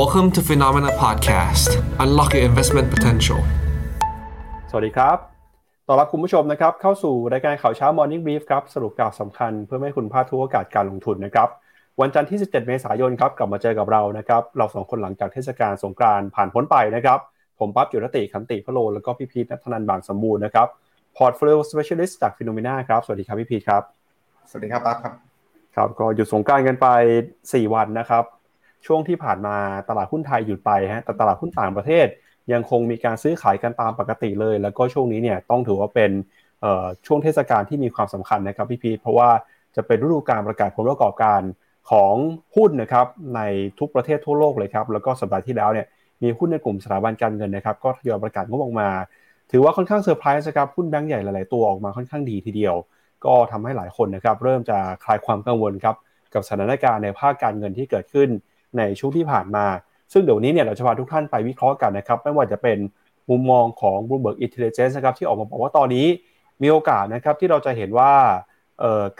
[0.00, 1.70] Welcome to Phenomena Podcast
[2.02, 3.40] Unlock your investment potential
[4.70, 5.18] สวัสดีครับ
[5.86, 11.48] ต้อนรับคุณผู้ชมนะครับ เข้าสู่รายการข่าวเช้า Morning Brief ครับ สรุปข่าวสำคัญเพื่อไม่ให้คุณพลาดทุกโอกาสการลงทุนนะครับ
[12.00, 17.18] วันจันทร์ที่ 17 เมษายนครับ กลับมาเจอกับเรานะครับ เราสองคนหลังจากเทศกาลสงกรานต์ผ่านพ้นไปนะครับ
[17.58, 20.68] ผมปั๊บจุรติขันติพะโล แล้วก็พี่พีทนัทนันบางสมบูรณ์นะครับ
[21.16, 23.82] Portfolio Specialist จากฟิโนเมนาครับ สวัสดีครับพี่พีทครับ
[24.48, 25.14] สวัสดีครับปั๊บครับ
[25.76, 26.86] ครับ ก็หยุดสงกรารกันไป
[27.34, 28.24] 4 วันนะครับ
[28.86, 29.56] ช่วงที่ผ่านมา
[29.88, 32.06] ตลาดหุ้นไทยหยุดไปฮะแต่ตลาดหุ้นต่างประเทศ
[32.52, 36.10] ยังคงมีการซื้อขายกันตามปกติเลย แล้วก็ช่วงนี้เนี่ยต้องถือว่าเป็น
[37.06, 39.30] ช่วงเทศกาลที่มีความสำคัญนะครับพี่พีทเพราะว่า
[39.76, 41.40] จะเป็นฤดูการประกาศผลประกอบการ
[41.90, 42.14] ของ
[42.56, 43.40] หุ้นนะครับใน
[43.78, 45.86] ทุกประเทศทั่วโลกเลยครับแล้วก็สัปดาห์ที่แล้วเนี่ย
[46.22, 48.88] มีหุ้นในกลุ่มสถาบันการเงินนะครับก็ทยอยประกาศงบออกมา
[49.50, 52.74] ถือว่าค่อนข้างเซอร์ไพรส์นะครับหุ้นแบงก์ใหญ่หลาย ๆ ตัวออกมาค่อนข้างดีทีเดียว
[53.24, 55.96] ก็ทำให้หลายคนนะครับเริ่มจะคลายความกังวลครับ
[56.34, 58.28] กับสถานการณ์ในภาคการเงินที่เกิดขึ้น
[58.78, 59.66] ในช่วงที่ผ่านมา
[60.12, 62.78] ซึ่งเดี๋ยวนี้เนี่ยเราจะพาทุกท่านไปวิเคราะห์กันนะครับ ไม่ว่าจะเป็น
[63.30, 66.06] มุมมองของ Bloomberg Intelligence นะครับที่ออกมาบอกว่าตอนนี้
[66.62, 68.12] มีโอกาสนะครับที่เราจะเห็นว่า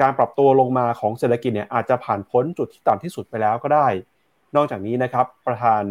[0.00, 3.86] การปรับตัวลงมาของเศรษฐกิจเนี่ยอาจจะผ่านพ้นจุดที่ต่ำที่สุดไปแล้วก็ได้
[4.56, 5.82] นอกจากนี้นะครับประธาน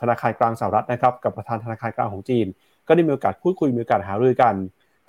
[0.00, 2.46] ธนาคารกลางสหรัฐนะครับกับประธานธนาคารกลางของจีน
[2.86, 4.54] ก็ได้มีโอกาสพูดคุยมีโอกาสหารือกัน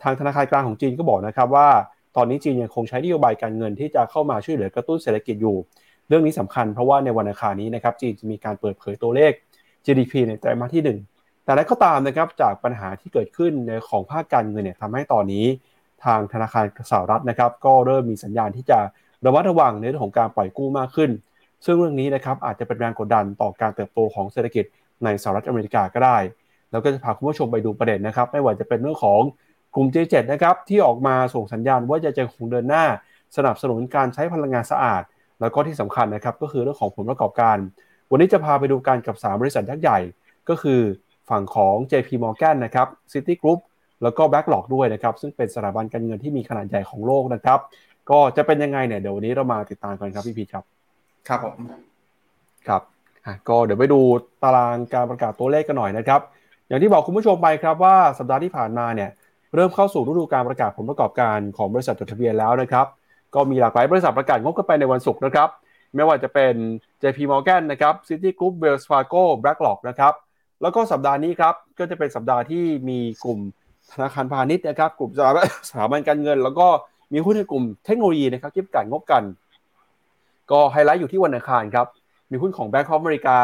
[0.04, 1.70] ทางธนาคารกลางของจีนก็บอกนะครับว่า
[2.16, 5.58] ตอนนี้จีนยังคงใช้นโยบายการเงินที่จะเข้ามาช่วยเหลือกระตุ้นเศรษฐกิจอยู่
[6.10, 9.32] เรื่องนี้สำคัญเพราะว่าในวันอังคารนี้นะครับจีนจะมีการเปิดเผยตัวเลข
[9.86, 15.46] GDP ในไตรมาสที่ 1 แต่แล้วก็ตามนะครับจากปัญหาที่เกิดขึ้นในของภาคการเงินเนี่ยทำให้ตอนนี้
[16.06, 18.80] ทางธนาคารสหรัฐนะครับ ก็เริ่มมีสัญญาณที่จะ
[19.26, 21.12] ระมัดระวังในเรื่องของการปล่อยกู้มากขึ้น
[21.66, 24.66] ซึ่งเรื่องนี้นะครับอาจจะเป็นแรงกดดันต่อการเติบโตของเศรษฐกิจ
[25.04, 26.18] ในสหรัฐอเมริกาก็ได้
[26.72, 29.22] แล้วก็จะพาคุณผู้ชมไปดูประเด็นนะครับ ไม่ว่าจะเป็นเรื่องของ
[29.76, 32.86] กลุ่ม J7 นะครับที่ออกมาส่งสัญญาณว่าจะจะคงเดินหน้า
[33.38, 35.04] สนับสนุนการใช้พลังงานสะอาด
[35.42, 37.58] แล้วก็ที่สำคัญนะครับก็คือเรื่องของผลประกอบการ
[38.12, 40.00] วันนี้จะพาไปดูการกับ 3 บริษัทยักษ์ใหญ่
[40.50, 40.82] ก็คือ
[41.30, 43.60] ฝั่งของ JP Morgan นะครับ City Group
[44.04, 47.60] แล้วก็ Blackrock ด้วยนะครับ ซึ่งเป็นสถาบันการเงินที่มีขนาดใหญ่ของโลกนะครับ
[48.12, 50.64] ก็จะเป็นยังไงเนี่ยเดี๋ยววันนี้เรามาติดตามกันครับพี่พีครับ
[51.28, 51.58] ครับผม
[52.68, 52.82] ครับ
[53.50, 54.00] ก็เดี๋ยวไปดู
[54.44, 56.22] ตารางการประกาศตัวเลขกันหน่อยนะครับ
[56.68, 59.10] อย่างที่บอกคุณผู้ชมไปครับว่าสัปดาห์ที่ผ่านมาเนี่ย
[59.56, 62.86] เริ่มเข้าสู่ฤดูการประกาศผลประกอบการของบริษัทจดทะเบียนแล้วนะครับ
[63.36, 65.50] ก็มีหลากหลายบริษัทประกาศงบกันไปในวันศุกร์นะครับ
[65.96, 66.54] ไม่ว่าจะเป็น
[67.02, 70.14] JP Morgan นะครับ Citigroup Wells Fargo BlackRock นะครับ
[70.62, 73.40] แล้วก็สัปดาห์นี้ครับ ก็จะเป็นสัปดาห์ที่มีกลุ่ม
[73.92, 75.12] ธนาคารพาณิชย์นะครับ กลุ่ม
[75.70, 76.68] สถาบันการเงิน แล้วก็
[77.14, 79.24] มีหุ้นในกลุ่มเทคโนโลยีนะครับที่ประกาศงบกัน
[80.52, 81.88] ก็ไฮไลท์อยู่ที่วันอังคารครับ
[82.32, 83.38] มีหุ้นของ Bank of America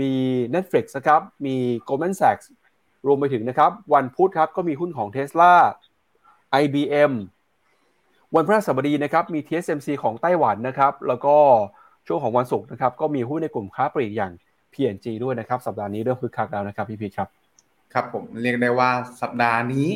[0.00, 0.10] มี
[0.54, 1.56] Netflix นะครับ มี
[1.88, 2.44] Goldman Sachs
[3.06, 5.52] รวมไปถึงนะครับ วันพุธครับก็มีหุ้นของ Tesla
[6.62, 7.12] IBM
[8.36, 11.36] วันพฤหัสบดีนะครับมี TSMC ของไต้หวันนะครับแล้วก็
[12.06, 14.32] ช่วงของวันศุกร์นะครับก็มีหุ้นในกลุ่มค้าปลีกอย่าง
[14.72, 17.28] P&G ด้วยนะครับสัปดาห์นี้เริ่มคึกคักแล้วนะครับพี่พีครับ
[17.92, 18.90] ครับผมเรียกได้ว่า
[19.22, 19.88] สัปดาห์นี้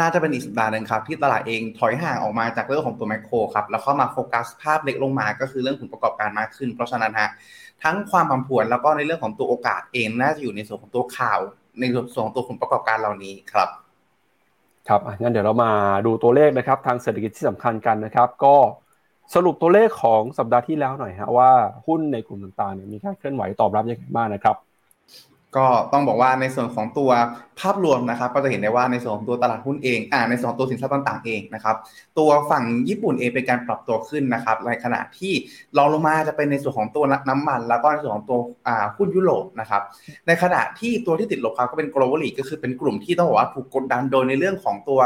[0.00, 7.28] น่าจะเป็นอีกสัปดาห์หนึ่งครับ ที่ตลาดเองถอยห่างออกมาจากเรื่องของตัวแมคโครครับแล้วก็มาโฟกัสภาพเล็กลงมาก็คือเรื่องผลประกอบการมากขึ้น เพราะฉะนั้นฮะ
[7.82, 11.38] ทั้งความผันผวนแล้วก็ในเรื่องของตัวโอกาสเองน่าจะอยู่ในส่วนของตัวข่าว
[11.80, 13.68] ในส่วนของตัวผลประกอบการเหล่านี้ครับ
[14.88, 15.70] ครับงั้นเดี๋ยวเรามา
[16.06, 18.56] ดูตัวเลขนะครับ ทางเศรษฐกิจที่สำคัญกันนะครับ ก็
[19.34, 21.50] สรุปตัวเลขของสัปดาห์ที่แล้วหน่อยฮะว่า
[21.86, 24.56] หุ้นในกลุ่มต่างๆเนี่ยมีการเคลื่อนไหวตอบรับยังไงบ้างนะครับ
[25.56, 27.10] ก็ต้องบอกว่าในส่วนของตัว
[27.60, 31.76] ภาพรวมนะครับ ก็จะเห็นได้ว่าในส่วนของตัวตลาดหุ้นเองอ่าในส่วนของตัวสินทรัพย์ต่างๆเองนะครับ
[32.18, 35.32] ตัวฝั่งญี่ปุ่นเองเป็นการปรับตัวขึ้นนะครับ ในขณะที่
[35.76, 39.82] รองลงมาจะเป็นในส่วนของตัวน้ำมัน แล้วก็ในส่วนของตัวอ่าหุ้นยุโรปนะครับ
[40.26, 45.00] ในขณะที่ตัวที่ติดลบครับก็เป็น globally ก็คือเป็นกลุ่มที่ต้องบอกว่าถูกกดดันโดยในเรื่องของตัว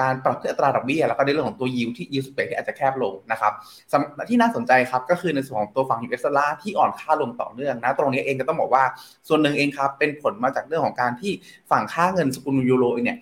[0.00, 3.52] การปรับขึ้นอัตราดอกเบี้ยแล้วก็ในเรื่องของตัวยิวที่ยิวสเปกที่อาจจะแคบลงนะครับ
[4.28, 8.84] ที่น่าสนใจครับก็คือในส่วนของตัวฝั่ง US Dollar ที่อ่อนค่าลงต่อเนื่องนะตรงนี้เองก็ต้องบอกว่า
[9.28, 11.32] ส่วนหนึ่งเองครับเป็นผลมาจากเรื่องของการที่
[11.70, 13.18] ฝั่งค่าเงินสกุลยูโรเนี่ย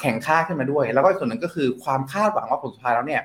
[0.00, 3.22] แข็งค่าขึ้นมาด้วย แล้วก็ส่วนหนึ่งก็คือความคาดหวังว่าผลสุดท้ายแล้วเนี่ย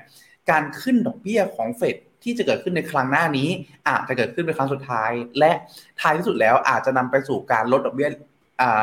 [0.50, 3.48] การขึ้นดอกเบี้ยของเฟดที่จะเกิดขึ้นในครั้งหน้านี้
[3.88, 5.52] อาจจะเกิดขึ้นเป็นครั้งสุดท้าย และ
[6.00, 8.08] ท้ายที่สุดแล้วอาจจะนำไปสู่การลดดอกเบี้ย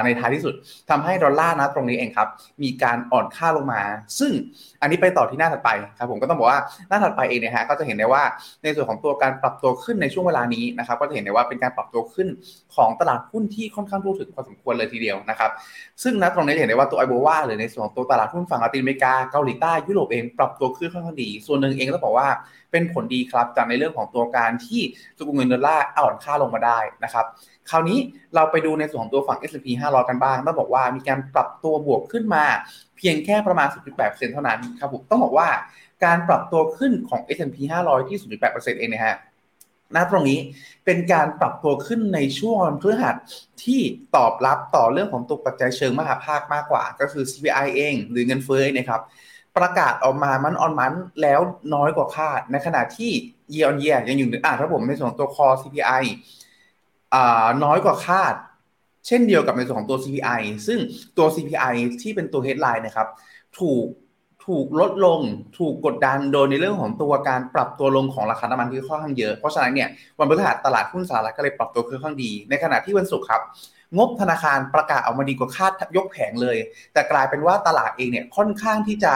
[0.05, 0.53] ในท้ายที่สุด
[0.89, 2.27] ทำให้ดอลลาร์นะตรงนี้เองครับ
[2.63, 3.81] มีการอ่อนค่าลงมา
[4.19, 4.31] ซึ่ง
[4.81, 6.59] อันนี้ไปต่อที่หน้าถัดไปครับผมก็ต้องบอกว่า
[6.89, 8.23] หน้าถัดไปเองเนี่ยฮะก็จะเห็นได้ว่า
[8.63, 12.27] ในส่วนของตัวการปรับตัวขึ้นในช่วงเวลานี้นะครับ ก็จะเห็นได้ว่าเป็นการปรับตัวขึ้น
[12.75, 15.51] ของตลาดหุ้นที่ค่อนข้างรู้ถึงพอสมควรเลยทีเดียวนะครับ
[16.03, 22.29] ซึ่งณตรงนี้เห็นได้ว่าตัวไอโบวาหรือในส่วนของตัวตลาดหุ้นฝั่งลาตินอเมริกาเกาหลีใต้ยุโรปเองปรับตัวขึ้นค่อนข้างดี ส่วนหนึ่งเองก็ต้องบอกว่า
[22.71, 24.81] เป็นผลดีครับจากในเรื่องของตัวการที่
[25.17, 27.25] สกุลเงินดอลลาร์อ่อนค่าลงมาได้นะครับ
[27.69, 27.99] คราวนี้
[28.35, 32.45] เราไปดูในส่วนของตัวฝั่ง S&P 500 กันบ้างต้องบอกว่ามีการปรับตัวบวกขึ้นมา
[32.97, 33.67] เพียงแค่ประมาณ
[33.99, 35.49] 0.8%เท่านั้นครับผมต้องบอกว่า
[36.05, 39.17] การปรับตัวขึ้นของ S&P 500 ที่ 0.8%เองนะฮะ
[39.95, 40.39] นะตรงนี้
[40.85, 43.15] เป็นการปรับตัวขึ้นในช่วงวันพฤหัส
[43.63, 43.81] ที่
[44.15, 49.01] ตอบรับต่อเรื่องของตัวปัจจัยเชิงมหาภาคมากกว่า ก็คือ CPI เอง หรือเงินเฟ้อนะครับ
[49.57, 51.39] ประกาศออกมามันออนมันแล้ว
[51.73, 53.11] น้อยกว่าคาด ในขณะที่
[53.53, 56.03] year on year ยังอยู่อ่าถ้าผมในส่วนของตัว core CPI
[57.63, 58.35] น้อยกว่าคาด
[59.07, 60.79] เช่นเดียวกับในส่วนของตัว CPI ซึ่ง
[61.17, 63.07] ตัว CPI ที่เป็นตัว headline นะครับ
[63.59, 63.85] ถูก
[64.45, 65.19] ถูกลดลง
[65.57, 69.89] ถูกกดดันโดยในเรื่องของตัวการปรับตัวลงของราคาน้ำมันที่ค่อนข้างเยอะ เพราะฉะนั้นเนี่ย
[70.19, 73.41] วันพฤหัสตลาดหุ้นสหรัฐก็เลยปรับตัวค่อนข้างดี ในขณะที่วันศุกร์ครับ
[73.97, 76.57] งบธนาคารประกาศออกมาดีกว่าคาดยกแผงเลย
[76.93, 79.13] แต่กลายเป็นว่าตลาดเองเนี่ยค่อนข้างที่จะ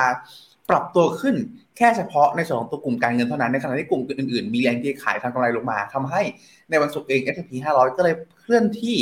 [0.70, 1.36] ปรับตัวขึ้น
[1.78, 6.22] แค่เฉพาะในส่วนของตัวกลุ่มการเงินเท่านั้น ในขณะที่กลุ่มอื่นๆ มีแรงที่ขายทางกำไรลงมาทำให้
[6.70, 8.98] ในวันศุกร์เอง S&P 500 ก็เลยเคลื่อนที่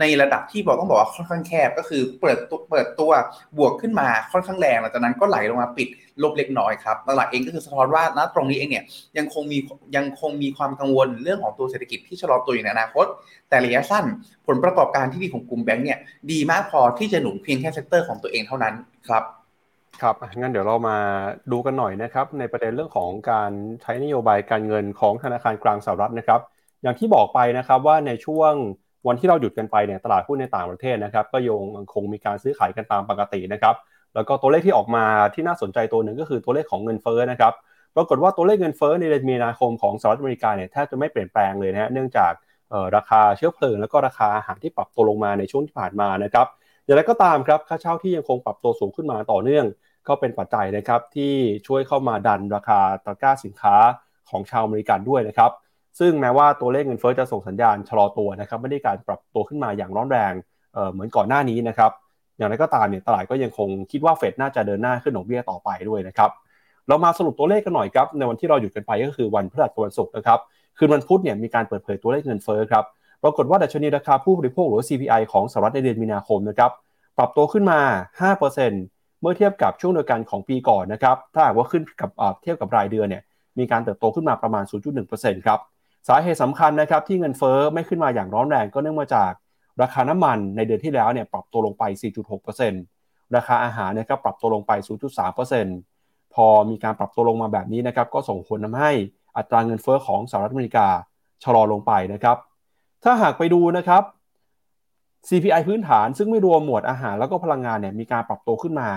[0.00, 3.10] ในระดับที่บอกต้องบอกว่าค่อนข้างแคบ ก็คือเปิดตัวเปิดตัว
[3.58, 5.88] บวกขึ้นมาค่อนข้างแรงหลังจากนั้นก็ไหลลงมาปิด
[6.22, 8.84] ลบเล็กน้อยครับตลาดเองก็คือสะท้อนว่าณตรงนี้เองเนี่ย
[9.18, 9.58] ยังคงมี
[9.96, 13.06] ยังคงมีความกังวลเรื่องของตัวเศรษฐกิจที่ชะลอตัวอยู่ในอนาคต
[13.48, 14.04] แต่ระยะสั้น
[14.46, 15.98] ผลประกอบการที่ดีของกลุ่มแบงก์เนี่ย
[16.30, 18.74] ดีมากพอที่จะหนุนเพียงแค่ sector ของตัวเองเท่านั้น
[19.08, 19.24] ครับ
[20.02, 20.96] ครับงั้นเดี๋ยวเรามา
[21.52, 23.50] ดูกันหน่อยนะครับ ในประเด็นเรื่องของการ
[23.82, 26.40] ใช้นโยบายการเงินของธนาคารกลางสหรัฐนะครับ
[26.82, 28.52] อย่างที่บอกไปนะครับว่าในช่วง
[29.06, 33.74] วันที่เราหยุดกันไปเนี่ยตลาดหุ้นในต่างประเทศนะครับ ก็ยังคงมีการซื้อขายกันตามปกตินะครับ
[34.14, 35.04] แล้วก็ตัวเลขที่ออกมา
[35.34, 37.52] ที่น่าสนใจตัวหนึ่งก็คือตัวเลขของเงินเฟ้อนะครับ
[37.96, 42.32] ปรากฏว่าตัวเลขเงินเฟ้อในเดือนมีนาคมของสหรัฐอเมริกาเนี่ยแทบจะไม่เปลี่ยนแปลงเลยนะฮะเนื่องจาก
[42.96, 46.46] ราคาเชื้อเพลิง แล้วก็ราคาอาหารที่ปรับตัวลงมาในช่วงที่ผ่านมานะครับ
[46.84, 49.64] อย่างไรก็ตามครับค่าเช่าที่ยังคงปรับตัวสูงขึ้นมาต่อเนื่อง
[50.08, 51.34] ก็เป็นปัจจัยนะครับที่
[51.66, 53.76] ช่วยเข้ามาดันราคาตะกร้าสินค้า
[54.30, 55.50] ของชาวอเมริกันด้วยนะครับ
[55.98, 60.32] ซึ่งแม้ว่าตัวเลขเงินเฟ้อจะส่งสัญญาณชะลอตัวนะครับไม่ได้การปรับตัวขึ้นมาอย่างร้อนแรง
[60.74, 61.90] เเหมือนก่อนหน้านี้นะครับ
[62.36, 66.30] อย่างไรก็ตามเนี่ยตลาดก็ยังคงคิดว่าเฟดน่าจะเดินหน้าขึ้นดอกเบี้ยต่อไปด้วยนะครับ
[66.88, 70.38] เรามาสรุปตัวเลขกันหน่อยครับในวันที่เราหยุดกันไปก็คือวันพฤหัสวันศุกร์นะครับ
[70.78, 72.84] คืนวันพุธเนี่ยมีการเปิดเผยตัวเลขเงินเฟ้อครับ
[73.22, 76.70] ปรากฏว่าดัชนีราคาผู้บริโภคหรือ CPI ของสหรัฐในเดือนมีนาคมนะครับ
[77.18, 77.80] ปรับตัวขึ้นมา
[78.40, 82.10] 5% เมื่อเทียบกับช่วงเดียวกันของปีก่อนนะครับ ถ้าหากว่าขึ้นกับ
[82.42, 83.22] เทียบกับรายเดือนเนี่ย
[83.58, 84.64] มีการเติบโตขึ้นมาประมาณ
[85.04, 85.58] 0.1%ครับ
[86.08, 89.32] สาเหตุสำคัญนะครับที่เงินเฟอ้อไม่ขึ้นมาอย่างร้อนแรงก็เนื่องมาจาก
[89.82, 91.82] ราคาน้ำมันในเดือนที่แล้วเนี่ยปรับตัวลงไป
[92.60, 94.72] 4.6%ราคาอาหารเนี่ยก็ปรับตัวลงไป
[95.54, 98.90] 0.3%พอมีการปรับตัวลงมาแบบนี้นะครับ ก็ส่งผลทาให้
[99.36, 100.86] อัตราเงินเฟอ้อของสหรัฐอเมริกา
[101.44, 102.36] ชะลอลงไปนะครับ
[103.04, 104.02] ถ้าหากไปดูนะครับ
[105.28, 108.88] CPI พื้นฐานซึ่งไม่รวมหมวดอาหารแล้วก็พลังงานเนี่ยมีการปรับตัวขึ้นมา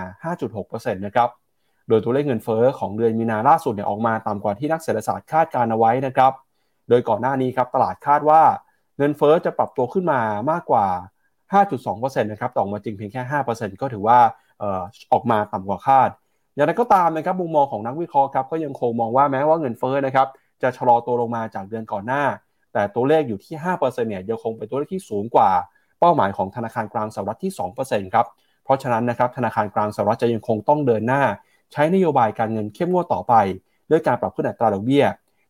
[0.43, 1.29] 5.6%นะครับ
[1.89, 6.31] โดยตัวเลขเงินเฟอ้อของเดือนมีนาล่าสุดเนี่ยออกมาต่ำกว่าที่นักเศรษฐศาสตร์คาดการเอาไว้นะครับ
[6.89, 8.41] โดยก่อนหน้านี้ครับตลาดคาดว่า
[8.97, 10.21] เงินเฟอ้อจะปรับตัวขึ้นมา
[10.51, 10.85] มากกว่า
[11.53, 13.21] 5.2%นะครับต่อมาจริงเพียงแค่
[13.51, 14.19] 5%ก็ถือว่า
[15.13, 16.09] ออกมาต่ำกว่าคาด
[16.55, 20.27] อย่างไรก็ตามนะครับมุมมองของนักวิเคราะห์ครับก็ยังคงมองว่าแม้ว่าเงินเฟอ้อนะครับ
[20.61, 22.23] จะชะลอตัวลงมาจากเดือนก่อนหน้า
[22.73, 25.49] แต่ตัวเลขอยู่ที่5%เนี่ยยังคงเป็นตัวเลขที่สูงกว่า
[26.03, 27.53] เป้าหมายของธนาคารกลางสหรัฐที่
[27.83, 28.27] 2%ครับ
[28.63, 31.21] เพราะฉะนั้นนะครับธนาคารกลางสหรัฐจะยังคงต้องเดินหน้า
[31.71, 33.33] ใช้นโยบายการเงินเข้มงวดต่อไป
[33.91, 35.05] ด้วยการปรับขึ้นอัตราดอกเบี้ย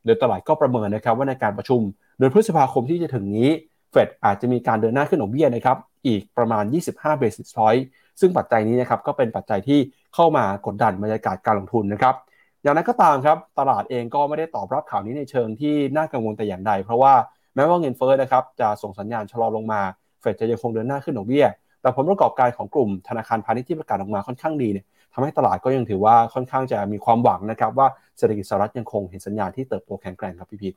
[0.06, 1.82] โดยตลาดก็ประเมินนะครับว่าในการประชุม
[2.18, 3.50] เดือนพฤษภาคมที่จะถึงนี้
[3.92, 5.78] เฟดอาจจะมีการเดินหน้าขึ้นดอกเบี้ยนะครับ
[6.08, 6.64] อีกประมาณ
[6.94, 7.84] 25 basis point
[8.20, 9.80] ซึ่งปัจจัยนี้นะครับก็เป็นปัจจัยที่
[10.16, 12.16] เข้ามากดดันบรรยากาศการลงทุนนะครับ
[12.64, 17.14] อย่างนั้นก็ตามครับตลาดเองก็ไม่ได้ตอบรับข่าวนี้ในเชิงที่น่ากังวลแต่อย่างใด เพราะว่า
[17.56, 19.82] แม้ว่าเงินเฟ้อนะครับจะส่งสัญญาณชะลอลงมา
[20.24, 21.46] เฟดจะยังคงเดินหน้าขึ้นดอกเบี้ย
[21.82, 30.76] แต่ผลประกอบการของกลุ่มธนาคารพาณิชย์ที่ประกาศออกมาค่อนข้างดีเนี่ยทำให้ตลาดก็ยังถือว่าค่อนข้างจะมีความหวังนะครับ ว่าเศรษฐกิจสหรัฐยังคงเห็นสัญญาณที่เติบโตแข็งแกร่งครับพี่พีท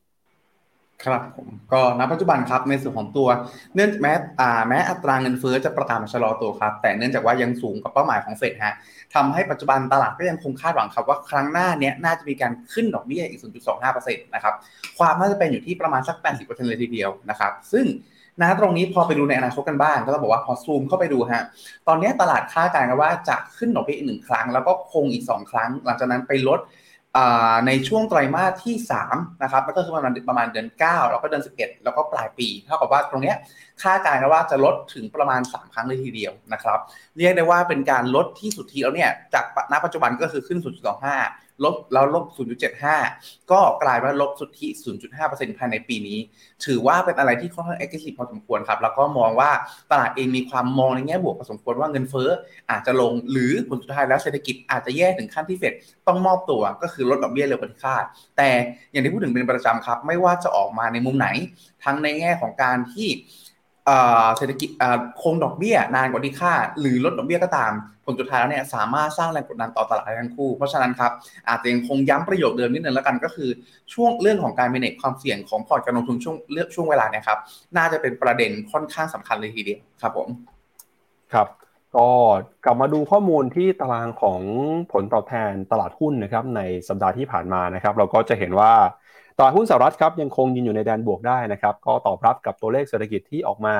[1.04, 3.28] ครับผมก็ณปัจจุบันครับในส่วนของตัว
[3.74, 8.74] เนื่องแม้อ่าแม้อัตราเงินเฟ้อจะประกาศชะลอตัวครับ แต่เนื่องจากว่ายังสูงกับเป้าหมายของเฟดฮะ
[9.14, 13.40] ทำให้ปัจจุบันตลาดก็ยังคงคาดหวังครับว่าครั้งหน้าเนี้ยน่าจะมีการขึ้นดอกเบี้ยอีก
[13.82, 14.54] 0.25%นะครับ
[14.98, 17.86] ความน่าจะเป็นอยู่ที่ประมาณสัก 80%เลยทีเดียวนะครับซึ่ง
[18.40, 21.42] นะตรงนี้พอไปดูในอนาคตกันบ้างก็ต้องบอกว่าพอซูมเข้าไปดูฮะ
[21.88, 26.60] ตอนนี้ตลาดคาดการณ์กันว่าจะขึ้นดอกเบี้ยอีกหนึ่งครั้ง แล้วก็คงอีก 2 ครั้ง หลังจากนั้นไปลด
[27.66, 28.76] ในช่วงไตรมาสที่
[29.08, 33.34] 3นะครับก็คือประมาณประมาณเดือน 9 แล้วก็เดือน 11 แล้วก็ปลายปีเท่ากับว่าตรงนี้
[33.82, 36.78] คาดการณ์กันว่าจะลดถึงประมาณ 3 ครั้งเลยทีเดียวนะครับ
[37.16, 42.24] เรียกได้ว่าเป็นการลดที่สุดทีแล้วเนี่ยจากณปัจจุบันก็คือขึ้น0.25 ลบแล้วลบ
[42.88, 44.68] 0.75 ก็กลายว่าลบสุทธิ
[45.12, 46.18] 0.5%ภายในปีนี้
[46.64, 49.50] ถือว่าเป็นอะไรที่ค่อนข้างเอ็กซ์ซีพอสมควรครับ แล้วก็มองว่า
[49.90, 52.30] ตลาดเองมีความมองในแง่บวกพอสมควรว่าเงินเฟ้อ
[52.70, 55.74] อาจจะลงหรือผลสุดท้ายแล้วเศรษฐกิจอาจจะแย่ถึงขั้นที่เฟด
[56.06, 58.04] ต้องมอบตัวก็คือลดดอกเบี้ยเร็วกว่าที่คาด
[58.36, 58.48] แต่
[58.92, 61.28] อย่างที่พูดถึงเป็นประจำครับ ไม่ว่าจะออกมาในมุมไหน
[61.84, 63.08] ทั้งในแง่ของการที่
[64.36, 64.68] เศรษฐกิจ
[65.22, 67.72] คงดอกเบี้ยนานกว่าที่คาดหรือลดดอกเบี้ยก็ตาม
[68.04, 71.12] ผลสุดท้ายแล้วเนี่ยสามารถสร้างแรงกดดันต่อตลาดทั้งคู่ เพราะฉะนั้นครับ
[71.48, 73.50] อาจจะยังคงย้ำประโยคเดิมนิดนึงแล้วกันก็คือ
[73.94, 77.38] ช่วงเรื่องของการ manage ความเสี่ยงของพอร์ตการลงทุนช่วงเลือกช่วงเวลาเนี่ยครับ
[77.76, 80.28] น่าจะเป็นประเด็นค่อนข้างสำคัญเลยทีเดียวครับผม
[81.32, 81.48] ครับ
[81.96, 82.08] ก็
[82.64, 84.40] กลับมาดูข้อมูลที่ตารางของ
[84.92, 88.72] ผลตอบแทนตลาดหุ้นนะครับในสัปดาห์ที่ผ่านมานะครับ เราก็จะเห็นว่า
[89.38, 93.76] ตลาดหุ้นสหรัฐครับยังคงยืนอยู่ในแดนบวกได้นะครับ ก็ตอบรับกับตัวเลขเศรษฐกิจที่ออกมา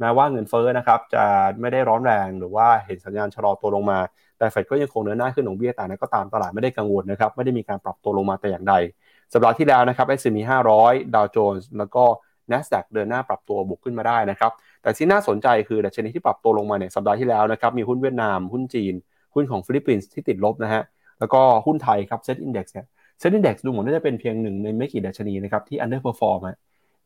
[0.00, 1.24] แม้ว่าเงินเฟ้อนะครับจะ
[1.60, 3.98] ไม่ได้ร้อนแรงหรือว่าเห็นสัญญาณชะลอตัวลงมา
[4.38, 8.74] แต่เฟดก็ยังคงเดินหน้าขึ้นของเบี้ยแต่นั้นก็ตามตลาดไม่ได้กังวลนะครับไม่ได้มีการปรับตัวลงมาแต่อย่างใด
[9.32, 10.38] สัปดาห์ที่แล้วนะครับ S&P
[10.78, 12.04] 500 Dow Jones แล้วก็
[12.50, 14.52] NASDAQ เดินหน้าปรับตัวบวกขึ้นมาได้นะครับ
[14.82, 18.94] แต่ที่น่าสนใจคือดัชนีที่ปรับตัวลงมาเนี่ยสัปดาห์ที่แล้วนะครับมีหุ้นเวียดนามหุ้นจีน
[19.34, 20.82] หุ้นของฟิลิปปินส์ที่ติดลบนะฮะ
[21.18, 22.86] แล้วก็หุ้นไทยครับเซ็ตอินดี x เนี่ย
[23.20, 26.58] เซ็ตอินดี x ดูเหมือนว่าจะเป็นเพียงหนึ่งในไม่กี่ดัชนีนะครับที่ underperform ฮะ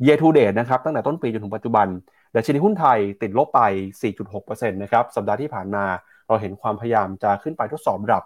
[0.05, 1.87] year to date นะครับตั้งแต่ต้นปีจนถึงปัจจุบัน
[2.37, 3.61] ดัชนีหุ้นไทยติดลบไป
[4.21, 5.85] 4.6%นะครับสัปดาห์ที่ผ่านมา
[6.29, 8.23] เราเห็นความพยายามจะขึ้นไปทดสอบระดับ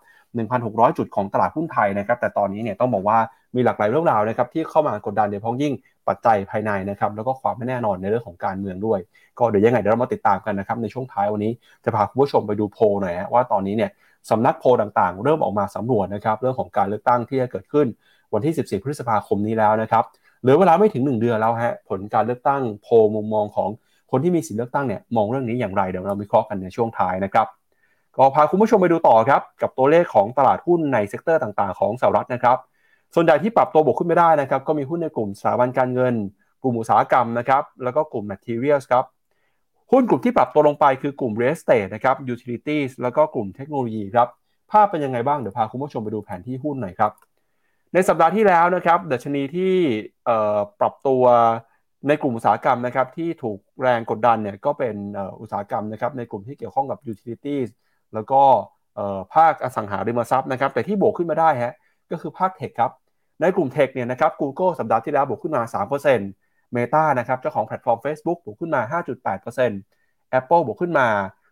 [0.46, 3.18] 1,600 จุดของตลาดหุ้นไทยนะครับแต่ตอนนี้เนี่ยต้องบอกว่า
[3.56, 5.72] มีหลากหลายเรื่องราวนะครับที่เข้ามากดดันโดยเฉพาะยิ่ง
[6.08, 8.98] ปัจจัยภายในนะครับแล้วก็ความไม่แน่นอนในเรื่องของการเมืองด้วย
[9.38, 11.52] ก็เดี๋ยวยังไงเดี๋ยวเรามาติดตามกันนะครับในช่วงท้ายวันนี้
[11.84, 13.90] จะพาคุณผู้ชมไปดูโพลหน่อยว่าตอนนี้เนี่ย
[14.30, 17.86] สำนักโพลต่างๆ เริ่มออกมาสำรวจนะครับเรื่องของการเลือกตั้งที่จะเกิดขึ้น
[18.32, 20.04] วันที่ 14 พฤษภาคมนี้แล้วนะครับ
[20.40, 23.70] เหลือเวลาไม่ถึง 1 เดือนแล้วฮะผลการเลือกตั้งโพลมุมมองของ
[24.10, 27.46] คนที่มีสิทธิเลือกตั้งเนี่ยมองเรื่องนี้อย่างไรเดี๋ยวเราวิเคราะห์กันในช่วงท้ายนะครับ
[28.16, 32.56] ก็พาคุณผู้ชมไปดูต่อครับกับตัวเลขของตลาดหุ้นใน sector ต่างๆ ของสหรัฐนะครับ
[33.14, 36.14] ส่วนใหญ่ที่ปรับตัวบวกขึ้นไม่ได้นะครับก็มีหุ้นในกลุ่มสถาบันการเงิน
[36.62, 39.04] กลุ่มอุตสาหกรรมนะครับแล้วก็กลุ่ม materials ครับ
[39.92, 44.28] หุ้นกลุ่มที่ปรับตัวลงไปคือกลุ่ม real estate นะครับ utilities แล้วก็กลุ่มเทคโนโลยีครับ
[44.70, 47.12] ภาพเป็นยังไงบ้าง เดี๋ยวพาคุณผู้ชมไปดูแผนที่หุ้นหน่อยครับ
[47.94, 49.74] ในสัปดาห์ที่แล้วนะครับดัชนีที่
[50.80, 51.24] ปรับตัว
[52.08, 54.96] ในกลุ่มอุตสาหกรรมนะครับที่ถูกแรงกดดันเนี่ยก็เป็น
[55.40, 57.68] อุตสาหกรรมนะครับในกลุ่มที่เกี่ยวข้องกับ utilities
[58.14, 58.42] แล้วก็
[59.34, 61.74] ภาคอสังหาริมทรัพย์นะครับแต่ที่บวกขึ้นมาได้ฮะ
[62.10, 62.92] ก็คือ Big Tech ครับ
[63.40, 69.00] ในกลุ่ม Tech เนี่ยนะครับ Google สัปดาห์ที่แล้วบวกขึ้นมา 3% Meta นะครับเจ้าของแพลตฟอร์ม Facebook บวกขึ้นมา
[69.60, 71.06] 5.8% Apple บวกขึ้นมา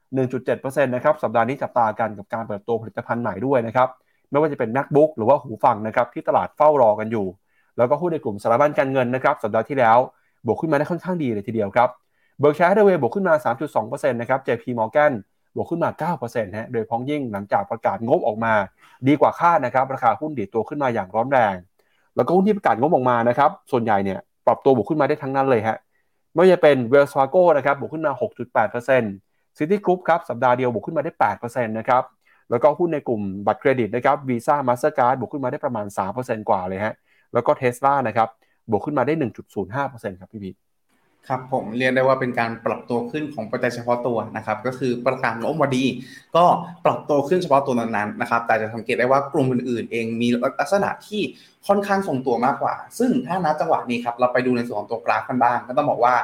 [0.05, 3.89] 1.7%นะครับสัปดาห์นี้จับตากันกับการเปิดตัวผลิตภัณฑ์ใหม่ด้วยนะครับ
[4.31, 7.27] ไม่ว่าจะเป็น MacBook หรือว่าหูฟังนะครับที่ตลาดเฝ้ารอกันอยู่
[7.77, 9.99] แล้วก็หุ้นในกลุ่มสถาบันการเงินนะครับสัปดาห์ที่แล้ว
[10.47, 11.89] บวกขึ้นมาได้ค่อนข้างดีเลยทีเดียวครับ
[12.41, 13.35] Berkshire Hathaway บวกขึ้นมา
[13.75, 15.13] 3.2%นะครับ JP Morgan
[15.55, 18.55] บวกขึ้นมา9%ฮะโดยเฉพาะยิ่งหลังจากประกาศงบออกมา
[19.07, 21.55] ดีกว่าคาดนะครับ ราคาหุ้นดีดตัวขึ้นมาอย่างร้อนแรง
[22.17, 25.77] แล้วก็หุ้นที่ประกาศงบออกมานะครับ ส่วนใหญ่เนี่ย ปรับตัวบวกขึ้นมาได้ทั้งนั้นเลยฮะ
[26.35, 28.13] ไม่ว่าจะเป็น Wells Fargo นะครับบวกขึ้นมา
[28.85, 32.03] 6.8% Citigroup ครับสัปดาห์เดียวบวกขึ้นมาได้8%นะครับ
[32.51, 35.87] แล้วก็หุ้นในกลุ่มบัตรเครดิตนะครับ Visa Mastercard บวกขึ้นมาได้ประมาณ
[36.17, 36.95] 3%กว่าเลยฮะ
[37.33, 38.29] แล้วก็เทสลานะครับ
[38.71, 39.15] บวกขึ้นมาได้
[39.67, 40.51] 1.05%ครับพี่พี
[41.29, 45.85] ครับผมเรียนได้ว่าเป็นการปรับตัวขึ้นของปัจจัยเฉพาะตัวนะครับก็คือประกาศงบมาดี
[46.37, 46.45] ก็
[46.85, 50.29] ปรับตัวขึ้นเฉพาะตัวนั้นๆนะครับแต่จะสังเกตได้ว่ากลุ่มอื่นๆ เองมี
[50.61, 51.23] ลักษณะที่
[51.67, 56.15] ค่อนข้างทรงตัวมากกว่า ซึ่งถ้านับจังหวะนี้ครับเราไปดูในส่วนของตัวกราฟกันบ้าง ก็ต้องบอกว่า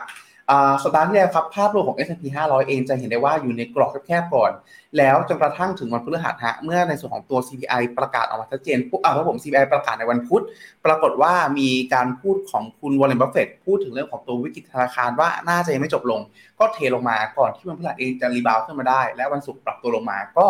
[0.82, 4.50] สัปดาห์ที่แล้วครับภาพรวมของ S&P 500 เองจะเห็นได้ว่าอยู่ในกรอบแคบๆก่อน
[4.98, 10.42] แล้วจนกระทั่งถึงวันพฤหัสฮะเมื่อในส่วนของตัว CPI ประกาศออกมาชัดเจนปุ๊บอ่าครับผม CPI ประกาศในวันพุธ
[10.86, 16.20] ปรากฏว่ามีการพูดของคุณ Warren Buffett พูดถึงเรื่องของตัววิกฤตธนาคารว่าน่าจะยังไม่จบลง
[16.58, 20.46] ก็เทลงมาก่อนที่วันพฤหัสเองจะ rebound ขึ้นมาได้ และวันศุกร์ปรับตัวลงมาก็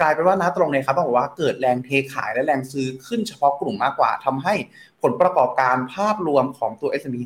[0.00, 4.54] กลายเป็นว่าณ ตรงนี้ครับต้องบอกว่าเกิดแรงเทขายและแรงซื้อขึ้นเฉพาะกลุ่มมากกว่าทำให้
[5.02, 7.16] ผลประกอบการภาพรวมของตัว S&P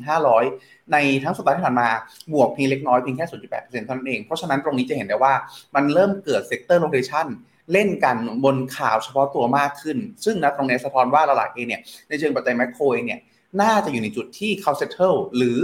[0.41, 1.89] 500 ในทั้งสัปดาห์ที่ผ่านมา
[2.33, 5.33] บวกเพียงเล็กน้อยเพียงแค่0.8%เท่านั้นเอง เพราะฉะนั้นตรงนี้จะเห็นได้ว่า
[5.75, 7.27] มันเริ่มเกิด sector rotation
[7.71, 13.19] เล่นกันบนข่าวเฉพาะตัวมากขึ้น ซึ่งณ ตรงนี้สะท้อนว่าหลายๆเองเนี่ยในเชิงปัจจัย macro เองเนี่ย
[13.61, 15.59] น่าจะอยู่ในจุดที่เขา settle หรือ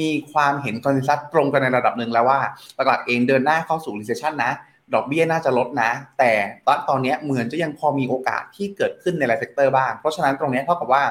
[0.00, 2.40] มีความเห็น consensus ตรงกันในระดับหนึ่งแล้วว่า
[2.78, 4.52] ตลาดเองเดินหน้าเข้าสู่ recession นะ
[4.94, 6.32] ดอกเบี้ยน่าจะลดนะ แต่
[6.66, 11.02] ตอนตอนนี้เหมือนจะยังพอมีโอกาสที่เกิดขึ้นในราย sector บ้าง เพราะฉะนั้นตรงนี้เท่ากับว่า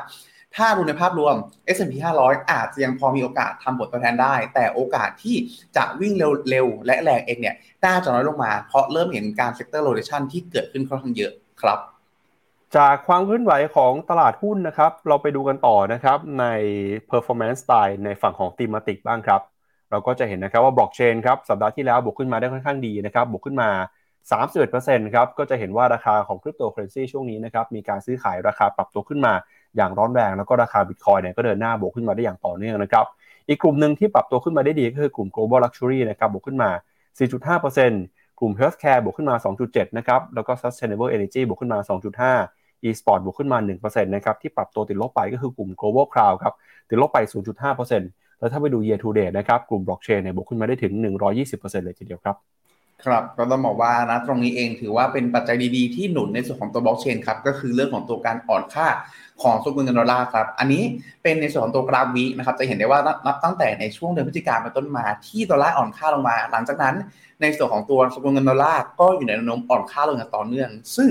[0.55, 1.35] ถ้าดูในภาพรวม
[1.75, 1.93] S&P
[2.23, 5.35] 500 อาจจะยังพอมีโอกาสทำผลตอบแทนได้ แต่โอกาสที่
[5.75, 6.13] จะวิ่ง
[6.49, 7.55] เร็วๆและแรงเองเนี่ย
[7.85, 11.31] น่าจะน้อยลงมา เพราะเริ่มเห็นการ sector rotation ที่เกิดขึ้นค่อนข้างเยอะ
[11.61, 11.79] ครับ
[12.77, 16.45] จากความเคลื่อนไหวของตลาดหุ้นนะครับ เราไปดูกันต่อนะครับใน
[17.11, 19.41] performance style ในฝั่งของ thematic บ้างครับ
[19.91, 23.69] เราก็จะเห็นนะครับว่าบล็อกเชนครับสัปดาห์ที่แล้วบวกขึ้นมาได้ค่อนข้างดีนะครับบวกขึ้นมา
[24.41, 29.33] 31%ครับก็จะเห็นว่าราคาของคริปโตเคอร์เรนซีช่วงนี้นะครับมีการซื้อขายราคาปรับตัวขึ้นมา
[29.75, 33.05] อย่างร้อนแรงแล้วก็ราคาบิตคอยน์เนี่ยก็เดินหน้าบวกขึ้นมาได้อย่างต่อเนื่องนะครับ
[33.47, 36.69] อีกกลุ่มหนึ่งที่ปรับตัวขึ้นมาได้ดีก็คือกลุ่ม global luxury นะครับบวกขึ้นมา
[37.35, 39.35] 4.5%กลุ่ม healthcare บวกขึ้นมา
[39.67, 41.79] 2.7 นะครับแล้วก็ sustainable energy บวกขึ้นมา
[42.31, 46.53] 2.5 e-sport บวกขึ้นมา 1%นะครับที่ปรับตัวติดลบไปก็คือกลุ่ม global cloud ครับ
[46.89, 50.93] ติดลบไป 0.5%แแล้วถ้าไปดู year to date นะครับกลุ่มบล็อกเชนเนี่ยบวกขึ้นมาได้ถึง
[51.39, 52.35] 120%เลยทีเดียวครับ
[53.05, 58.87] ครับก็ต้องบอกว่านะตรงนี้เองถือว่าเป็นปัจจัยดีๆ ที่หนุนในส่วนของตัวบล็อกเชนครับก็คือเรื่องของตัวการอ่อนค่า
[59.41, 60.83] ของสกุลเงินดอลลาร์ครับอันนี้
[61.23, 66.95] เป็นในส่วนของตัวกราฟวีนะครับจะเห็นได้ว่านับตั้งแต่ในช่วงเดือนพฤศจิกายนเป็นต้นมาที่ดอลลาร์อ่อนค่าลงมา หลังจากนั้น
[67.41, 71.09] ในส่วนของตัวสกุลเงินดอลลาร์ก็อยู่ในแนวโน้มอ่อนค่าลงอย่างต่อเนื่อง ซึ่ง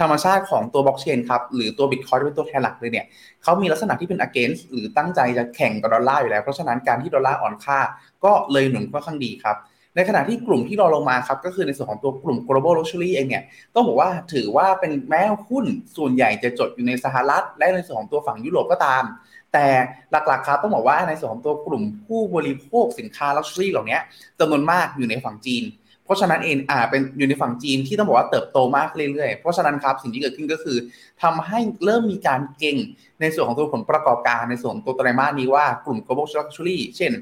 [0.00, 3.06] ธรรมชาติของตัวบล็อกเชนครับหรือตัวบิตคอยเป็นตัวแทนหลักเลยเนี่ย
[3.42, 7.78] เขามีลักษณะที่เป็น against หรือตั้งใจจะแข่งกับดอลลาร์อยู่แล้วเพราะฉะนั้นการที่ดอลลาร์อ่อนค่า
[8.24, 9.56] ก็เลยหนุนค่อนข้างดีครับ
[9.96, 13.44] ในขณะที่กลุ่มที่รอลงมาครับก็คือในส่วนของตัวกลุ่ม global luxury เองเนี่ย
[13.74, 15.66] ต้องบอกว่าถือว่าเป็นแม้หุ้น
[15.96, 19.04] ส่วนใหญ่จะจดอยู่ในสหรัฐ และในส่วนของตัวฝั่งยุโรปก็ตาม
[19.52, 19.66] แต่
[20.10, 23.98] หลักๆครับต้องบอกว่าในส่วนของตัวกลุ่มผู้บริโภคสินค้า luxury เหล่านี้
[24.40, 25.62] จำนวนมากอยู่ในฝั่งจีน
[26.10, 30.76] ราะฉะนั้นเองอ่าเป็นอยู่ในฝั่งจีนที่ต้องบอกว่าเติบโตมากเรื่อยๆ เพราะฉะนั้นครับสิ่งที่เกิดขึ้นก็คือ
[31.22, 32.78] ทำให้เริ่มมีการเก่ง
[33.20, 37.12] ในส่วนของตัวผลประกอบการในส่วนตัวไตรมาสนี้ว่ากลุ่ม global luxury เช่น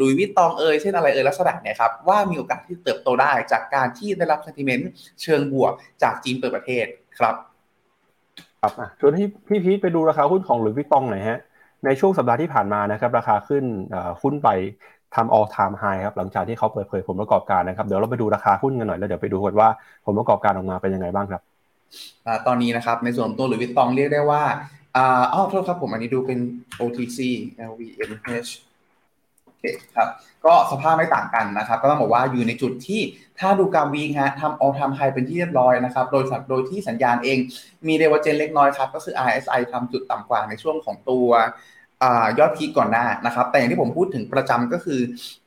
[0.00, 4.84] ลุยวิตตองเอยเช่นอะไรเอยลักษณะเนี่ยครับว่ามีโอกาสที่เติบโตได้จากการที่ได้รับ sentiment
[5.22, 5.72] เชิงบวก
[6.02, 6.86] จากจีนเปิดประเทศ
[7.18, 7.34] ครับ
[8.60, 11.40] ครับชวนที่พี่พีทไปดูราคาหุ้นของลุยวิตตองหน่อยฮะ
[11.84, 13.64] ในช่วงสัปดาห์ที่ผ่านมานะครับราคาขึ้น
[14.22, 14.48] หุ้นไป
[15.14, 19.68] ทำ all time high ครับหลังจากที่เขาเปิดเผยผลประกอบการนะครับเดี๋ยวเราไปดูราคาหุ้นกันหน่อยแล้วเดี๋ยวไปดูกันว่า
[20.06, 21.42] ผลประกอบการออกมาเป็นยังไงบ้างครับ
[22.46, 24.42] ตอนนี้นะครับในส่วนตัวหรือวิตตองเรียกได้ว่า
[24.96, 25.02] อ๋
[25.38, 26.38] อโทษครับผมอันนี้ดูเป็น
[26.80, 27.18] OTC
[27.70, 28.50] LVMH
[29.44, 29.62] โอเค
[29.96, 30.08] ครับ
[30.44, 33.00] ก็สภาพไม่ต่างกันนะครับ ก็ต้องบอกว่าอยู่ในจุดที่
[33.38, 37.38] ถ้าดูการวีฮะทำ all time high เป็นที่เรียบร้อยนะครับ โดยโดยที่สัญญาณเอง
[37.86, 41.28] มีเดเวอเจนเล็กน้อยครับ ก็คือ RSI ทำจุดต่ำกว่าในช่วงของตัว
[42.38, 45.00] ยอดพีก่อนหน้านะครับ แต่อย่างที่ผมพูดถึงประจำก็คือ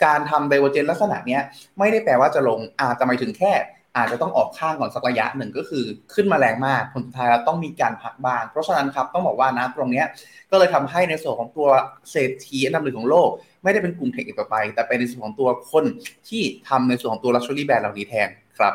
[0.06, 1.40] การทำไดเวอร์เจนลักษณะนี้
[1.80, 3.54] ไม่ได้แปลว่าจะลงอาจจะหมายถึงแค่
[3.98, 10.04] อาจจะต้องออกข้างก่อนสักระยะหนึ่งก็คือขึ้นมาแรงมากผลสุดท้ายเราต้องมีการพักบ้าง เพราะฉะนั้นครับต้องบอกว่านะตรงนี้
[10.52, 11.68] ก็เลยทำให้ในส่วนของตัว
[12.12, 13.30] เศรษฐีอันดับหนึ่งของโลก
[13.64, 15.86] ไม่ได้เป็นกลุ่ม tech อีกต่อไป แต่เป็นในส่วนของตัวคน
[16.30, 18.74] ที่ทำในส่วนของตัว luxury brand เหล่านี้แทนครับ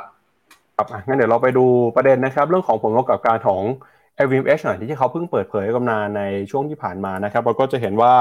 [0.77, 1.65] ครับงั้นเดี๋ยวเราไปดู
[1.97, 3.63] ประเด็นนะครับ เรื่องของผลประกอบการของ
[4.23, 8.15] LVMH หน่อยที่เขาเพิ่งเปิดเผยกันมาในช่วงที่ผ่านมานะครับเราก็จะเห็นว่า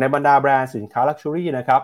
[0.00, 1.82] ในบรรดาแบรนด์สินค้า luxury นะครับ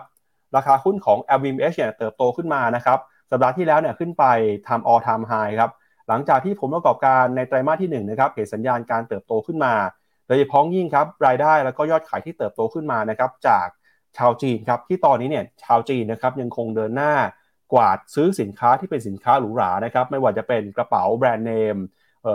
[0.55, 2.99] ราคาหุ้นของ LVMH เนี่ยเติบโตขึ้นมานะครับ
[3.31, 4.25] สัปดาห์ที่แล้วเนี่ยขึ้นไป
[4.67, 5.71] ทำ all time high ครับ
[6.07, 9.73] หลังจากที่ผลประกอบการในไตรมาสที่1นะครับเห็นสัญญาณการเติบโตขึ้นมา
[10.27, 13.67] โดยเฉพาะยิ่งครับรายได้แล้วก็ยอดขายที่เติบโตขึ้นมานะครับจาก
[14.17, 17.13] ชาวจีนครับที่ตอนนี้เนี่ยชาวจีนนะครับยังคงเดินหน้า
[17.73, 21.77] กวาดซื้อสินค้าที่เป็นสินค้าหรูหรานะครับไม่ว่าจะเป็นกระเป๋าแบรนด์เนม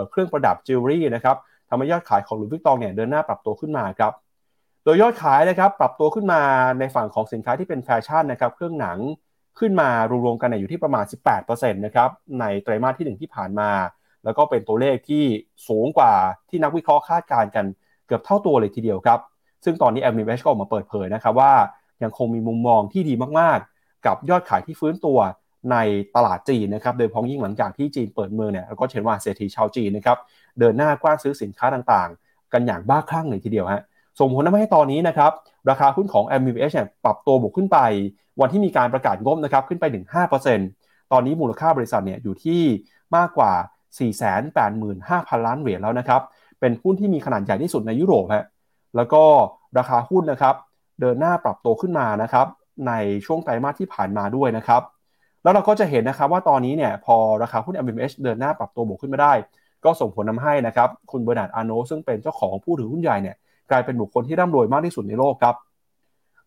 [0.09, 1.37] เครื่องประดับจิวเวลรี่นะครับ
[1.69, 4.13] ทำให้ยอดขายของหลุยส์วิตตองเนี่ยเดินหน้าปรับตัวขึ้นมาครับ
[4.83, 6.41] โดยยอดขายนะครับปรับตัวขึ้นมา
[6.79, 8.97] ในฝั่งของสินค้าที่เป็นแฟชั่นนะครับเครื่องหนัง
[9.59, 9.89] ขึ้นมา
[10.25, 11.05] รวมๆกันอยู่ที่ประมาณ
[11.39, 13.71] 18%นะครับในไตรมาสที่ 1 ที่ผ่านมา
[14.23, 15.23] แล้วก็เป็นตัวเลขที่
[15.67, 16.13] สูงกว่า
[16.49, 17.65] ที่นักวิเคราะห์คาดการณ์กัน
[18.07, 19.19] เกือบเท่าตัวเลยทีเดียวครับ
[19.63, 21.53] ซึ่งตอนนี้ m อ h ก็ออกมาเปิดเผยนะครับว่า
[22.03, 25.17] ยังคงมีมุมมองที่ดีมากๆ กับยอดขายที่ฟื้นตัว
[25.71, 25.77] ใน
[26.15, 30.17] ตลาดจีนนะครับ โดยพ้องยิ่งหลังจากที่จีนเปิดเมืองเนี่ยเราก็เห็นว่าเศรษฐีชาวจีนนะครับ
[30.59, 33.81] เดินหน้ากว้านซื้อสินค้าต่างๆ กันอย่างบ้าคลั่งเลยทีเดียวฮะ
[34.19, 35.31] ส่งผลทำให้ตอนนี้นะครับ
[35.69, 37.79] ราคาหุ้นของ m v h เนี่ยปรับตัวบวกขึ้นไป
[38.41, 40.05] วันที่มีการประกาศงบนะครับขึ้นไปถึง
[40.57, 42.61] 5%ตอนนี้มูลค่าบริษัทเนี่ยอยู่ที่
[43.15, 43.51] มากกว่า
[44.53, 46.21] 485,000 ล้านเหรียญแล้วนะครับ
[46.59, 48.45] เป็นหุ้นที่มีขนาดใหญ่ที่สุดในยุโรปฮะ
[48.95, 49.23] แล้วก็
[49.77, 50.55] ราคาหุ้นนะครับ
[51.01, 52.47] เดินหน้าปรับตัวขึ้นมานะครับ
[52.87, 52.93] ใน
[53.25, 54.81] ช่วงไตรมาสที่ผ่านมาด้วยนะครับ
[55.45, 59.33] แล้วเราก็จะเห็นนะครับว่าตอนนี้เนี่ยพอราคาหุ้น LVMH เดินหน้าปรับตัวบวกขึ้นมาได้
[59.85, 63.35] ก็ส่งผลทำให้นะครับคุณเบอร์นาร์ดอาร์โนลต์ซึ่งเป็นเจ้าของผู้ถือหุ้นใหญ่เนี่ย
[63.71, 65.55] กลายเป็นบุคคลที่ร่ำรวยมากที่สุดในโลกครับ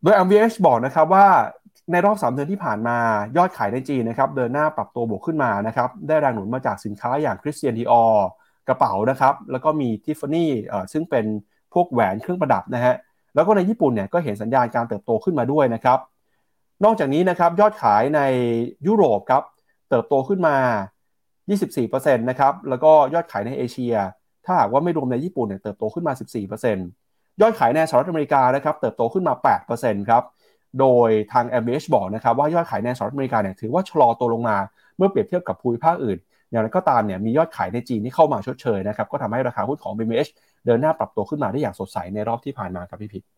[0.03, 1.27] โดย MVH บอกนะครับว่า
[1.93, 2.97] ในรอบ 3 เดือนที่ผ่านมา
[3.37, 8.07] ยอดขายในจีนนะครับเดินหน้าปรับตัวบวกขึ้นมานะครับได้แรงหนุนมาจากสินค้าอย่างคริสเตียนดีออ
[8.69, 10.51] กระเป๋านะครับแล้วก็มีทิฟฟานี่
[10.93, 11.25] ซึ่งเป็น
[11.75, 12.95] พวกแหวนเครื่องประดับนะฮะ
[13.35, 15.99] แล้วก็ในญี่ปุ่นเนี่ยก็เห็นสัญญาณการเติบโตขึ้นมาด้วยนะครับ
[16.85, 18.21] นอกจากนี้นะครับยอดขายใน
[18.87, 19.43] ยุโรปครับ
[19.91, 20.57] เติบโตขึ้นมา
[21.37, 23.95] 24%นะครับแล้วก็ยอดขายในเอเชีย
[24.45, 26.13] ถ้าหากว่าไม่รวมในญี่ปุ่นเนี่ยเติบโตขึ้นมา
[26.77, 29.35] 14%ยอดขายในสหรัฐอเมริกานะครับเติบโตขึ้นมา
[29.73, 30.23] 8%ครับ
[30.81, 34.57] โดยทาง m อ h บอกนะครับว่ายอดขายในสหรัฐอเมริกาเนี่ยถือว่าชะลอตัวลงมา
[34.97, 36.19] เมื่อเปรียบเทียบกับภูมิภาคอื่น
[36.51, 40.31] อย่างไรก็ตามเนี่ยมียอดขายในจีนที่เข้ามาชดเชยนะครับก็ทำให้ราคาหุ้นของ BMH
[40.67, 43.38] เดินหน้าปรับตัวขึ้นมาได้อย่างสดใสในรอบที่ผ่านมาครับพี่พิก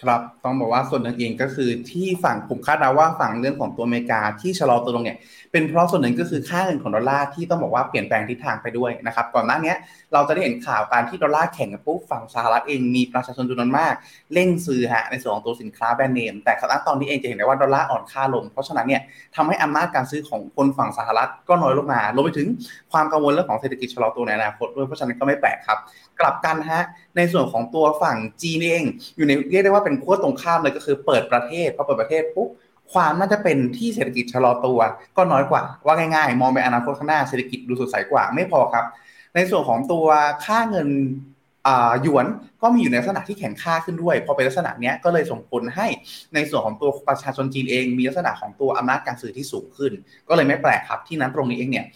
[0.00, 5.18] ครับต้องบอกว่าส่วนหนึ่งเองก็คือที่ฝั่งผมคาดเดาว่าฝั่งเรื่องของตัวอเมริกาที่ชะลอตัวลงเนี่ย
[5.52, 9.74] เป็นเพราะส่วนหนึ่งก็คือค่าเงินของดอลลาร์ที่ต้องบอกว่าเปลี่ยนแปลงทิศทางไปด้วยนะครับก่อนหน้านี้
[10.12, 13.94] เราจะได้เห็นข่าวการที่ดอลลาร์แข่งกับปุ๊บฝั่งสหรัฐเองมีประชาชนจำนวนมาก
[14.32, 19.02] เร่งซื้อฮะในส่วนของตัวสินค้าแบรนด์เนมแต่ณตอนนี้เองจะเห็นได้ว่าดอลลาร์อ่อนค่าลงเพราะฉะนั้นเนี่ย
[19.36, 22.48] ทำให้อำนาจการซื้อของคนฝั่งสหรัฐก็น้อยลงมารวมไปถึง
[22.92, 25.78] ความกังวลเรื่องของเศรษฐกิจชะลอตัวในอนาคตด้วยเพราะฉะนั้นก็ไม่แปลกครับ
[26.20, 26.82] กลับกันฮะ
[27.16, 28.84] ในส่วนของตัวฝั่งจีนเอง
[29.16, 32.48] อยู่ในเรียกได้ว่าเป็นขั้วตรงข้ามเลยก็คือเปิดประเทศพอเปิดประเทศปุ๊บ
[32.92, 34.78] ความน่าจะเป็นที่เศรษฐกิจชะลอตัว
[35.16, 38.84] ก็น้อยกว่า ว่าง่ายๆ มองไปอนาคตข้างหน้าเศรษฐกิจดูสดใสกว่าไม่พอครับ
[39.34, 40.06] ในส่วนของตัว
[40.44, 40.88] ค่าเงิน
[42.02, 42.26] หยวน
[42.62, 45.86] ก็มีอยู่ในลักษณะที่แข็งค่าขึ้นด้วย พอเป็นลักษณะนี้ก็เลยส่งผลให้
[46.34, 49.92] ในส่วนของตัวประชาชนจีนเอง มีลักษณะของตัวอำนาจการสื่อที่สูงขึ้น
[50.28, 51.86] ก็เลยไม่แปลกครับที่นั้นตรงนี้เองเนี่ย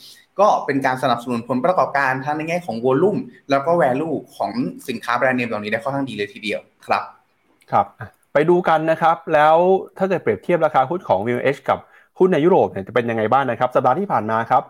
[0.40, 3.16] ก็เป็นการสนับสนุนผลประกอบการทั้งในแง่ของวอลุ่ม
[3.50, 4.52] แล้วก็แวลูของ
[4.88, 7.02] สินค้าแบรนด์เนมเหล่านี้ได้ค่อนข้างดีเลยทีเดียวครับ
[7.72, 7.86] ครับ
[8.32, 9.56] ไปดูกันนะครับ แล้ว
[9.98, 11.78] ถ้าเกิดเปรียบเทียบราคาหุ้นของ LVMH กับ
[12.18, 14.62] หุ้นในยุโรปเนี่ยจะเป็นยังไงบ้างนะครับ สัปดาห์ที่ผ่านมาครับ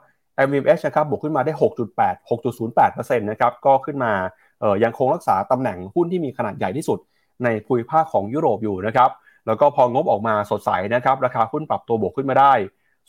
[0.46, 1.52] LVMH นะครับบวกขึ้นมาได้
[1.96, 4.12] 6.8 6.08%นะครับก็ขึ้นมา
[4.60, 6.98] เอ่อยังคงรักษาตำแหน่งหุ้นที่มีขนาดใหญ่ที่สุด
[7.44, 9.10] ในภูมิภาคของยุโรปอยู่นะครับ
[9.46, 12.52] แล้วก็พองบออกมาสดใสนะครับราคาหุ้นปรับตัวบวกขึ้นมาได้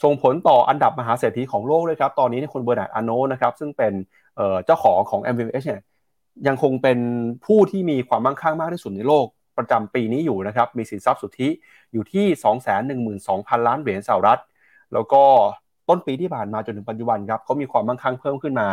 [0.04, 3.94] ส่งผลต่ออันดับมหาเศรษฐีของโลกเลยครับ ตอนนี้คุณเบอร์นาร์ดอาร์โนลต์นะครับ ซึ่งเป็น
[4.66, 5.82] เจ้าของของ LVMH เนี่ย
[6.48, 7.00] ยังคงเป็น
[7.46, 9.26] ผู้ที่มีความมั่งคั่งมากที่สุดในโลก
[9.58, 11.50] ประจำปีนี้อยู่นะครับ มีสินทรัพย์สุทธิ
[11.94, 12.26] อยู่ที่
[13.20, 14.42] 212,000 ล้านเหรียญสหรัฐ
[14.94, 15.24] แล้วก็
[15.90, 18.68] ต้นปีที่ผ่านมาจนถึงปัจจุบันครับเขามีความมั่งคั่งเพิ่มขึ้นมา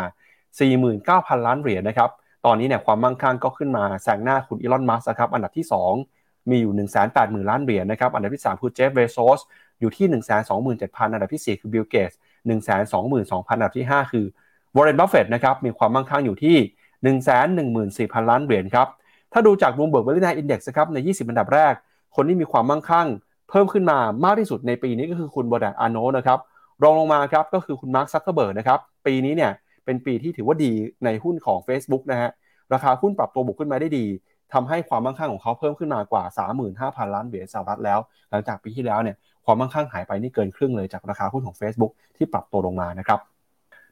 [0.71, 2.11] 49,000 ล้านเหรียญนะครับ
[2.47, 5.67] ตอนนี้เนี่ยความมั่งคั่งก็ขึ้นมาแซงหน้าคุณอีลอน มัสก์ครับ อันดับที่
[6.07, 6.73] 2 มีอยู่
[7.11, 9.41] 180,000 ล้านเหรียญนะครับ อันดับที่ 3 คือเจฟฟ์ เบโซส
[9.85, 10.07] อยู่ที่
[10.57, 12.13] 127,000 อันดับที่ 4 คือบิลเกตส์
[12.73, 14.25] 122,000 อันดับที่ 5 คือ
[14.77, 16.57] วอร์เรนบัฟเฟตต์นะครับมีความมั่งคั่งอยู่ที่
[18.17, 18.89] 114,000 ล้านเหรียญครับ
[19.33, 21.75] ถ้าดูจาก Bloomberg Billionaire Index นะครับใน 20 อันดับแรก
[22.17, 23.07] คนที่มีความมั่งคั่ง
[23.49, 26.39] เพิ่มขึ้นมามากที่สุดในปีนี้ก็คือคุณบอดอาโนนะครับ
[26.83, 29.53] รองลงมาครับก็คือคุณมาร์คซักเคอร์เบิร์กนะครับปีนี้เนี่ย
[29.85, 30.73] เป็นปีที่ถือว่าดี
[31.05, 32.31] ในหุ้นของ Facebook นะฮะ
[32.73, 34.07] ราคาหุ้นปรับตัวบวกขึ้นมาได้ดี
[34.53, 36.25] ทำให้ความมั่งคั่งของเขาเพิ่มขึ้นมากว่า
[36.71, 37.99] 35,000 ล้านเหรียญสหรัฐแล้ว
[38.31, 43.19] หลังจากปีที่แล้วเนี่ย ความมั่งคั่งหายไปนี่เกินครึ่งเลยจากราคาหุ้นของ Facebook ที่ปรับตัวลงมานะครับ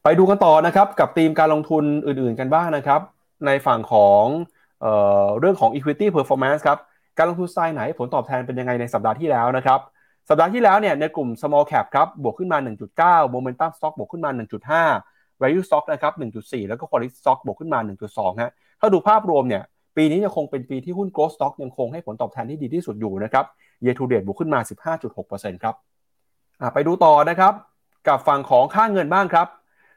[0.04, 3.00] ไปดูกันต่อนะครับกับธีมการลงทุนอื่นๆกันบ้างนะครับ
[3.46, 4.24] ในฝั่งของ
[4.80, 4.86] เอ
[5.24, 6.78] อเรื่องของ equity performance ครับ
[7.18, 9.80] การลงทุนสไตล์ไหนผลตอบแทนเป็นยังไงในสัปดาห์ที่แล้วนะครับ
[10.28, 12.58] สัปดาห์ที่แล้วเนี่ยในกลุ่ม small cap ครับบวกขึ้นมา
[12.96, 14.30] 1.9 momentum stock บวกขึ้นมา
[14.86, 17.78] 1.5 value stock นะครับ 1.4 แล้วก็ quality stock บวกขึ้นมา
[18.10, 19.62] 1.2 ฮะถ้าดูภาพรวมเนี่ย
[19.96, 23.44] ปีนี้ยังคงเป็นปีที่หุ้น growth stock ยังคงให้ผลตอบแทนที่ดีที่สุดอยู่นะครับ
[23.84, 24.60] year to date บวกขึ้นมา
[25.10, 25.74] 15.6%ครับ
[26.74, 27.54] ไปดูต่อนะครับ
[28.08, 29.48] กับฝั่งของค่าเงินบ้างครับ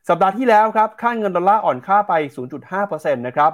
[0.09, 2.13] สัปดาห์ที่แล้วครับค่าเงินดอลลาร์อ่อนค่าไป
[2.69, 3.51] 0.5%นะครับ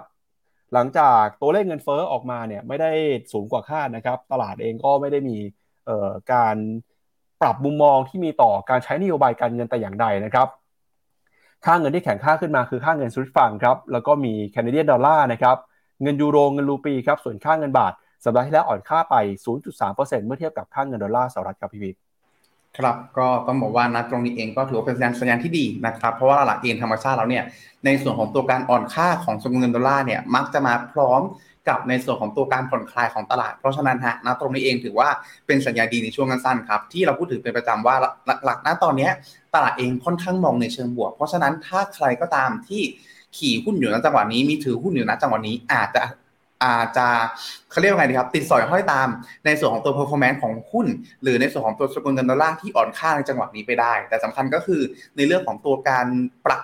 [0.73, 2.91] หลังจากตัวเลขเงินเฟ้อออกมาเนี่ยไม่ได้
[3.33, 5.37] สูงกว่าคาดนะครับ ตลาดเองก็ไม่ได้มี
[6.33, 6.55] การ
[7.41, 10.47] ปรับมุมมองที่มีต่อการใช้นโยบายการเงินแต่อย่างใดนะครับ
[11.65, 15.57] ค่าเงินที่แข็งค่าขึ้นมาคือค่าเงินสวิตฟังครับ แล้วก็มีแคนาเดียนดอลลาร์นะครับ
[16.01, 19.15] เงินยูโรเงินรูปีครับ ส่วนค่าเงินบาท สัปดาห์ที่แล้วอ่อนค่าไป
[19.55, 21.91] 0.3%เมื่อเทียบกับค่าเงินดอลลาร์สหรัฐครับพี่พี
[22.77, 27.43] ครับก็ต้องบอกว่านะตรงนี้เองก็ถือว่าเป็นสัญญาณสัญญาณที่ดีนะครับเพราะว่าหลักเองธรรมชาติแล้วเนี่ย
[27.85, 31.21] ในส่วนของตัวการอ่อนค่าของสกุลเงินดอลลาร์เนี่ยมักจะมาพร้อม
[31.69, 35.09] กับในส่วนของตัวการผ่อนคลายของตลาด เพราะฉะนั้นฮะนะตรงนี้เองถือว่า
[35.47, 37.95] เป็นสัญญาณดีในช่วงสั้นๆครับที่เราพูดถึงเป็นประจำว่า
[38.45, 39.09] หลักๆนะตอนนี้
[39.53, 42.81] ตลาดเองค่อนข้างมองในเชิงบวก เพราะฉะนั้นถ้าใครก็ตามที่
[43.37, 46.01] ขี่หุ้นอยู่ในจังหวะนี้มีถือหุ้นอยู่ในจังหวะนี้อาจจะ
[46.63, 47.07] อาจจะ
[47.71, 49.07] เขาเรียกว่าไงดีครับ ติดสอยห้อยตาม
[49.45, 50.87] ในส่วนของตัว performance ของหุ้น
[51.23, 54.81] หรือในส่วนของตัวสกุลเงินดอลลาร์ที่อ่อนค่าในจังหวะนี้ไปได้ แต่สำคัญก็คือ
[55.17, 56.07] ในเรื่องของตัวการ
[56.47, 56.61] ปรับ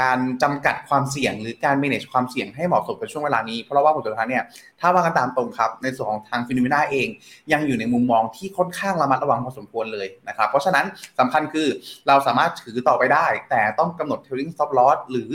[0.00, 4.44] การจำกัดความเสี่ยงหรือการ manage ความเสี่ยงให้เหมาะสมกับช่วงเวลานี้ เพราะว่าผลสุดท้ายเนี่ย
[4.80, 7.08] ถ้าว่ากันตามตรงครับ ในส่วนของทางฟิโนเมนาเอง
[7.52, 10.86] ยังอยู่ในมุมมองที่ค่อนข้างระมัดระวังพอสมควรเลยนะครับ เพราะฉะนั้น
[11.18, 11.68] สำคัญคือ
[12.08, 15.30] เราสามารถถือต่อไปได้ แต่ต้องกำหนด trailing stop loss หรือ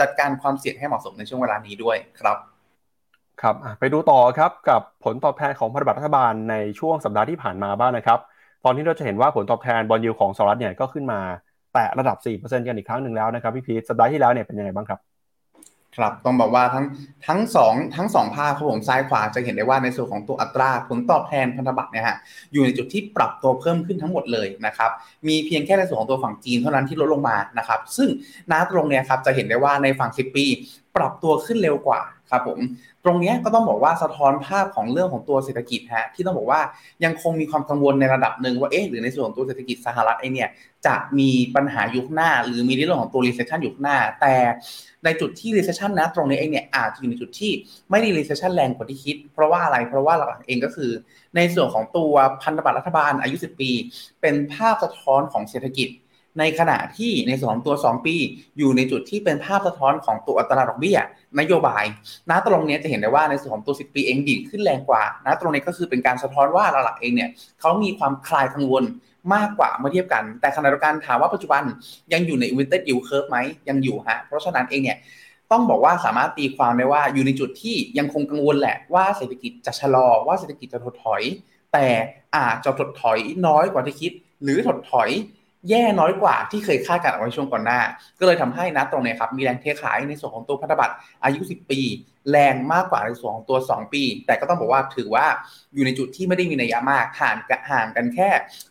[0.00, 2.38] จัดการความเสี่ยงให้เหมาะสมในช่วงเวลานี้ด้วยครับ
[3.42, 8.18] ครับไปดูต่อครับกับผลตอบแทนของพันธบัตรรัฐบาลในช่วงสัปดาห์ที่ผ่านมาบ้างนะครับ
[8.64, 11.20] ตอนนี้เราจะเห็นว่าผลตอบแทนบอลยูของสหรัฐเนี่ยก็ขึ้นมา
[11.74, 15.00] แตะระดับ 4%กันอีกครั้งหนึ่งแล้วนะครับพี่พีทสัปดาห์ที่แล้วเนี่ยเป็นยังไงบ้างครับ
[15.96, 16.84] ครับต้องบอกว่าทั้ง
[17.26, 22.16] ทั้งสองทั้งสองภาคครับผมซ้ายขวาจะเห็นได้ว่าในส่วนของตัวอัตราผลตอบแทนพันธบัตรเนี่ยฮะ
[22.52, 24.90] อยู่ในจุดที่ปรับตัวเพิ่มขึ้นทั้งหมดเลยนะครับ
[25.28, 28.08] มีเพียงแค่ในส่วนของตัวฝั่งจีนเท่านั้นที่ลดลงมานะครับซึ่ง
[28.50, 30.44] น้าตรงเนี่ยครับจะเห็นได้ว่าในฝั่ง10ปี
[30.96, 32.58] ปรับตัวขึ้นเร็วกว่าครับผม
[33.04, 36.60] ตรงนี้ก็ต้องบอกว่าสะท้อนภาพของเรื่องของตัวเศรษฐกิจฮะที่ต้องบอกว่า
[37.04, 40.50] ยังคงมีความกังวลในระดับหนึ่งว่าเอ๊ะหรือในส่วนของตัวเศรษฐกิจสหรัฐไองเนี่ย
[40.86, 44.34] จะมีปัญหายุคหน้า หรือมีเรื่องของตัว recession ยุคหน้า แต่
[45.04, 47.52] ในจุดที่ recession นะตรงนี้เองเนี่ยอาจจะอยู่ในจุดที่
[47.90, 50.90] ไม่ได้ recession แรงกว่าที่คิด เพราะว่าอะไรเพราะว่าหลักๆเองก็คือ
[51.36, 53.70] ในส่วนของตัวพันธบัตรรัฐบาลอายุ 10 ปี
[54.20, 55.90] เป็นภาพสะท้อนของเศรษฐกิจ
[56.40, 58.16] ในขณะที่ในส่วนของตัว 2 ปี
[58.58, 60.98] อยู่ในจุดที่เป็นภาพสะท้อนของตัวอัตราดอกเบี้ย
[61.40, 61.84] นโยบาย
[62.30, 68.84] นะตรงนี้จะเห็นได้ว่าในส่วนของตัว 10 ปีเองดีขึ้นแรงกว่านะตรงนี้ก็คือเป็นการสะท้อนว่าหลักเองเนี่ยเขามีความคลายกังวล
[69.34, 71.62] มากกว่าเมื่อเทียบกัน แต่ขณะเดียวกันถามว่าปัจจุบัน
[72.12, 74.98] ยังอยู่ใน inverted yield curve ไหมยังอยู่ฮะเพราะฉะนั้นเองเนี่ย
[75.52, 81.22] ต้องบอกว่าสามารถตีความได้ว่าอยู่ในจุดที่ยังคงกังวลแหละว่าเศรษฐกิจจะชะลอว่าเศรษฐกิจจะถดถอย
[81.72, 81.86] แต่
[82.36, 85.10] อาจจะถดถอยน้อยกว่าที่คิด หรือถดถอย
[85.68, 87.80] แย่น้อยกว่าที่เคยคาดการเอาไว้ช่วงก่อนหน้า
[88.18, 91.80] ก็เลยทำให้นะตรงนี้ครับมีแรงเทขายในส่วนของตัวพันธบัตรอายุ 10 ปี
[92.30, 95.26] แรงมากกว่าในส่วนของตัว 2 ปี แต่ก็ต้องบอกว่าถือว่า
[95.74, 98.28] อยู่ในจุดที่ไม่ได้มีนัยยะมากห่างกันห่างกันแค่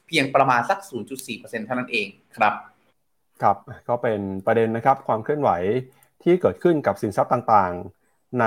[0.07, 0.79] เพียงประมาณสัก
[1.23, 2.53] 0.4%เท่านั้นเองครับ
[3.41, 5.49] ครับก็เป็นประเด็นนะครับความเคลื่อนไหว
[6.23, 8.45] ที่เกิดขึ้นกับสินทรัพย์ต่างๆ ใน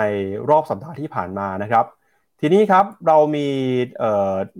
[0.50, 1.84] รอบสัปดาห์ที่ผ่านมานะครับ
[2.40, 3.48] ทีนี้ครับเรามี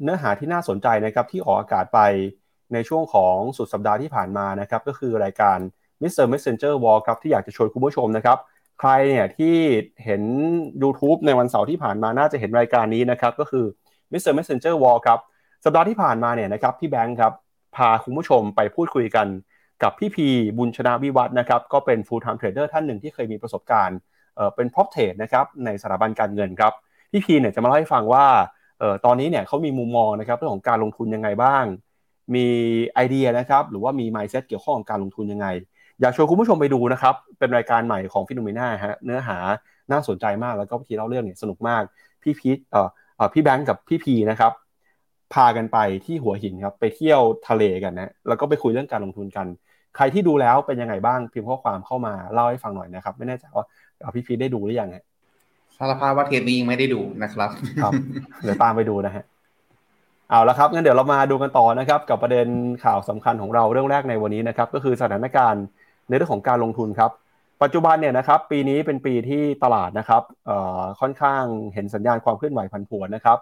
[0.03, 2.01] เนื้อหาที่น่าสนใจนะครับที่ออกอากาศไป
[2.73, 5.59] ในช่วงของสุดสัปดาห์ที่ผ่านมานะครับก็คือรายการ
[6.03, 6.25] Mr.
[6.33, 8.39] Messenger Wall ครับที่อยากจะชวนคุณผู้ชมนะครับ
[8.81, 9.55] ใครเนี่ยที่
[10.05, 10.23] เห็น
[10.83, 13.65] YouTube ในวันเสาร์ที่ผ่านมาน่าจะเห็นรายการนี้นะครับก็คือ
[14.13, 14.33] Mr.
[14.39, 15.19] Messenger Wall ครับ
[15.65, 17.33] สัปดาห์ที่ผ่านมาเนี่ยนะครับพี่แบงค์ครับ
[17.77, 19.27] พาคุณผู้ชมไปพูดคุยกัน
[19.83, 23.99] กับพี่พีบุญชนะวิวัฒนะครับก็เป็น full time trader ท่านหนึ่งที่เคยมีประสบการณ์
[24.55, 26.73] เป็น prop trade นะครับในสถาบันการเงินครับ
[27.13, 28.27] พี่พีเนี่ยจะมาเล่าให้ฟังว่า
[28.83, 31.65] อ๋อตอนนี้เนี่ยเขามีมุมมองนะครับเรื่องของการลงทุนยังไงบ้าง
[32.35, 32.47] มี
[32.95, 35.47] ไอเดียนะครับ หรือว่ามี mindset เกี่ยวข้องกับการลงทุนยังไง
[36.01, 39.39] อยากชวนคุณผู้ชมไปดูนะครับ เป็นรายการใหม่ของฟินโนมีนาฮะเนื้อหา
[39.93, 41.83] น่าสนใจมากแล้วก็วิธีเล่าเรื่องเนี่ยสนุกมาก
[42.23, 42.81] พี่พีทเอ่
[43.27, 44.53] อพี่แบงค์กับพี่พีนะครับ
[45.35, 49.47] พากันไปที่หัวหินครับ ไปเที่ยวทะเลกันนะ แล้วก็ไปคุยเรื่องการลงทุนกัน
[49.97, 53.65] ใครที่ดูแล้วเป็นยังไงบ้างพิมพ์ข้อความเข้ามาเล่าให้ฟังหน่อยนะครับ ไม่แน่ใจว่า
[54.15, 55.05] พี่พีได้ดูหรือยังฮะ
[55.77, 57.51] สารภาพว่าเทปนี้ยังไม่ได้ดูนะครับ
[57.83, 57.93] ครับ
[58.43, 59.25] เดี๋ยวตามไปดูนะฮะ
[60.31, 62.47] เอาละครับงั้นเดี๋ยวเรามาดูกันต่อนะครับกับประเด็น
[62.85, 65.65] ข่าวสำคัญของเราเรื่องแรกในวันนี้นะครับก็คือสถานการณ์
[66.09, 67.11] ในเรื่องของการลงทุนครับ
[67.63, 70.23] ปัจจุบันเนี่ยนะครับปีนี้เป็นปีที่ตลาดนะครับ
[71.01, 71.43] ค่อนข้าง
[71.75, 73.39] เห็นสัญญาณความเคลื่อนไหวผันผวนนะครับ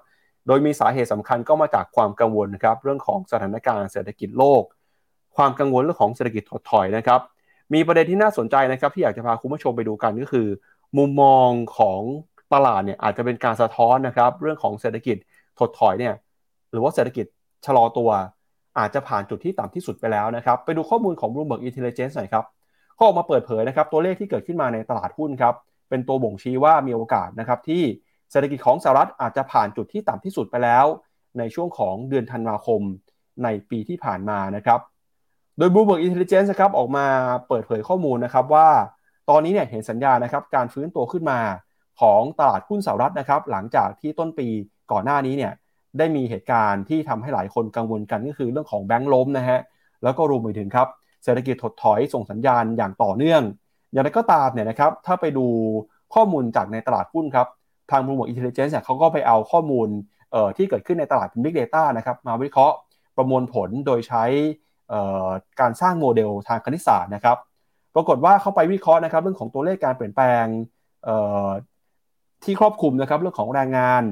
[0.47, 4.63] โดยมีสาเหตุสำคัญก็มาจากความกังวลนะครับเรื่องของสถานการณ์เศรษฐกิจโลก
[5.37, 7.21] ความกังวลเรื่องของเศรษฐกิจถดถอยนะครับ
[7.75, 10.49] มีประเด็นที่น่าสนใจนะครับที่อยากจะพาคุณผู้ชมไปดูกันก็คือ
[10.99, 12.01] มุมมองของ
[12.55, 15.17] ตลาดเนี่ยอาจจะเป็นการสะท้อนนะครับเรื่องของเศรษฐกิจ
[15.61, 16.15] ถดถอยเนี่ย
[16.75, 17.27] หรือว่าเศรษฐกิจ
[17.67, 18.11] ชะลอตัว
[18.79, 22.45] อาจจะผ่านจุดที่ต่ำที่สุดไปแล้วนะครับ ไปดูข้อมูลของ Bloomberg Intelligence หน่อยครับ
[22.95, 25.55] เขาออกมาเปิดเผยนะครับตัวเลขที่เกิดขึ้นมาในตลาดหุ้นครับ
[25.89, 27.83] เป็นตัวบ่งชี้ว่ามีโอกาสนะครับที่
[28.31, 30.87] เศรษฐกิจของสหรัฐอาจจะผ่านจุดที่ต่ำที่สุดไปแล้ว
[31.39, 32.81] ในช่วงของเดือนธันวาคม
[33.45, 34.81] ในปีที่ผ่านมานะครับ
[35.59, 37.07] โดย Bloomberg Intelligence นะครับออกมา
[37.49, 38.69] เปิดเผยข้อมูลนะครับว่า
[39.31, 41.41] ตอนนี้เนี่ยเห็นสัญญาณนะครับการฟื้นตัวขึ้นมา
[42.01, 44.49] ของตลาดหุ้นสหรัฐนะครับ หลังจากที่ต้นปี
[44.93, 45.53] ก่อนหน้านี้เนี่ย
[45.99, 49.61] ได้มีเหตุการณ์ที่ทำให้หลายคนกังวลกันก็คือเรื่องของแบงก์ล้มนะฮะ
[50.03, 50.89] แล้วก็รวมไปถึงครับ
[51.25, 53.43] เศรษฐกิจถดถอยส่งสัญญาณอย่างต่อเนื่อง
[53.93, 55.47] อย่างไรก็ตามเนี่ยนะครับถ้าไปดู
[56.15, 57.47] ข้อมูลจากในตลาดหุ้นครับ
[57.91, 59.89] ทาง Bloomberg Intelligence เนี่ยเขาก็ไปเอาข้อมูล
[60.57, 62.77] ที่เกิดขึ้นในตลาดเป็น Big Data นะครับมาวิเคราะห์
[63.17, 64.25] ประมวลผลโดยใช้
[65.61, 67.37] การสร้างโมเดลทางคณิตศาสตร์นะครับ
[67.95, 70.47] ปรากฏว่าเขาไปวิเคราะห์นะครับเรื่องของตัวเลขการเปลี่ยนแปลง
[72.45, 74.03] ที่ครอบคลุมนะครับเรื่องของแรงงาน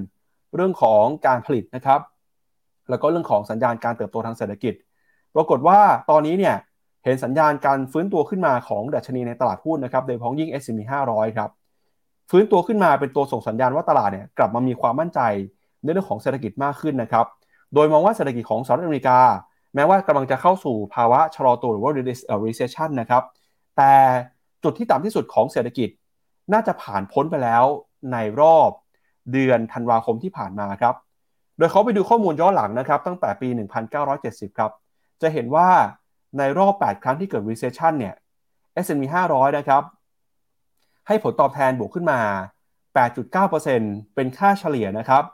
[0.54, 2.00] เรื่องของการผลิตนะครับ
[2.90, 4.74] แล้วก็เรื่องของสัญญาณการเติบโตทางเศรษฐกิจ
[5.34, 5.78] ปรากฏว่า
[6.10, 6.56] ตอนนี้เนี่ย
[7.04, 11.50] เห็นสัญญาณการฟื้นตัวขึ้นมาของดัชนีในตลาดหุ้นนะครับโดยเฉพาะยิ่ง S&P 500 ครับ
[12.30, 15.20] ฟื้นตัวขึ้นมาเป็นตัวส่งสัญญาณว่าตลาดเนี่ยกลับมามีความมั่นใจ
[15.82, 17.26] ในเรื่องของเศรษฐกิจมากขึ้นนะครับ
[17.74, 19.18] โดยมองว่าเศรษฐกิจของสหรัฐอเมริกา
[19.74, 21.92] แม้ว่ากำลังจะเข้าสู่ภาวะชะลอตัวหรือว่า
[22.46, 23.22] recession นะครับ
[23.76, 23.92] แต่
[24.64, 25.88] จุดที่ต่ำที่สุดของเศรษฐกิจ
[26.52, 27.64] น่าจะผ่านพ้นไปแล้ว
[28.12, 28.68] ในรอบ
[29.32, 30.94] เดือนธันวาคมที่ผ่านมาครับ
[31.58, 33.48] โดยเขาไปดูข้อมูลย้อนหลังนะครับ ตั้งแต่ปี
[34.02, 34.70] 1970 ครับ
[35.22, 35.68] จะเห็นว่า
[36.38, 38.14] ในรอบ 8 ครั้งที่เกิด recession เนี่ย
[38.84, 39.82] S&P 500 นะครับ
[41.06, 42.20] ให้ผลตอบแทนบวกขึ้นมา
[42.96, 45.24] 8.9%เป็นค่าเฉลี่ยนะครับ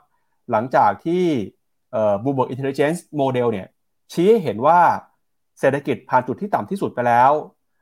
[0.51, 1.23] หลังจากที่
[2.23, 3.67] Bloomberg Intelligence Model เนี่ย
[4.13, 4.79] ชี้ให้เห็นว่า
[5.59, 7.31] เศรษฐกิจผ่านจุดที่ต่ำที่สุดไปแล้ว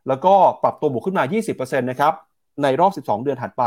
[0.08, 2.14] แล้วก็ปรับตัวบวกขึ้นมา 20%นะครับ
[2.64, 3.64] ในรอบ 12 เดือนถัดไป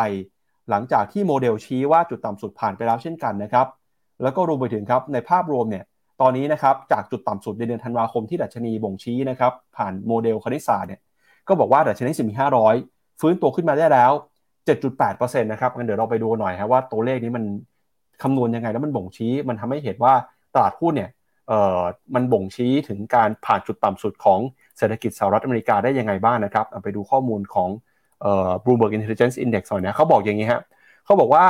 [0.70, 3.66] หลังจากที่โมเดลชี้ว่าจุดต่ำสุดผ่านไปแล้วเช่นกันนะครับ
[4.22, 5.84] แล้วก็รวมไปถึงครับในภาพรวมเนี่ย
[6.20, 11.00] ตอนนี้นะครับจากจุดต่ำสุดในเดือนธันวาคมที่ดัชนีบ่งชี้นะครับผ่านโมเดลคณิตศาสตร์เนี่ย
[11.48, 12.34] ก็บอกว่าดัชนี S&P
[12.76, 14.12] 500ฟื้นตัวขึ้นมาได้แล้ว
[14.76, 17.44] 7.8%นะครับงั้นเดี๋ยวเราไปดูหน่อยครับว่าตัวเลขนี้มัน
[18.22, 20.14] คำนวณยังไงแล้วมันบ่งชี้ มันทำให้เห็นว่า
[20.54, 21.10] ตลาดหุ้นเนี่ย
[21.48, 21.80] เอ่อ
[22.14, 24.40] มันบ่งชี้ถึงการผ่านจุดต่ำสุดของ
[24.78, 27.68] เศรษฐกิจสหรัฐอเมริกาได้ยังไงบ้างนะครับ ไปดูข้อมูลของ
[28.64, 30.62] Bloomberg Intelligence Index หน่อยนะเขาบอกอย่างนี้ฮะ
[31.04, 31.46] เขาบอกว่า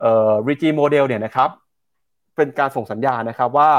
[0.00, 1.50] เอ่อ RIGI model เนี่ยนะครับ
[2.36, 3.70] เป็นการส่งสัญญาณนะครับว่า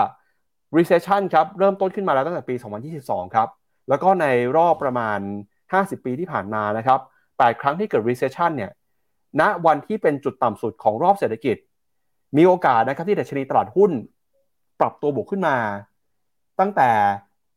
[0.78, 2.56] recession ครับเริ่มต้นขึ้นมาแล้วตั้งแต่ปี
[2.96, 3.48] 2022 ครับ
[3.90, 4.26] แล้วก็ใน
[4.58, 5.20] รอบประมาณ
[5.62, 8.72] 50 ปีที่ผ่านมานะครับ8ครั้งที่เกิด recession เนี่ย
[9.42, 11.58] ณวันที่เป็นจุดต่ำสุดของรอบเศรษฐกิจ
[12.38, 13.92] มีโอกาสนะครับที่ดัชนีตลาดหุ้น
[14.80, 15.56] ปรับตัวบวกขึ้นมา
[16.60, 16.90] ตั้งแต่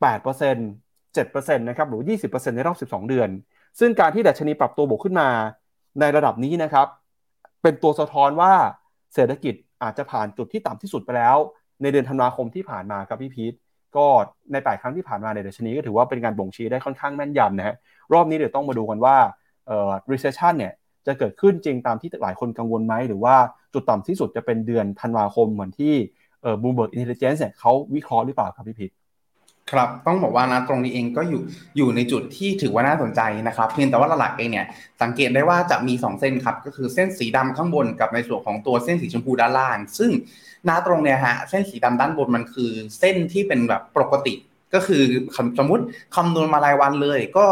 [0.02, 3.28] 8% 7%นะครับหรือ 20%ในรอบ 12 เดือน
[3.78, 5.28] ซึ่งการที่ดัชนีปรับตัวบวกขึ้นมา
[6.00, 6.86] ในระดับนี้นะครับ
[7.62, 8.52] เป็นตัวสะท้อนว่า
[9.14, 11.36] เศรษฐกิจอาจจะผ่านจุดที่ต่ำที่สุดไปแล้ว
[11.82, 13.54] ในเดือนธันวาคมที่ผ่านมาครับพี่พีท
[13.96, 14.06] ก็
[14.52, 17.76] ในแปดครั้งที่ผ่านมาในเดชนีก็ถือว่าเป็นการบ่งชี้ได้ค่อนข้างแม่นยำนะฮะ
[18.12, 19.16] รอบนี้เดี๋ยวต้องมาดูกันว่า
[19.66, 20.72] เอ่อ recession เนี่ย
[21.06, 23.36] จะเกิดขึ้นจริงตามที่หลายคนกังวลไหม หรือว่า
[23.74, 25.94] จุดต่ำที่สุดจะเป็นเดือนธันวาคมเหมือนที่
[26.42, 28.90] เอ่อ Bloomberg Intelligence เนี่ยเขาวิเคราะห์หรือเปล่าครับพี่พิษ
[29.72, 31.42] ครับต้องบอกว่านะตรงนี้เองก็อยู่
[31.76, 34.66] อยู่ในจุดที่ถือว่าน่าสนใจนะครับเพียงแต่ว่าหลักเองเนี่ย
[35.02, 40.10] สังเกตได้ว่าจะมี 2 เส้นครับก็คือเส้นสีดำข้างบนกับในส่วนของตัวเส้นสีชมพูด้านล่าง ซึ่ง
[40.64, 44.34] หน้าตรงเนี่ยฮะเส้นสีดำด้านบนมันคือเส้นที่เป็นแบบปกติ
[44.74, 45.02] ก็คือ
[45.58, 45.84] สมมติ
[46.16, 47.46] คำนวณมารายวันเลย ก็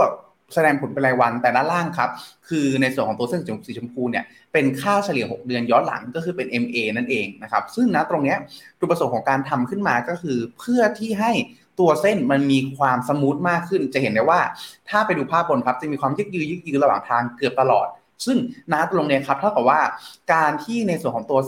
[0.55, 2.11] แสดงผลเป็นรายวันแต่ด้านล่างครับ
[2.49, 8.35] คือในส่วนของตัวเส้นสีชมพูเนี่ยเป็นค่าเฉลี่ย 6 เดือนย้อนหลังก็คือเป็น MA นั่นเองนะครับซึ่งนะตรงนี้
[8.79, 11.33] จุดประสงค์ของการทำขึ้นมาก็คือเพื่อที่ให้
[11.81, 14.41] ตัวเส้นมันมีความสมูทมากขึ้น จะเห็นได้ว่า
[14.89, 17.87] ถ้าไปดูภาพบนครับจะมีความยึกยือยึกยือระหว่างทางเกือบตลอด
[18.27, 18.39] ซึ่ง
[18.73, 19.81] น้าตรงเนี่ยครับเท่ากับว่า
[20.33, 21.41] การที่ในส่วนของตัว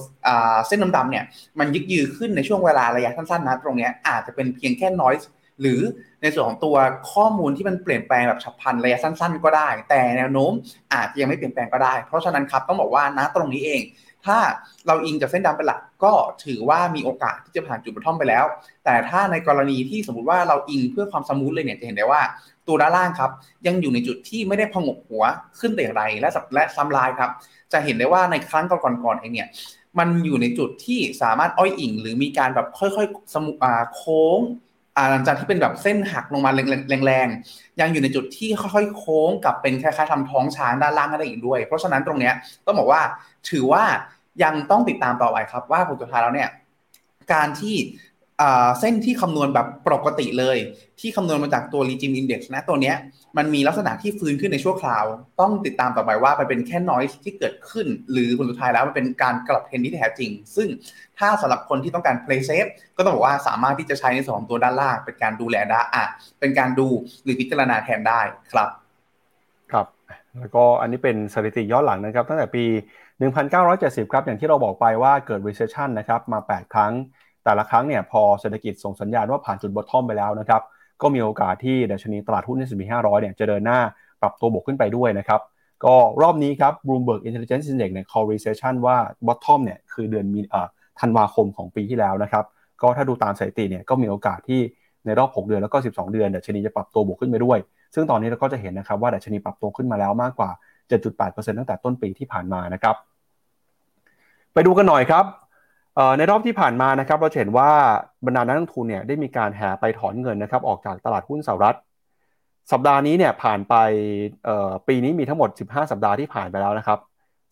[0.67, 1.25] เส้นดำๆเนี่ย
[1.59, 5.15] มันยึกยือขึ้นในช่วงเวลาระยะสั้นๆนะตรงนี้อาจจะเป็นเพียงแค่น้อย
[5.61, 5.81] หรือ
[6.23, 6.77] ในส่วนของตัว
[7.13, 10.53] ข้อมูลที่มันเปลี่ยนแปลงแบบฉับพลันระยะสั้น ๆ ก็ได้ แต่แนวโน้ม
[10.95, 13.81] อาจจะยังไม่เปลี่ยนแปลงก็ได้ เพราะฉะนั้นครับต้องบอกว่านะตรงนี้เอง
[14.27, 14.39] ถ้า
[14.87, 16.13] เราอิงจากเส้นดำเป็นหลักก็
[16.45, 18.45] ถือว่ามีโอกาสที่จะผ่านจุดบรรทอมไปแล้ว
[18.85, 22.23] แต่ถ้าในกรณีที่สมมติว่าเราอิงเพื่อความสมูทเลยเนี่ยจะเห็นได้ว่า
[22.69, 23.31] ตัวด้านล่างครับ
[23.67, 25.25] ยังอยู่ในจุดที่ไม่ได้พงกหัว
[25.61, 27.31] ขึ้นแต่อย่างไรและและซ้ำลายครับ
[27.73, 29.49] จะเห็นได้ว่าในครั้งก่อนๆเองเนี่ย
[29.99, 33.53] มันอยู่ในจุดที่สามารถอ้อยอิง หรือมีการแบบค่อยๆสมุ
[33.95, 34.41] โค้ง
[35.11, 36.51] หลังจากที่เป็นแบบเส้นหักลงมา
[37.07, 42.35] แรงๆ ยังอยู่ในจุดที่ค่อยๆ โค้งกับเป็นคล้ายๆทำท้องช้างด้านล่างได้อีกด้วย เพราะฉะนั้นตรงเนี้ย
[42.67, 43.03] ต้องบอกว่า
[43.51, 43.85] ถือว่า
[44.43, 46.51] ยังต้องติดตามต่อไปครับว่าผลสุดท้ายแล้วเนี่ย
[47.33, 47.77] การที่
[48.81, 50.57] เส้นที่คำนวณแบบปกติเลย
[51.01, 52.97] ที่คำนวณมาจากตัว regime index นะตัวเนี้ย
[53.37, 55.05] มันมีลักษณะที่ฟื้นขึ้นในชั่วคราว
[55.41, 60.69] ต้องติดตามต่อไปว่ามันเป็นแค่ noise ที่เกิดขึ้น หรือผลสุดท้ายแล้วมันเป็นการกลับเทรนที่แท้จริง ซึ่ง
[61.19, 66.05] ถ้าสำหรับคนที่ต้องการ play safe ก็ต้องบอกว่าสามารถที่จะใช้ในสองตัวด้านล่าง เป็นการดูแลด้อะ
[66.41, 66.87] เป็นการดู
[67.23, 68.21] หรือพิจารณาแทนได้
[68.53, 68.69] ครับ
[69.73, 69.87] ครับ
[70.39, 72.65] แล้วก็อันนี้เป็นสถิติย้อนหลังนะครับ ตั้งแต่ปี
[73.23, 76.93] 1970 ครับ อย่างที่เราบอกไปว่าเกิด recession นะครับ มา 8 ครั้ง
[77.45, 80.63] แต่ละครั้งเนี่ย พอเศรษฐกิจส่งสัญญาณว่าผ่านจุดบอททอมไปแล้วนะครับ
[81.03, 83.81] ก็มีโอกาสที่ดัชนีตลาดหุ้นในสิบ500 เนี่ย จะเดินหน้า
[84.23, 85.41] ปรับตัวบวกขึ้นไปด้วยนะครับ
[85.85, 88.97] ก็รอบนี้ครับ Bloomberg Intelligence Index เนี่ย call recession ว่า
[89.27, 90.69] bottom เนี่ย คือเดือนมีเอ่อ
[91.01, 92.45] ธันวาคมของปีที่แล้วนะครับ
[92.83, 94.61] ก็ถ้าดูตามสถิติเนี่ย ก็มีโอกาสที่
[95.07, 97.59] ในรอบ 6 เดือนแล้วก็ 12 เดือนดัชนีจะปรับตัวบวกขึ้นไปด้วย
[97.95, 100.51] ซึ่งตอนนี้เราก็จะเห็นนะครับว่าดัชนีปรับตัวขึ้นมาแล้วมากกว่า
[101.03, 102.97] 7.8%ตั้งแต่ต้นปีที่ผ่านมานะครับ
[104.53, 105.25] ไปดูกันหน่อยครับ
[106.19, 107.71] ในรอบที่ผ่านมานะครับเราเห็นว่า
[108.27, 111.77] บรรดานักลงทุนเนี่ยได้มีการแห่ไปถอนเงินนะครับออกจากตลาดหุ้นสหรัฐ
[112.73, 113.75] สัปดาห์นี้เนี่ยผ่านไป
[114.89, 116.99] ปีนี้มีทั้งหมด 15 สัปดาห์ที่ผ่านไปแล้วนะครับ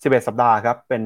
[0.02, 1.02] 11 สัปดาห์ครับเป็น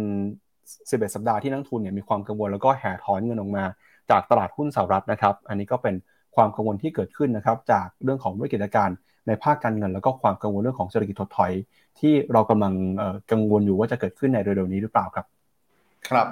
[0.91, 3.65] 11 สัปดาห์ที่นักทุนเนี่ยมีความกังวลแล้วก็แห่ถอนเงินออกมา
[4.11, 5.95] จากตลาดหุ้นสหรัฐนะครับ อันนี้ก็เป็น
[6.37, 8.97] ความกังวลที่เกิดขึ้นนะครับจากเรื่องของวิกฤตการณ์
[9.27, 11.53] ในภาคการเงิน แล้วก็ความกังวลเรื่องของเศรษฐกิจถดถอย
[12.01, 12.73] ที่เรากำลัง
[13.31, 15.27] กังวลอยู่ว่าจะเกิดขึ้นในเร็วๆนี้หรือเปล่าครับ
[16.09, 16.29] ครับ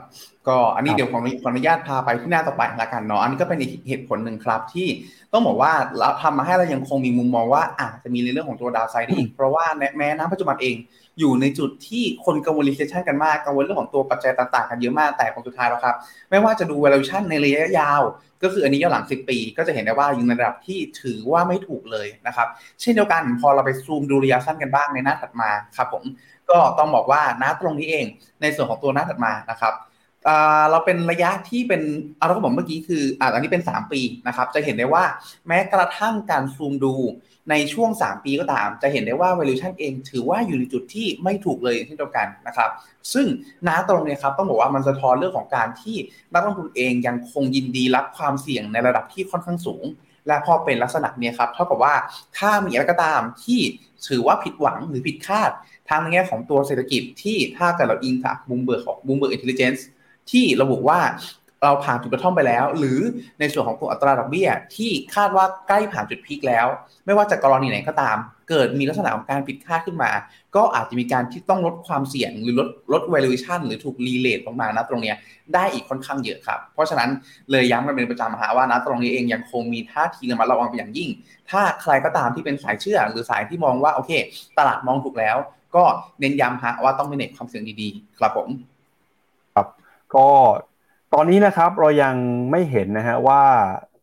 [0.49, 1.19] ก็อันนี้เดี๋ยวขอ
[1.51, 4.89] อนุญาตพาไปที่หน้าต่อไปละกันเนาะอันนี้ก็เป็นอีกเหตุผลหนึ่งครับ ที่
[5.33, 9.65] ต้องบอกว่าเราทำมาให้เรายังคงมีมุมมองว่าอาจจะมีในเรื่องของตัวดาวไซด์ได้อีก เพราะว่า
[9.97, 10.77] แม้น้ำปัจจุบันเอง
[11.19, 15.97] อยู่ในจุดที่คนกังวล recession กันมากกังวลเรื่องของตัวปัจจัยต่างๆ กันเยอะมากแต่ผลสุดท้ายแล้วครับ
[16.31, 18.03] ไม่ว่าจะดู valuation ในระยะยาว
[18.43, 22.49] ก็คืออันนี้ย้อนหลัง 10 ปี ก็จะเห็นได้ว่าอยู่ในระดับที่ถือว่าไม่ถูกเลยนะครับ
[22.81, 26.05] เช่นเดียวกันพอเราไปซูมดูระยะสั้นกันบ้างในหน้าถัดมาครับผม
[26.51, 28.07] ก็ต้องบอกว่าณตรงนี้เอง
[28.41, 29.75] ในส่วนของตัวหน้าถัดมานะครับ
[30.71, 31.83] เราเป็นระยะที่เป็น
[32.17, 35.05] เอาเราก็บอกเมื่อกี้คืออันนี้เป็น 3 ปีนะครับ จะเห็นได้ว่า
[35.47, 36.95] แม้กระทั่งการซูมดู
[37.51, 42.71] ในช่วง 3 ปีก็ตาม จะเห็นได้ว่า valuation เองถือว่าอยู่ในจุดที่ไม่ถูกเลยเช่นเดียวกันนะครับ
[43.13, 43.27] ซึ่ง
[43.67, 45.97] น้าตรงนี้ครับต้องบอกว่ามันสะท้อนเรื่องของการที่
[46.33, 49.85] นักลงทุนเองยังคงยินดีรับความเสี่ยงในระดับที่ค่อนข้างสูง
[50.27, 51.95] และพอเป็นลักษณะนี้ครับเท่ากับว่า
[52.39, 53.61] ถ้ามีอะไรก็ตามที่
[54.09, 55.51] ถือว่าผิดหวังหรือผิดคาด
[55.89, 59.87] ทางในแง่ของตัวเศรษฐกิจที่ถ้าเกิดเราอิงจากบูมเบิร์กของ Bloomberg Intelligence
[60.31, 61.01] ที่ระบุว่า
[61.65, 63.01] เราผ่านจุด bottom ไปแล้ว หรือ
[63.41, 66.67] ในส่วนของตัวอัตราดอกเบี้ย ที่คาดว่าใกล้ผ่านจุด peak แล้ว
[67.07, 68.17] ไม่ว่าจะกรณีไหนก็ตาม
[68.51, 70.11] เกิดมีลักษณะของการผิดคาดขึ้นมา
[70.57, 75.15] ก็อาจจะมีการที่ต้องลดความเสี่ยง หรือลดลด valuation หรือถูก rerate ลงมานะตรงนี้
[75.55, 77.11] ได้อีกค่อนข้างเยอะครับ เพราะฉะนั้น
[77.51, 81.11] เลยย้ำกันเป็นประจำฮะว่านะตรงนี้เองยังคงมีท่าทีระมัดระวังเป็นอย่างยิ่ง
[81.51, 84.11] ถ้าใครก็ตามที่เป็นสายเชื่อ หรือสายที่มองว่าโอเค
[84.59, 85.37] ตลาดมองถูกแล้ว
[85.77, 85.85] ก็
[86.21, 88.49] เน้นย้ำฮะว่าต้องมีเน็ตความเสี่ยงดีๆ ครับผม
[89.55, 89.67] ครับ
[90.15, 90.29] ก็
[91.17, 92.15] ตอนนี้นะครับเรายัง
[92.51, 93.43] ไม่เห็นนะฮะว่า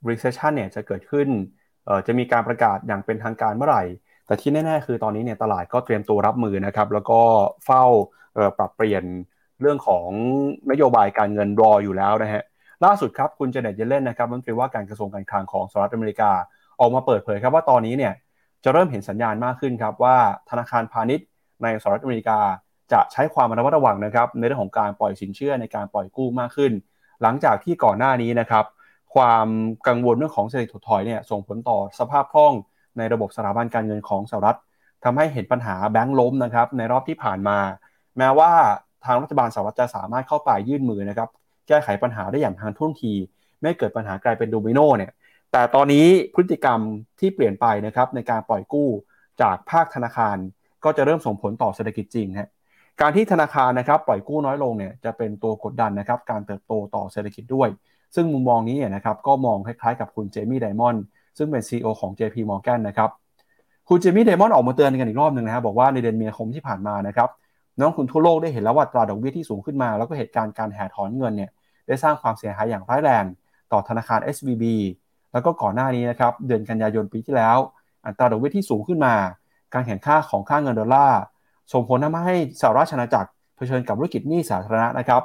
[0.10, 1.28] recession เนี่ยจะเกิดขึ้น
[2.08, 3.84] จะมีการประกาศอย่างเป็นทางการเมื่อไหร่
[4.28, 7.20] แต่ที่แน่ๆ คือตอนนี้เนี่ยตลาดก็เตรียมตัวรับมือนะครับ แล้วก็
[7.66, 7.84] เฝ้า
[8.58, 9.04] ปรับเปลี่ยน
[9.62, 10.08] เรื่องของ
[10.72, 12.44] นโยบายการเงินรออยู่แล้วนะฮะ
[12.86, 16.32] ล่าสุดครับคุณเจเน็ตเยเลนนะครับรัฐมนตรีว่าการกระทรวงการคลังของสหรัฐอเมริกา
[16.80, 18.14] ออกมาเปิดเผยครับว่าตอนนี้เนี่ย
[18.64, 20.18] จะเริ่มเห็นสัญญาณมากขึ้นครับว่า
[20.50, 21.28] ธนาคารพาณิชย์
[21.64, 22.40] ในสหรัฐอเมริกา
[22.94, 26.72] จะใช้ความระมัดระวังนะครับในเรื่องของการปล่อยสินเชื่อในการปล่อยกู้มากขึ้น
[27.22, 28.66] หลังจากที่ก่อนหน้านี้นะครับ
[29.16, 29.48] ความ
[29.88, 32.54] กังวลเรื่องของเศรษฐกิจถดถอยเนี่ยส่งผลต่อสภาพคล่อง
[32.98, 34.58] ในระบบสถาบันการเงินของสหรัฐ
[35.04, 37.58] ทำให้เห็นปัญหาแบงก์ล้มนะครับในรอบที่ผ่านมา
[38.18, 38.52] แม้ว่า
[39.06, 41.30] ทางรัฐบาลสหรัฐจะสามารถเข้าไปยื่นมือนะครับ
[41.68, 43.14] แก้ไขปัญหาได้อย่างทันท่วงที
[43.62, 45.12] ไม่เกิดปัญหากลายเป็นโดมิโนเนี่ย
[45.52, 46.80] แต่ตอนนี้พฤติกรรม
[47.20, 48.90] ที่เปลี่ยนไปนะครับในการปล่อยกู้
[49.42, 50.38] จากภาคธนาคาร
[50.84, 52.50] ก็จะเริ่มส่งผลต่อเศรษฐกิจจริงฮะ
[53.00, 57.70] การที่ธนาคารนะครับปล่อยกู้น้อยลงเนี่ยจะเป็นตัวกดดันนะครับการเติบโตต่อเศรษฐกิจด้วย
[58.16, 61.04] ซึ่งมุมมองนี้นะครับก็มองคล้ายๆกับคุณเจมี่ไดมอนด์
[61.38, 63.10] ซึ่งเป็น CEO ของ JP Morgan นะครับ
[63.90, 67.30] คุณเจมี่ไดมอนด์ออกมาเตือนกันอีกรอบหนึ่งนะครับบอกว่าในเดือนมีนาคมที่ผ่านมานะครับ
[67.80, 71.50] น้องคุณทั่วโลกได้เห็นแล้วว่าอัตราดอกเบี้ยที่สูงขึ้นมา แล้วก็เหตุการณ์การแห่ถอนเงินเนี่ย
[71.88, 73.26] ได้สร้างความเสียหายอย่างร้ายแรง
[73.72, 74.64] ต่อธนาคาร SVB
[75.34, 77.58] แล้วก็ก่อนหน้านี้นะครับเดือนกันยายนปีที่แล้ว
[78.06, 79.16] อัตราดอกเบี้ยที่สูงขึ้นมา
[79.74, 81.22] การแข็งค่าของค่าเงินดอลลาร์
[81.74, 85.22] ส่งผลทำให้สหราชอาณาจักรเผชิญกับธุรกิจหนี้สาธารณะนะครับ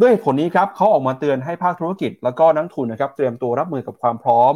[0.00, 4.54] ด้วยเหตุผลนี้ครับเขาออกมาเตือนให้ภาคธุรกิจ แล้วก็นักทุนนะครับเตรียมตัวรับมือกับความพร้อม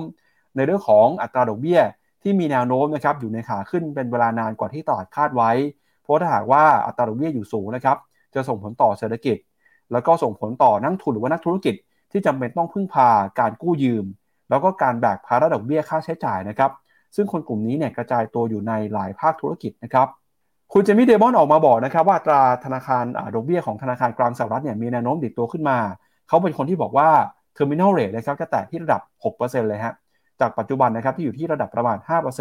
[0.56, 1.80] ในเรื่องของอัตราดอกเบี้ย
[2.22, 5.50] ที่มีแนวโน้มนะครับอยู่ในขาขึ้นเป็นเวลานานกว่าที่ตลาดคาดไว้
[6.02, 7.96] เพราะถ้าหากว่าอัตราดอกเบี้ยอยู่สูงนะครับ
[8.34, 9.36] จะส่งผลต่อเศรษฐกิจ
[9.92, 11.74] แล้วก็ส่งผลต่อนักทุนหรือว่านักธุรกิจ
[12.11, 14.04] ที่จำเป็นต้องพึ่งพาการกู้ยืม
[14.50, 16.70] แล้วก็การแบกภาระดอกเบี้ยค่าใช้จ่ายนะครับ
[17.16, 20.09] ซึ่งคนกลุ่มนี้เนี่ยกระจายตัวอยู่ในหลายภาคธุรกิจนะครับ
[20.72, 23.04] คุณเจมี่เดมอนออกมาบอกนะครับว่าตราธนาคาร
[23.34, 25.78] ดอกเบี้ยของธนาคารกลางสหรัฐเนี่ยมีแนวโน้มดิดตัวขึ้นมา
[26.28, 27.08] เขาเป็นคนที่บอกว่า
[27.56, 29.00] terminal rate นะครับจะแตะที่ระดับ
[29.34, 29.94] 6%เลยฮะ
[30.40, 31.98] จากปัจจุบันนะครับที่อยู่ที่ระดับประมาณ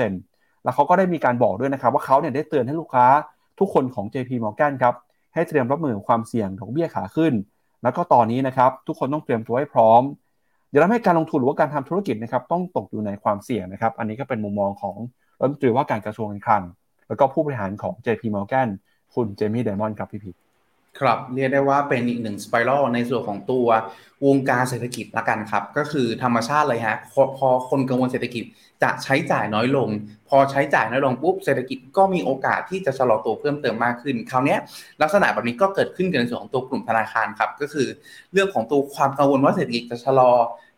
[0.10, 3.06] 5%แล้วเขาก็ได้มีการบอกด้วยนะครับว่าเขาเนี่ยได้เตือนให้ลูกค้า
[3.60, 4.96] ทุกคนของ JP Morgan ครับ
[5.34, 7.34] ให้เตรียมรับมือความเสี่ยงดอกเบี้ยขาขึ้น
[7.84, 10.02] แล้วก็ตอนนี้นะครับทุกคนต้องเตรียมตัวให้พร้อม
[10.72, 14.96] อย่าทำให้การลงทุนหรือว่าการทำธุรกิจนะครับต้องตกอยู่ในความเสี่ยงนะครับอันนี้ก็เป็นมุมมองของ
[15.40, 16.64] รัฐมนตรีว่าการกระทรวงการคลัง
[17.08, 18.70] แล้วก็ผู้บริหารของ JP Morgan
[19.14, 20.32] คุณเจมี่ไดมอนด์ครับพี่พี
[21.00, 23.68] ครับเรียกได้ว่าเป็นอีกหนึ่งสไปรัลในส่วนของตัว
[24.26, 26.98] วงการเศรษฐกิจละกันครับ ก็คือธรรมชาติเลยฮะ
[27.38, 28.44] พอคนกังวลเศรษฐกิจ
[28.84, 29.90] จะใช้จ่ายน้อยลง
[30.30, 34.58] พอใช้จ่ายน้อยลงปุ๊บเศรษฐกิจก็มีโอกาสที่จะชะลอตัวเพิ่มเติมมากขึ้น คราวนี้
[35.02, 37.88] ลักษณะแบบนี้ก็เกิดขึ้นในส่วนของตัวกลุ่มธนาคารครับก็คือ
[38.34, 40.32] เรื่องของตัวความกังวลว่าเศรษฐกิจจะชะลอ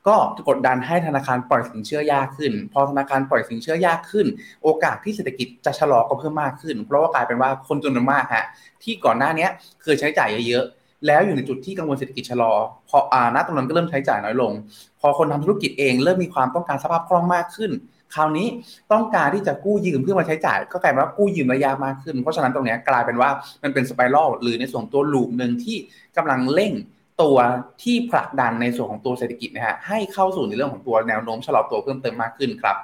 [0.09, 0.17] ก็
[0.49, 4.27] กดดันให้ธนาคารปล่อยสินเชื่อยากขึ้น พอธนาคารปล่อยสินเชื่อยากขึ้น
[4.63, 8.45] โอกาสที่เศรษฐกิจจะชะลอก็เพิ่มมากขึ้น เพราะว่ากลายเป็นว่าคนจำนวนมากฮะ
[8.83, 9.47] ที่ก่อนหน้านี้
[9.83, 12.53] เคยใช้จ่ายเยอะๆแล้วอยู่ในจุดที่กังวลเศรษฐกิจชะลอ
[12.89, 14.51] พออาณตรงนั้นก็เริ่มใช้จ่ายน้อยลง
[14.99, 17.71] พอคนทำธุรกิจเองเริ่มมีความต้องการสภาพคล่องมากขึ้น
[18.15, 18.47] คราวนี้
[18.91, 23.29] ต้องการที่จะกู้ยืมเพื่อมาใช้จ่าย ก็กลายเป็นว่ากู้ยืมระยะมากขึ้น เพราะฉะนั้นตรงนี้กลายเป็นว่า
[23.63, 25.77] มันเป็นสไปรัลหรือในส่วนตัวลูปหนึ่งที่
[26.17, 26.73] กำลังเร่ง
[27.21, 27.37] ตัว
[27.83, 32.75] ที่ผลักดันในส่วนของตัวเศรษฐกิจนะฮะให้เข้าสู่ในเรื่องของตัวแนวโน้มชะลอตัวเพิ่มเติมมากขึ้นครับ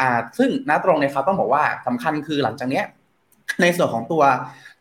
[0.00, 0.08] อ่า
[0.38, 2.84] ซึ่งณตรงนี้ครับต้องบอกว่าสำคัญคือหลังจากเนี้ย
[3.60, 4.22] ในส่วนของตัว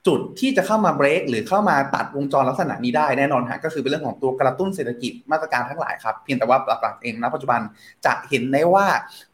[0.07, 7.61] จุดที่จะเข้ามาเบรกหรือเข้ามาตัดวงจรลักษณะนี้ได้แน่นอนฮะก็คือเป็นเรื่องของตัวกระตุ้นเศรษฐกิจมาตรการทั้งหลายครับเพียงแต่ว่าหลักๆเองณปัจจุบัน
[8.05, 8.85] จะเห็นได้ว่า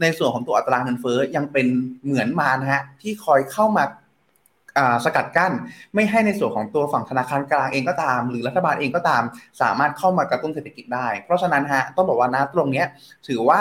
[0.02, 1.68] ในส่วนของตัวอัตราเงินเฟ้อยังเป็น
[2.06, 3.84] เหมือนมานะฮะที่คอยเข้ามา
[5.06, 5.54] สกัดกั้น
[5.96, 9.24] ไม่ให้ในส่วนของตัวฝั่งธนาคารกลางเองก็ตาม หรือรัฐบาลเองก็ตาม
[9.62, 12.84] สามารถเข้ามากระตุ้นเศรษฐกิจได้ เพราะฉะนั้นฮะต้องบอกว่านะตรงนี้
[13.28, 13.60] ถือว่า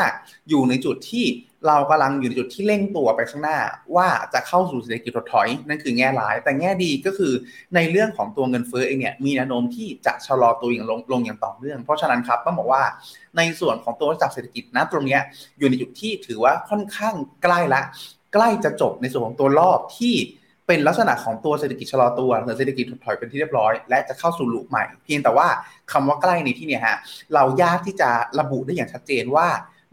[0.48, 1.26] อยู่ในจุดที่
[1.66, 3.58] เรากำลังอยู่ในจุดที่เร่งตัวไปข้างหน้า
[3.96, 7.32] ว่าจะเข้าสู่เศรษฐกิจถดถอยนั่นคือแง่ร้าย แต่แง่ดีก็คือ
[7.74, 12.82] ในเรื่องของตัวเงินเฟ้อเองเนี่ยมีแนวโน้มที่จะชะลอตัวอย่างลงลงอย่างต่อเนื่อง เพราะฉะนั้นครับต้องบอกว่า
[13.36, 15.18] ในส่วนของตัวจักเศรษฐกิจนะตรงนี้
[15.58, 17.82] อยู่ในจุดที่ถือว่าค่อนข้างใกล้ละ
[18.34, 20.14] ใกล้จะจบในส่วนของตัวรอบที่
[20.68, 25.48] เป็นลักษณะของตัวเศรษฐกิจชะลอตัวหรือเศรษฐกิจถดถอยเป็นที่เรียบร้อย และจะเข้าสู่ลูปใหม่ เพียงแต่ว่า
[25.92, 26.96] คำว่าใกล้ในที่นี้ฮะ
[27.34, 28.10] เรายากที่จะ
[28.40, 29.46] ระบุได้อย่างชัดเจนว่า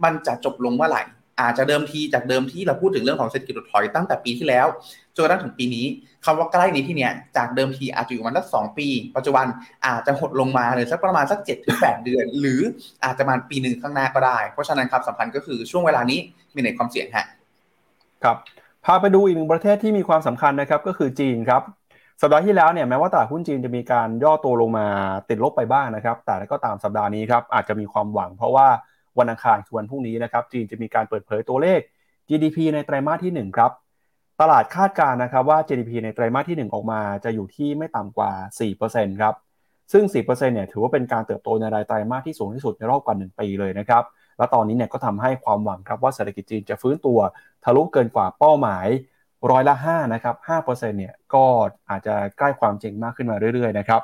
[0.04, 1.04] มันจะจบลงเมื่อไหร่
[1.42, 4.68] อาจจะเดิมทีจากเดิมที่เราพูดถึงเรื่องของเศรษฐกิจถดถอยตั้งแต่ปีที่แล้ว
[5.16, 5.86] จนกระทั่งถึงปีนี้
[6.26, 9.46] คำว่าใกล้ในที่นี้จากเดิมทีอาจจะอยู่มันสักสองปี ปัจจุบัน
[9.86, 12.62] อาจจะหดลงมาเลยสักประมาณสักเจ็ดถึงแปดเดือน หรือ
[13.04, 16.20] อาจจะมาปีหนึ่งข้างหน้าก็ได้ เพราะฉะนั้นครับสำคัญก็คือช่วงเวลานี้
[16.56, 17.26] มีในความเสี่ยงฮะ
[18.24, 18.38] ครับ
[18.86, 21.62] พาไปดูอีกหนึ่งประเทศที่มีความสำคัญนะครับก็คือจีนครับ
[22.22, 24.88] สัปดาห์ที่แล้วเนี่ยแม้ว่าตลาดหุ้นจีนจะมีการย่อตัวลงมา
[25.30, 28.68] ติดลบไปบ้างนะครับ แต่ก็ตามสัปดาห์นี้ครับอาจจะมีความหวัง เพราะว่า
[29.20, 31.80] วันอังคารคือวันพรุ่งนี้นะครับจีนจะมีการเปิดเผยตัวเลข
[32.30, 33.72] GDP ในไตรมาสที่ 1 ครับ
[34.42, 38.32] ตลาดคาดการณ์นะครับว่า GDP ในไตรมาสที่ 1 ออกมาจะอยู่ที่ไม่ต่ำกว่า
[38.74, 39.34] 4%ครับ
[39.92, 44.04] ซึ่ง 4%เนี่ยถือว่าเป็นการเติบโตในรายไตรมาสที่สูงที่สุดในรอบกว่า 1 ปีเลยนะครับ
[44.38, 47.20] และตอนนี้เนี่ยก็ทำให้ความหวังครับว่าเศรษฐกิจจีนจะฟื้นตัว
[47.64, 48.88] ทะลุเกินกว่าเป้าหมาย
[49.52, 51.44] ร้อยละ5นะครับ5%เนี่ยก็
[51.90, 54.02] อาจจะใกล้ความจริงมากขึ้นมาเรื่อยๆนะครับ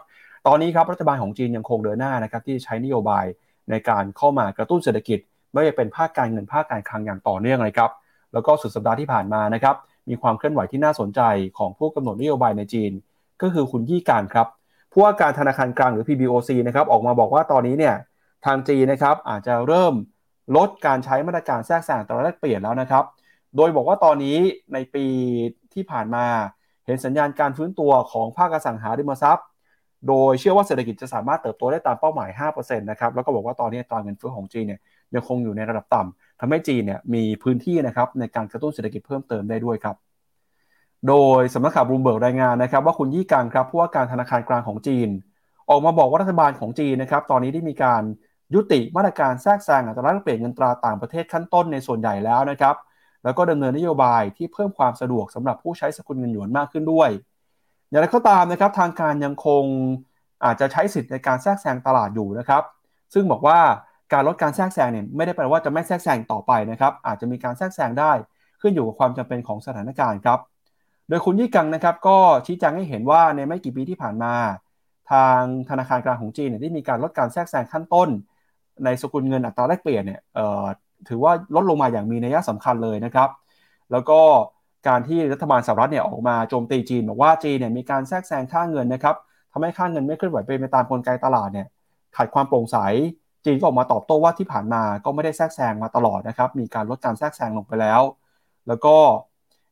[0.48, 3.26] ตอนนี้ครับรัฐบาลของจีนยังคงเดินหน้านะครับที่ใช้นโยบาย
[3.70, 5.20] ในการเข้ามากระตุ้นเศรษฐกิจ
[5.54, 7.92] ไม่ว่าเป็นภาคการเงินภาคการคลังอย่างต่อเนื่องเลยครับ
[8.34, 9.76] แล้วก็สุดสัปดาห์ที่ผ่านมานะครับ
[10.10, 11.22] มีความเคลื่อนไหวที่น่าสนใจ
[11.58, 12.92] ของผู้กำหนดนโยบายในจีน
[13.42, 14.48] ก็คือคุณยี่การครับ
[14.92, 17.96] ผู้ว่าการธนาคารกลางหรือ PBOC นะครับออกมาบอกว่าตอนนี้เนี่ย
[18.46, 19.94] ทางจีนนะครับอาจจะเริ่ม
[20.56, 23.04] ลดการใช้มาตรการแทรกแซงตลาดแลกเปลี่ยนแล้วนะครับ
[23.56, 24.38] โดยบอกว่าตอนนี้
[24.74, 25.06] ในปี
[25.74, 26.26] ที่ผ่านมา
[26.86, 29.48] เห็นสัญญาณการฟื้นตัวของภาคอสังหาริมทรัพย์
[30.08, 34.80] โดยเชื่อว่าเศรษฐกิจจะสามารถเติบโตได้ตามเป้าหมาย 5%นะครับ แล้วก็บอกว่าตอนนี้ตอนเงินเฟ้อของจีนเนี่ย
[35.16, 39.96] ยังคงอยู่ในระดับต่ำทำให้จีนเนี่ยมีพื้นที่นะครับในการกระตุ้นเศรษฐกิจเพิ่มเติมได้ด้วยครับ
[41.08, 45.10] โดยสำนักข่าวบลูเบิร์กรายงานนะครับ ว่าคุณยี่กังครับผู้ว่าการธนาคารกลางของจีน
[45.70, 48.04] ออกมาบอกว่ารัฐบาลของจีนนะครับตอนนี้ได้มีการ
[48.54, 52.76] ยุติมาตรการแทรกแซงอัตราแลกเปลี่ยนเงินตราต่างประเทศขั้นต้นในส่วนใหญ่แล้วนะครับ
[53.24, 57.10] แล้วก็ดำเนินนโยบายที่เพิ่มความสะดวกสำหรับผู้ใช้สกุลเงินหยวนมากขึ้นด้วย
[57.90, 59.64] อย่างไรก็ตามนะครับทางการยังคง
[60.46, 62.64] อาจจะใช้สิทธิ์ในการแทรกแซงตลาดอยู่นะครับ
[63.14, 63.60] ซึ่งบอกว่า
[64.14, 68.12] การลดการแทรกแซงเนี่ยไม่ได้แปลว่าจะไม่แทรกแซงต่อไปนะครับ อาจจะมีการแทรกแซงได้
[68.62, 70.40] ขึ้นอยู่กับความจำเป็นของสถานการณ์ครับ
[71.10, 74.34] โดยคุณยี่กังนะครับก็ชี้แจงให้เห็นว่าในไม่กี่ปีที่ผ่านมา
[75.12, 78.10] ทางธนาคารกลางของจีนเนี่ยได้มีการลดการแทรกแซงขั้นต้น
[78.86, 80.22] ในสกุลเงินอัตราแลกเปลี่ยนเนี่ย
[81.10, 83.30] ถือว่าลดลงมาอย่างมีนัยสำคัญเลยนะครับ
[83.92, 84.20] แล้วก็
[84.88, 89.16] การที่รัฐบาลสหรัฐเนี่ยออกมาโจมตีจีนบอกว่าจีนเนี่ยมีการแทรกแซงค่าเงินนะครับ
[89.52, 91.68] ทำให้ค่าเงินไม่เคลื่อนไหวไปตามกลไกตลาดเนี่ย
[92.16, 92.78] ขาดความโปร่งใส
[93.46, 98.02] จีนก็ออกมาตอบโต้ว่าที่ผ่านมาก็ไม่ได้แทรกแซงมาตลอดนะครับ มีการลดการแทรกแซงลงไปแล้ว
[98.68, 98.96] แล้วก็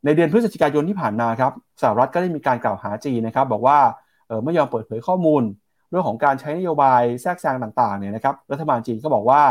[0.06, 1.52] ในเดือนพฤศจิกายนที่ผ่านมาครับ
[1.82, 3.78] สหรัฐก็ได้มีการกล่าวหาจีนนะครับ บอกว่า
[4.30, 5.44] ออไม่ยอมเปิดเผยข้อมูล
[5.90, 9.42] เรื่องของการใช้นโยบายแทรกแซงต่างๆเนี่ยนะครับรัฐบาลจีนก็บอกว่า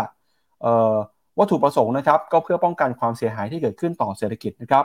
[1.39, 4.85] วัตถุประสงค์นะครับก็เพื่อป้องกันความเสียหายที่เกิดขึ้นต่อเศรษฐกิจนะครับ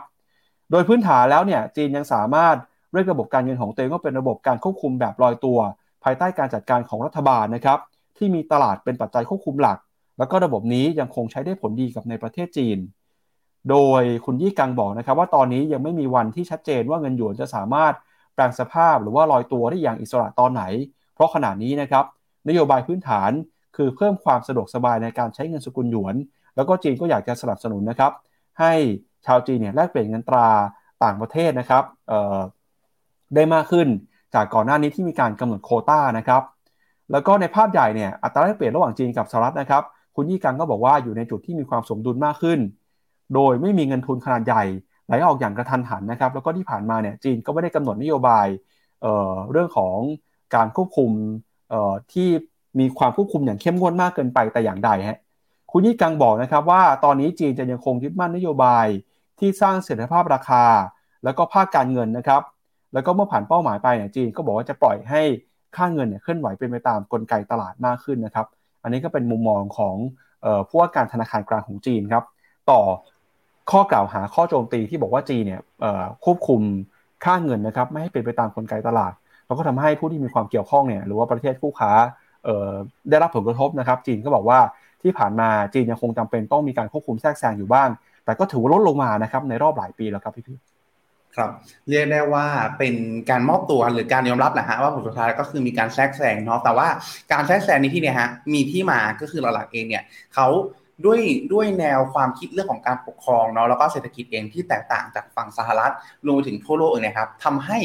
[0.72, 2.56] โดยพื้นฐานแล้วเนี่ยจีนยังสามารถ
[2.94, 5.60] เรียกระบบการเงินของตัวเองก็เป็นระบบการควบคุมแบบลอยตัว
[6.04, 7.80] ภายใต้การจัดการของรัฐบาลนะครับ
[8.18, 9.78] ที่มีตลาดเป็นปัจจัยควบคุมหลัก
[10.18, 12.78] แล้วก็ระบบนี้ยังคงใช้ได้ผลดีกับในประเทศจีน
[13.70, 17.94] โดยคุณยี่กังบอกนะครับว่าตอนนี้ยังไม่มีวันที่ชัดเจนว่าเงินหยวนจะสามารถ
[18.34, 20.64] แปลงสภาพหรือว่าลอยตัวได้อย่างอิสระตอนไหน
[21.14, 22.06] เพราะขณะนี้นะครับ
[22.50, 23.32] นโยบายพื้นฐาน
[23.76, 26.16] คือเพิ่มความสะดวกสบายในการใช้เงินสกุลหยวน
[26.56, 28.12] แล้วก็จีนก็อยากจะสนับสนุนนะครับ
[28.60, 28.74] ให้
[29.26, 30.48] ชาวจีนเนี่ยแลกเปลี่ยนเงินตรา
[31.04, 31.84] ต่างประเทศนะครับ
[33.36, 33.88] ได้มากขึ้น
[34.36, 36.42] จากก่อนหน้านี้ที่มีการกำหนดโคต้านะครับ
[37.12, 39.84] แล้วก็ในภาพใหญ่เนี่ยอัตราแลกเปลี่ยนระหว่างจีนกับสหรัฐนะครับ
[40.16, 42.60] คุณยี่กังก็บอกว่าอยู่ในจุดที่มีความสมดุลมากขึ้น
[43.36, 44.64] โดยไม่มีเงินทุนขนาดใหญ่
[45.08, 48.48] ไหลออกอย่างกระทันหันนะครับ แล้วก็ที่ผ่านมาเนี่ยจีนก็ไม่ได้กำหนดนโยบาย
[49.02, 49.98] เเรื่องของ
[50.56, 51.12] การควบคุม
[52.14, 52.30] ที่
[52.80, 55.18] มีความควบคุมอย่างเข้มงวดมากเกินไปแต่อย่างใดฮะ
[55.72, 58.88] คุณยี่กังบอกนะครับว่าตอนนี้จีนจะยังคงยึดมั่นนโยบาย
[59.40, 60.66] ที่สร้างเสถียรภาพราคา
[61.24, 62.42] แล้วก็ภาคการเงินนะครับ
[62.94, 65.22] แล้วก็เมื่อผ่านเป้าหมายไปเนี่ยจีนก็บอกว่าจะปล่อยให้
[65.76, 68.48] ค่าเงินเนี่ยเคลื่อนไหวเป็นไปตามกลไกตลาดมากขึ้นนะครับ
[68.84, 69.96] อันนี้ก็เป็นมุมมองของ
[70.68, 72.24] ผู้ว่าการธนาคารกลางของจีนครับ
[72.72, 72.82] ต่อ
[73.72, 75.62] ข้อกล่าวหาข้อโจมตีที่บอกว่าจีนเนี่ย
[76.26, 76.62] ควบคุม
[77.26, 79.14] ค่าเงินนะครับ ไม่ให้เป็นไปตามกลไกตลาด
[79.46, 81.92] แล้วก็ทำให้ผู้ที่มีความเกี่ยวข้องเนี่ยหรือว่าประเทศคู่ค้า
[83.10, 84.60] ได้รับผลกระทบนะครับ จีนก็บอกว่า
[85.04, 87.90] ที่ผ่านมาจีนยังคงจำเป็นต้องมีการควบคุมแทรกแซงอยู่บ้าง
[88.26, 90.58] แต่ก็ถือว่าลดลงมานะครับในรอบหลายปีแล้วครับพี่
[91.38, 91.52] ครับ
[91.90, 92.46] เรียกได้ว่า
[92.78, 92.96] เป็น
[93.30, 96.88] การมอบตัวหรือการยอมรับแหละฮะว่าผลสุดท้ายก็คือมีการแทรกแซงเนาะแต่ว่า
[97.32, 100.48] การแทรกแซงในที่เนี่ยฮะมีที่มาก็คือหลักๆเองเนี่ยเขา
[101.06, 101.20] ด้วย
[101.54, 105.94] ด้วยแนวความคิดเรื่องของการปกครองเนาะแล้วก็เศรษฐกิจเองที่แตกต่างจากฝั่งสหรัฐ
[106.26, 107.80] รวมไปถึงทั่วโลกเองนะครับทำให้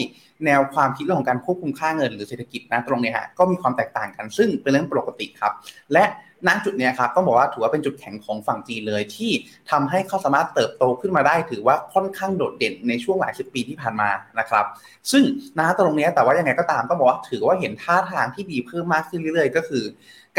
[0.47, 5.53] แนวความคิดเรื่องของการควบคุมค่าเงิน หรือเศรษฐกิจนะตรงนี้ฮะก็มีความแตกต่างกันซึ่งเป็นเรื่องปกติครับ
[5.93, 6.05] และ
[6.47, 9.31] ณจุดนี้ครับต้องบอกว่าถือว่าเป็นจุดแข็งของฝั่งจีนเลยที่
[9.71, 14.65] ทำให้เขาสามารถเติบโตขึ้นมาได้ ถือว่าค่อนข้างโดดเด่นในช่วงหลายสิบปีที่ผ่านมานะครับ
[15.11, 15.25] ซึ่ง
[15.59, 19.85] ณตรงนี้แต่ว่ายังไงก็ตามต้องบอกว่าถือว่าเห็นท่าทางที่ดีเพิ่มมากขึ้นเรื่อยๆ ก็คือ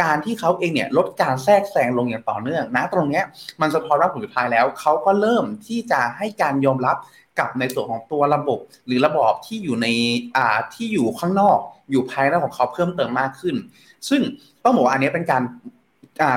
[0.01, 3.21] การที่เขาเองเนี่ยลดการแทรกแซงลงอย่างต่อเนื่องนะตรงนี้
[3.61, 6.97] มันสะท้อนว่าผลสุดท้ายแล้วเขาก็เริ่มที่จะให้การยอมรับ
[7.39, 9.87] กับในส่วนของตัวระบบหรือระบอบที่อยู่ใน
[10.35, 11.59] อ่าที่อยู่ข้างนอก
[11.91, 13.55] อยู่ภายในของเขาเพิ่มเติมมากขึ้น
[14.09, 14.21] ซึ่ง
[14.63, 15.43] ต้องบอกว่าอันนี้เป็นการ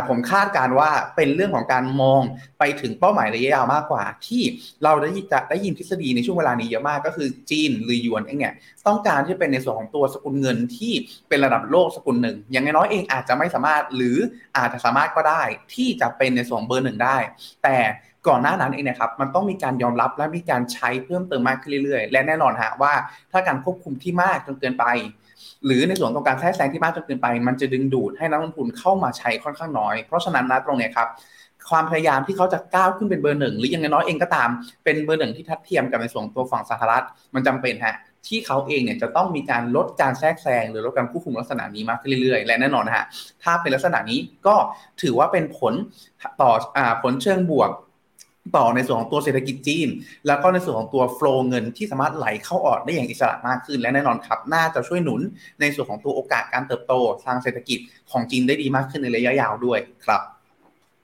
[0.08, 2.22] ผมคาดการว่าเป็นเรื่องของการมอง
[2.58, 4.42] ไปถึงเป้าหมายระยะยาวมากกว่า ที่
[4.84, 8.54] เราได้จะได้ยินทฤษฎีในช่วงเวลานี้เยอะมากก็คือจีนหรือยวนเองเนี่ย
[8.86, 10.92] ต้องการที่เป็นในส่วนของตัวสกุลเงินที่
[11.28, 14.18] เป็นระดับโลกสกุลหนึ่ง อย่างน้อยเองอาจจะไม่สามารถหรือ
[14.56, 15.42] อาจจะสามารถก็ได้
[15.74, 17.16] ที่จะเป็นในส่วนเบอร์หนึ่งได้
[17.64, 17.76] แต่
[18.28, 22.92] ก่อนหน้านั้นเองนะครับมันต้องมีการยอมรับและมีการใช้เพิ่มเติมมากขึ้นเรื่อยๆ และแน่นอนฮะว่า
[23.32, 24.84] ถ้าการควบคุมที่มากจนเกินไป
[25.66, 31.08] หรือในส่วนของการแทรกแซงที่มากจนเกินไป มันจะดึงดูดให้นักลงทุนเข้ามาใช้ค่อนข้างน้อย เพราะฉะนั้นนะตรงนี้ครับ
[31.70, 34.48] ความพยายามที่เขาจะก้าวขึ้นเป็นเบอร์หนึ่งหรือยังน้อยเองก็ตาม
[34.84, 37.04] เป็นเบอร์หนึ่งที่ทัดเทียมกับในส่วนตัวฝั่งสหรัฐ
[37.34, 37.96] มันจำเป็นฮะ
[38.26, 43.04] ที่เขาเองเนี่ยจะต้องมีการลดการแทรกแซงหรือลดการควบคุมลักษณะนี้มากขึ้นเรื่อยๆ และแน่นอนนะฮะ
[43.42, 44.56] ถ้าเป็นลักษณะนี้ก็
[45.02, 45.74] ถือว่าเป็นผล
[46.40, 47.70] ต่ออผลเชิงบวก
[48.56, 49.88] ต่อในส่วนของตัวเศรษฐกิจจีน
[50.26, 55.20] แล้วก็ในส่วนของตัวโฟล์เงินที่สามารถไหลเข้าออกได้อย่างอิสระมากขึ้น และแน่นอนครับน่าจะช่วยหนุน
[55.60, 56.92] ในส่วนของตัวโอกาสการเติบโต
[57.24, 57.78] ทางเศรษฐกิจ
[58.10, 60.22] ของจีนได้ดีมากขึ้นในระยะยาวด้วยครับ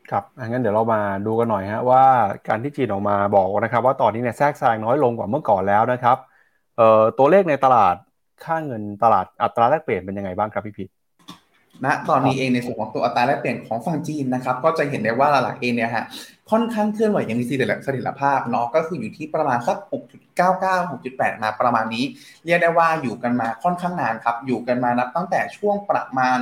[0.06, 0.22] ครับ
[0.52, 2.02] งั้นเดี๋ยวเรามาดูกันหน่อยฮะว่า
[2.46, 6.16] การที่จีนออกมาบอกนะครับ ว่าตอนนี้เนี่ยแทรกแซงน้อยลงกว่าเมื่อก่อนแล้วนะครับ
[6.74, 6.82] เอ่อ
[7.16, 7.94] ตัวเลขในตลาด
[8.40, 10.88] ค่าเงินตลาดอัตราแลกเปลี่ยนเป็นยังไงบ้างครับพี่พิษ
[11.84, 16.04] ณตอนนี้เองในส่วนของตัวอัตราแลกเปลี่ยนของฝั่งจีนนะครับก็จะเห็นได้ว่าหลักๆเองเนี่ยฮะ
[16.50, 17.50] ค่อนข้างเคลื่อนไหวอยังมีเส
[17.96, 19.76] ถียรภาพเนาะก็คืออยู่ที่ประมาณสัก
[20.38, 22.04] 6.99 6.8 มาประมาณนี้
[22.44, 26.38] เรียกได้ว่าอยู่กันมาค่อนข้างนานครับอยู่กันมานับตั้งแต่ช่วงประมาณ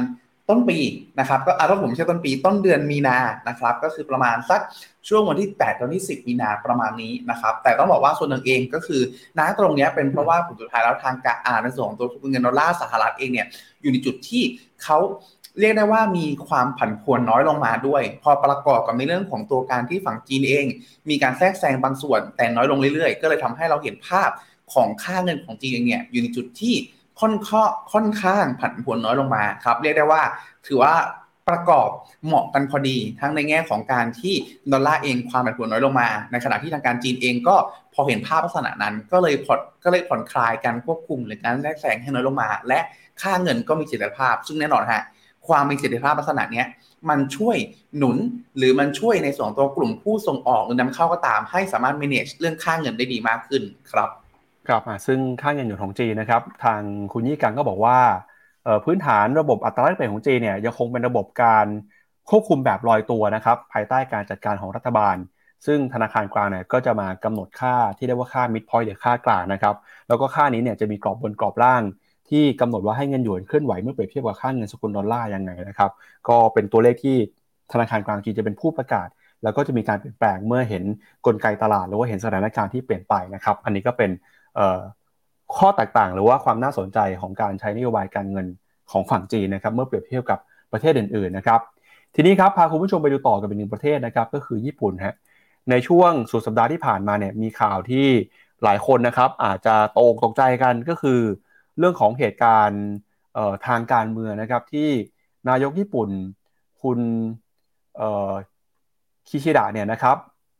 [0.51, 0.79] ต้นปี
[1.19, 3.19] นะครับก็อาถ้าผมใช้ต้นปีต้นเดือนมีนา
[3.49, 4.61] นะครับก็คือประมาณสัก
[5.09, 9.01] ช่วงวันที่8ตอนที่10 มีนาประมาณนี้นะครับแต่ต้องบอกว่าส่วนหนึ่งเองก็คือ
[9.39, 13.47] น้าตรงนี้เป็นเพราะว่าผลสุดท้ายแล้วทางการอ่านในส่วนของตัวเงินดอลลาร์สหรัฐเองเนี่ย
[13.83, 14.43] อยู่ในจุดที่
[14.85, 14.99] เขา
[15.61, 20.67] เรียกได้ว่ามีความผันผวนน้อยลงมาด้วย พอประกอบกับในเรื่องของตัวการที่ฝั่งจีนเอง
[21.11, 24.31] มีการแทรกแซงบางส่วนแต่น้อยลงเรื่อยๆ ก็เลยทำให้เราเห็นภาพ
[24.75, 26.75] ของค่าเงินของจีนเองเนี่ยอยู่ในจุดที่
[27.21, 27.63] ค่อนข้อ
[27.93, 30.23] ค่อนข้างผันผวนน้อยลงมาครับเรียกได้ว่า
[30.67, 30.95] ถือว่า
[31.49, 31.89] ประกอบ
[32.27, 34.35] เหมาะกันพอดีทั้งในแง่ของการที่
[34.73, 37.57] ดอลลาร์เองความผันผวนน้อยลงมา ในขณะที่ทางการจีนเองก็
[37.95, 42.81] พอเห็นภาพลักษณะนั้น ก็เลยผ่อนก็เลยผ่อนคลายการควบคุมหรือการแทรกแซงให้น้อยลงมา และ
[43.23, 45.03] ค่าเงินก็มีเสถียรภาพ ซึ่งแน่นอนฮะ
[45.49, 46.65] ความมีเสถียรภาพลักษณะนี้
[47.09, 47.57] มันช่วย
[47.99, 48.17] หนุน
[48.57, 53.63] หรือมันช่วยในส่วนตัวกลุ่มผู้ส่งออกหรือนำเข้าก็ตาม ให้สามารถ manage เรื่องค่าเงินได้ดีมากขึ้น
[53.93, 54.09] ครับ
[54.69, 56.81] ครับซึ่งค่าเงินหยวนของจีนนะครับทาง
[57.13, 57.99] คุณยี่กังก็บอกว่า
[58.85, 61.67] พื้นฐานระบบอัตราแลกเปลี่ยนของจีนเนี่ยยังคงเป็นระบบการ
[62.31, 65.17] ควบคุมแบบลอยตัวนะครับภายใต้การจัดการของรัฐบาล
[65.67, 69.75] ซึ่งธนาคารกลางเนี่ยก็จะมากำหนดค่าที่เรียกว่าค่า mid point หรือค่ากลางนะครับ
[70.09, 71.83] แล้วก็ค่านี้เนี่ยจะมีกรอบบนกรอบล่าง
[72.31, 75.91] ที่กำหนดว่าให้เงินหยวนเคลื่อนไหวเมื่อเปรียบเทียบกับค่าเงินสกุลดอลลาร์ยังไงนะครับ
[76.29, 77.17] ก็เป็นตัวเลขที่
[77.73, 79.09] ธนาคารกลางจีนจะเป็นผู้ประกาศ
[79.43, 80.85] แล้วก็จะมีการเปลี่ยนแปลงเมื่อเห็น
[81.27, 84.11] กลไกตลาด หรือว่าเห็นสถานการณ์ที่เปลี่ยนไปนะครับ อันนี้ก็เป็น
[85.57, 88.47] ข้อแตกต่างหรือว่าความน่าสนใจของการใช้นโยบายการเงิน
[88.91, 90.39] ของฝั่งจีนนะครับ เมื่อเปรียบเทียบกับ
[90.73, 91.61] ประเทศอื่นๆนะครับ
[92.15, 95.15] ทีนี้ครับพาคุณผู้ชมไปดูต่อกับอีกหนึ่งประเทศนะครับก็คือญี่ปุ่นฮะ
[95.71, 98.07] ในช่วงสุดสัปดาห์ที่ผ่านมาเนี่ยมีข่าวที่
[98.65, 101.21] หลายคนนะครับอาจจะตกตกใจกันก็คือ
[101.79, 102.85] เรื่องของเหตุการณ์
[103.67, 104.89] ทางการเมืองนะครับที่
[105.49, 106.09] นายกญี่ปุ่น
[106.83, 106.99] คุณ
[109.29, 110.17] คิชิดะเนี่ยนะครับ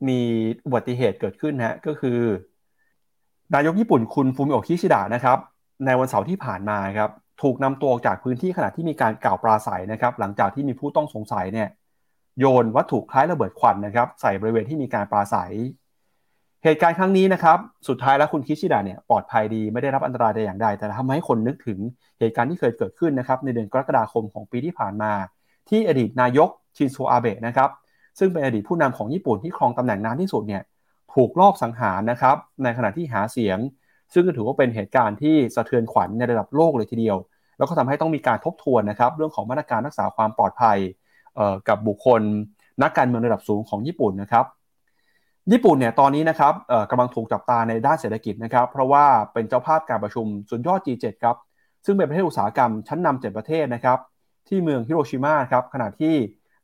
[0.09, 0.21] มี
[0.67, 2.19] อุบัติเหตุเกิดขึ้นฮะก็คือ
[3.55, 5.39] นายกญี่ปุ่นคุณฟูมิโอคิชิดะนะครับ
[5.87, 7.11] ในวันเสาร์ที่ผ่านมาครับ
[7.43, 11.69] ถูกนำตัวออกจากพื้นที่ขณะที่มีการกล่าวปราศัยนะครับหลังจากที่มีผู้ต้องสงสัยเนี่ย
[12.39, 15.53] โยนวัตถุคล้ายระเบิดควันนะครับใส่บริเวณที่มีการปราศัย
[16.69, 17.59] เหตุการณ์ครั้งนี้นะครับ
[17.89, 21.79] สุดท้ายแล้วคุณคิชิดะเนี่ยปลอดภัยดีไม่ได้รับอันตรายใดอย่างใด แต่ทำให้คนนึกถึง
[22.19, 25.13] เหตุการณ์ที่เคยเกิดขึ้นนะครับในเดือนกรกฎาคมของปีที่ผ่านมา
[25.69, 27.71] ที่อดีตนายกชินโซอาเบะนะครับ
[28.19, 30.63] ซึ่งเป็นอดีตผู้นำของญี่ปุ่นที่ครองตำแหน่งนานที่สุดเนี่ย
[31.15, 33.59] ถูกลอบสังหารนะครับในขณะที่หาเสียง
[34.13, 37.17] ซึ่งก็ถือว่าเป็นเหตุการณ์ที่สะเทือนขวัญในระดับโลกเลยทีเดียว
[37.59, 40.79] แล้วก็ทำให้ต้องมีการทบทวนนะครับเรื่องของมาตรการรักษาความปลอดภัย
[41.69, 42.23] กับบุคคล
[42.83, 44.45] นักการเมืองระดับสูงของญี่ปุ่นนะครับ
[45.53, 46.53] ญี่ปุ่นเนี่ยตอนนี้นะครับ
[46.91, 51.37] กำลังถูกจับตาในด้านเศรษฐกิจนะครับ เพราะว่าเป็นเจ้าภาพการประชุมสุดยอด G7 ครับ
[51.85, 53.99] ซึ่งเป็นประเทศอุตสาหกรรมชั้นนำเจ็ดประเทศนะครับ
[54.49, 56.15] ที่เมืองฮิโรชิมาครับขณะที่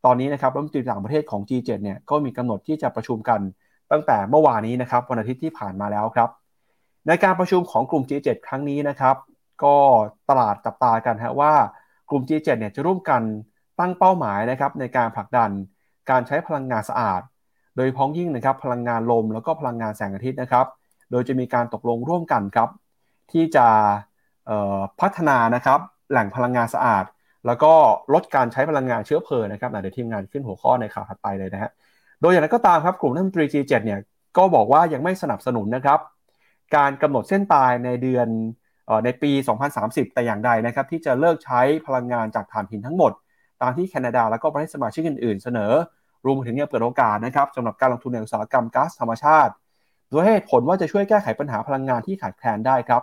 [0.05, 3.41] ตอนนี้นะครับรัฐมนตรีต่างประเทศของ G7 เนี่ยก็มีกำหนดที่จะประชุมกัน
[3.93, 6.29] ตั้งแต่เมื่อวานนี้นะครับวันอาทิตย์ที่ผ่านมาแล้วครับ
[7.07, 9.17] ในการประชุมของกลุ่ม G7 ครั้งนี้นะครับ
[9.65, 9.77] ก็
[10.29, 11.53] ตลาดจับตากันฮะว่า
[12.11, 13.23] กลุ่ม G7 เนี่ยจะร่วมกัน
[13.81, 15.51] ตั้งเป้าหมายนะครับในการผลักดัน
[16.11, 17.21] การใช้พลังงานสะอาด
[17.77, 20.67] โดยพ้องยิ่งนะครับพลังงานลมแล้วก็พลังงานแสงอาทิตย์นะครับ
[21.11, 22.69] โดยจะมีการตกลงร่วมกันครับ
[23.33, 23.67] ที่จะ
[25.01, 27.05] พัฒนานะครับแหล่งพลังงานสะอาด
[27.47, 27.73] แล้วก็
[28.15, 31.71] ลดการใช้พลังงานเชื้อเพลิงนะครับเดี๋ยวทีมงานขึ้นหัวข้อในข่าวถัดไปเลยนะฮะ
[32.21, 34.01] โดยอย่างไรก็ตามครับกลุ่มนักดนตรี G7 เนี่ย
[34.37, 36.01] ก็บอกว่ายังไม่สนับสนุนนะครับ
[36.77, 38.29] การกำหนดเส้นตายในเดือน
[39.05, 39.31] ในปี
[39.73, 43.13] 2030 แต่อย่างใดนะครับ ที่จะเลิกใช้พลังงานจากถ่านหินทั้งหมด
[43.63, 45.73] ตามที่แคนาดาและก็ประเทศสมาชิกอื่น ๆ เสนอ
[46.25, 49.53] รวมถึงยังเปิดโอกาสนะครับสำหรับการลงทุนในอุตสาหกรรมก๊าซธรรมชาติ
[50.11, 53.03] โดยเหตุผลว่าจะช่วยแก้ไขปัญหาพลังงานที่ขาดแคลนได้ครับ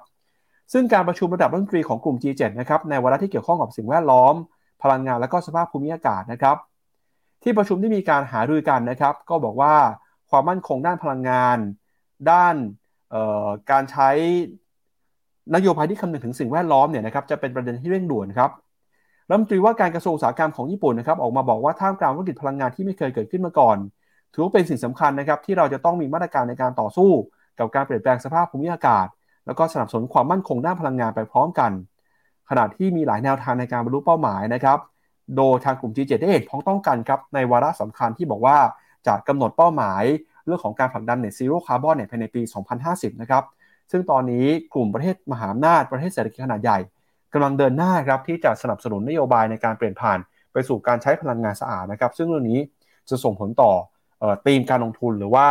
[0.73, 4.35] ซึ่งการประชุมระดับรัฐมนตรีของกลุ่ม G7 นะครับในวาระที่เกี่ยวข้องกับสิ่งแวดล้อม
[4.83, 6.57] พลังงานและก็สภาพภูมิอากาศนะครับ
[7.43, 9.75] ที่ประชุมที่มีการหารือกันนะครับ ก็บอกว่า
[10.29, 11.57] ความมั่นคงด้านพลังงาน
[12.31, 12.55] ด้าน
[13.71, 14.09] การใช้
[15.55, 18.51] นโยบายที่คำนึงถึงสิ่งแวดล้อมเนี่ยนะครับจะเป็นประเด็นที่เร่งด่วนครับ
[19.29, 23.77] รัฐมนตรีว่าการกระทรวงอุตสาหกรรมของญี่ปุ่นนะครับออกมาบอกว่าท่ามกลางวิกฤตพลังงานที่ไม่เคยเกิดขึ้นมาก่อน
[24.33, 27.11] ถือว่าเป็นสิ่งสำคัญนะครับที่เราจะต้องมีมาตรการในการต่อสู้
[27.59, 29.07] กับการเปลี่ยนแปลงสภาพภูมิอากาศ
[29.45, 31.71] แล้วก็สนับสนุนความมั่นคงด้านพลังงานไปพร้อมกัน
[32.49, 34.79] ขณะที่มีหลายแนวทางในการบรรลุเป้าหมายนะครับ
[35.37, 38.57] โดยทางกลุ่ม G7 ได้เห็นพ้องต้องกันครับในวาระสำคัญที่บอกว่า
[39.07, 40.03] จะกำหนดเป้าหมาย
[40.45, 42.41] เรื่องของการผลักดัน net zero carbon เนี่ยภายในปี
[42.81, 43.43] 2050 นะครับ
[43.91, 46.79] ซึ่งตอนนี้กลุ่มประเทศมหาอำนาจประเทศเศรษฐกิจขนาดใหญ่
[47.33, 50.19] กำลังเดินหน้าครับที่จะสนับสนุนนโยบายในการเปลี่ยนผ่าน
[50.53, 52.59] ไปสู่การใช้พลังงานสะอาดนะครับ ซึ่งเรื่องนี้
[53.09, 53.71] จะส่งผลต่อ
[54.45, 55.47] ธีมการลงทุนหรือว่า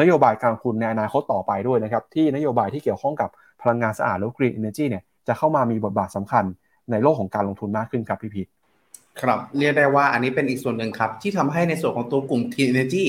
[0.00, 3.30] นโยบายการลงทุนในอนาคตต่อไปด้วยนะครับ ที่นโยบายที่เกี่ยวข้องกับ
[3.62, 6.44] พลังงานสะอาดหรือ green energy เนี่ยจะเข้ามามีบทบาทสำคัญ
[6.90, 8.48] ในโลกของการลงทุนมากขึ้นครับพี่พีท
[9.20, 13.06] ครับเรียกได้ว่าอันนี้เป็นอีกส่วนหนึ่งครับ ที่ทำให้ในส่วนของตัวกลุ่ม Clean Energy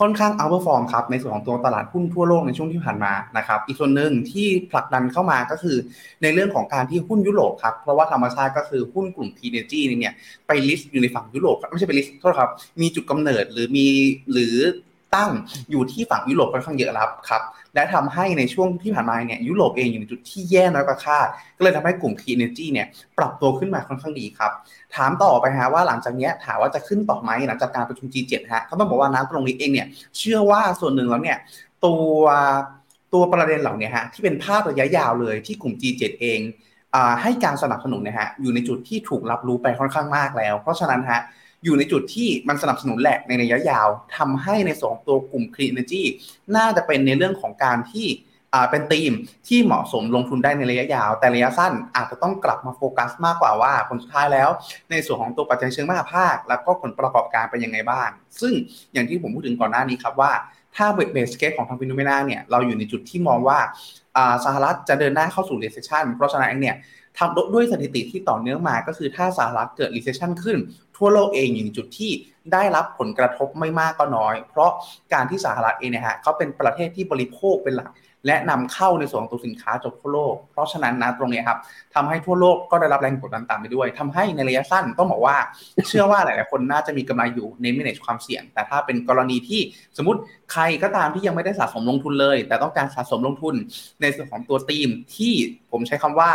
[0.00, 5.76] ค่อนข้าง outperform ครับในส่วนของตัวตลาดหุ้นทั่วโลกในช่วงที่ผ่านมานะครับอีกส่วนหนึ่งที่ผลักดันเข้ามาก็คือ
[6.22, 10.14] ในเรื่องของการที่หุ้นยุโรปครับเพราะว่าธรรมชาติก็คือหุ้นกลุ่ม Clean Energy เนี่ย
[10.46, 13.86] ไปลิสต์อยู่ในฝั่งยุโรปไม่ใช่ไปลิสต์โทษครับมีจุดกำเนิดหรือมี
[14.32, 14.56] หรือ
[15.14, 15.30] ตั้ง
[15.70, 17.42] อยู่ที่ฝั่งยุโรปค่อนข้างเยอะแล้วครับ
[17.74, 22.86] และทำให้ในช่วงที่ผ่านมาเนี่ยยุโรปเองอยู่ในจุดที่แย่น้อยกว่าคาด ก็เลยทำให้กลุ่ม Key Energy เนี่ย
[23.18, 24.52] ปรับตัวขึ้นมาค่อนข้างดีครับ
[24.94, 29.86] ถามต่อไปฮะว่าหลังจากนี้ถามว่าจะขึ้นต่อไหมหลังจากการประชุม G7 ฮะเขาต้องบอกว่าน้ำตรงนี้เองเนี่ย
[30.18, 31.38] เชื่อว่าส่วนหนึ่งแล้วเนี่ย
[31.84, 32.22] ตัว
[33.14, 36.40] ตัวประเด็นเหล่านี้ฮะที่เป็นภาพระยะยาวเลยที่กลุ่ม G7 เอง
[37.22, 41.20] ให้การสนับสนุนนะฮะอยู่ในจุดที่ถูกรับรู้ไปค่อนข้างมากแล้ว เพราะฉะนั้นฮะ
[41.64, 46.02] อยู่ในจุดที่มันสนับสนุนแหละในระยะยาวทำให้ในสองตัวกลุ่ม Clean Energy
[46.56, 48.08] น่าจะเป็นในเรื่องของการที่
[48.70, 49.12] เป็นธีม
[49.48, 54.48] ที่เหมาะสมลงทุนได้ในระยะยาว แต่ระยะสั้นอาจจะต้องกลับมาโฟกัสมากกว่าว่าผลสุดท้ายแล้ว
[54.90, 58.08] ในส่วนของตัวปัจจัยเชิงมหภาค แล้วก็ผลประกอบการเป็นยังไงบ้าง
[58.40, 58.52] ซึ่ง
[58.92, 60.32] อย่างที่ผมพูดถึงก่อนหน้านี้ครับว่า
[60.76, 63.58] ถ้า base case ของทาง Finnomena เนี่ยเราอยู่ในจุดที่มองว่า
[64.44, 66.76] สหรัฐจะเดินหน้าเข้าสู่ recession เพราะฉะนั้นเนี่ย
[67.18, 70.58] ทำด้วยสถิติที่ต่อเนื่องมาก็คือถ้าสหรัฐเกิด recession ขึ้น
[70.96, 72.10] ทั่วโลกเองอยู่ในจุดที่
[72.52, 74.70] ได้รับผลกระทบไม่มากก็น้อย เพราะ
[75.12, 77.90] การที่สหรัฐเองเนี่ยฮะเขาเป็นประเทศที่บริโภคเป็นหลัก
[78.26, 81.58] และนำเข้าในส่วนของตัวสินค้าจากทั่วโลก เพราะฉะนั้นนะตรงนี้ครับ
[81.94, 85.36] ทำให้ทั่วโลกก็ได้รับแรงกดดันตามไปด้วยทำให้ในระยะสั้นต้องบอกว่า
[85.88, 89.60] เชื่อว่าหลายๆคนน่าจะมีกำไรอยู่ใน manage ความเสี่ยง แต่ถ้าเป็นกรณีที่
[89.96, 90.20] สมมติ
[90.52, 93.54] ใครก็ตามที่ยังไม่ได้สะสมลงทุนเลย แต่ต้องการสะสมลงทุน
[94.00, 95.32] ในส่วนของตัวทีมที่
[95.70, 96.32] ผมใช้คำว่า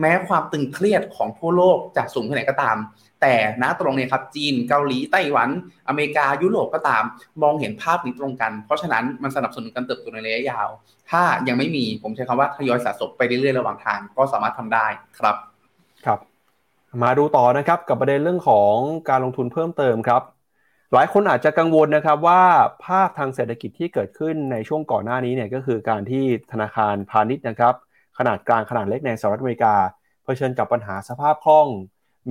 [0.00, 2.76] แม้ความตึงเครียดของทั่วโลกจะสูงแค่ไหนก็ตาม
[3.20, 5.48] แต่ณตรงนี้ครับจีนเกาหลีไต้หวัน
[5.88, 7.02] อเมริกายุโรปก็ตาม
[7.42, 10.68] มองเห็นภาพนี้ตรงกัน เพราะฉะนั้นมันสนับสนุนการเติบโตในระยะยาว
[11.10, 14.86] ถ้ายังไม่มีผมใช้คำว่าทยอยสะสมไปเรื่อยๆระหว่างทางก็สามารถทำได้
[15.18, 15.36] ครับ
[16.06, 16.20] ครับ
[17.02, 18.74] มาดูต่อนะครับกับประเด็นเรื่องของ
[19.08, 20.22] การลงทุนเพิ่มเติมครับ
[20.94, 22.42] หลายคนอาจจะกังวลนะครับว่า
[22.84, 27.74] ภาพทางเศรษฐกิจที่เกิดขึ้นในช่วงก่อนหน้านี้เนี่ยก็คือการที่ธนาคารพาณิชย์นะครับ
[28.18, 29.74] ขนาดกลางขนาดเล็กในสหรัฐอเมริกา
[30.24, 31.66] เผชิญกับปัญหาสภาพคล่อง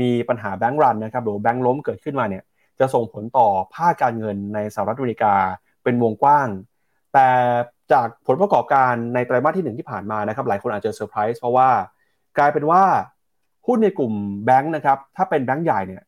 [0.01, 2.43] มีปัญหา bank run นะครับหรือแบงก์ล้มเกิดขึ้นมาเนี่ย
[2.79, 5.33] จะส่งผลต่อภาคการเงินในสหรัฐอเมริกา
[5.83, 6.47] เป็นวงกว้าง
[7.13, 7.27] แต่
[7.91, 11.69] จากผลประกอบการในไตรมาสที่หนึ่งที่ผ่านมานะครับหลายคนอาจจะเซอร์ไพรส์เพราะว่า
[12.37, 12.83] กลายเป็นว่า
[13.67, 14.13] หุ้นในกลุ่ม
[14.45, 16.03] แบงค์นะครับถ้าเป็นแบงค์ใหญ่เนี่ย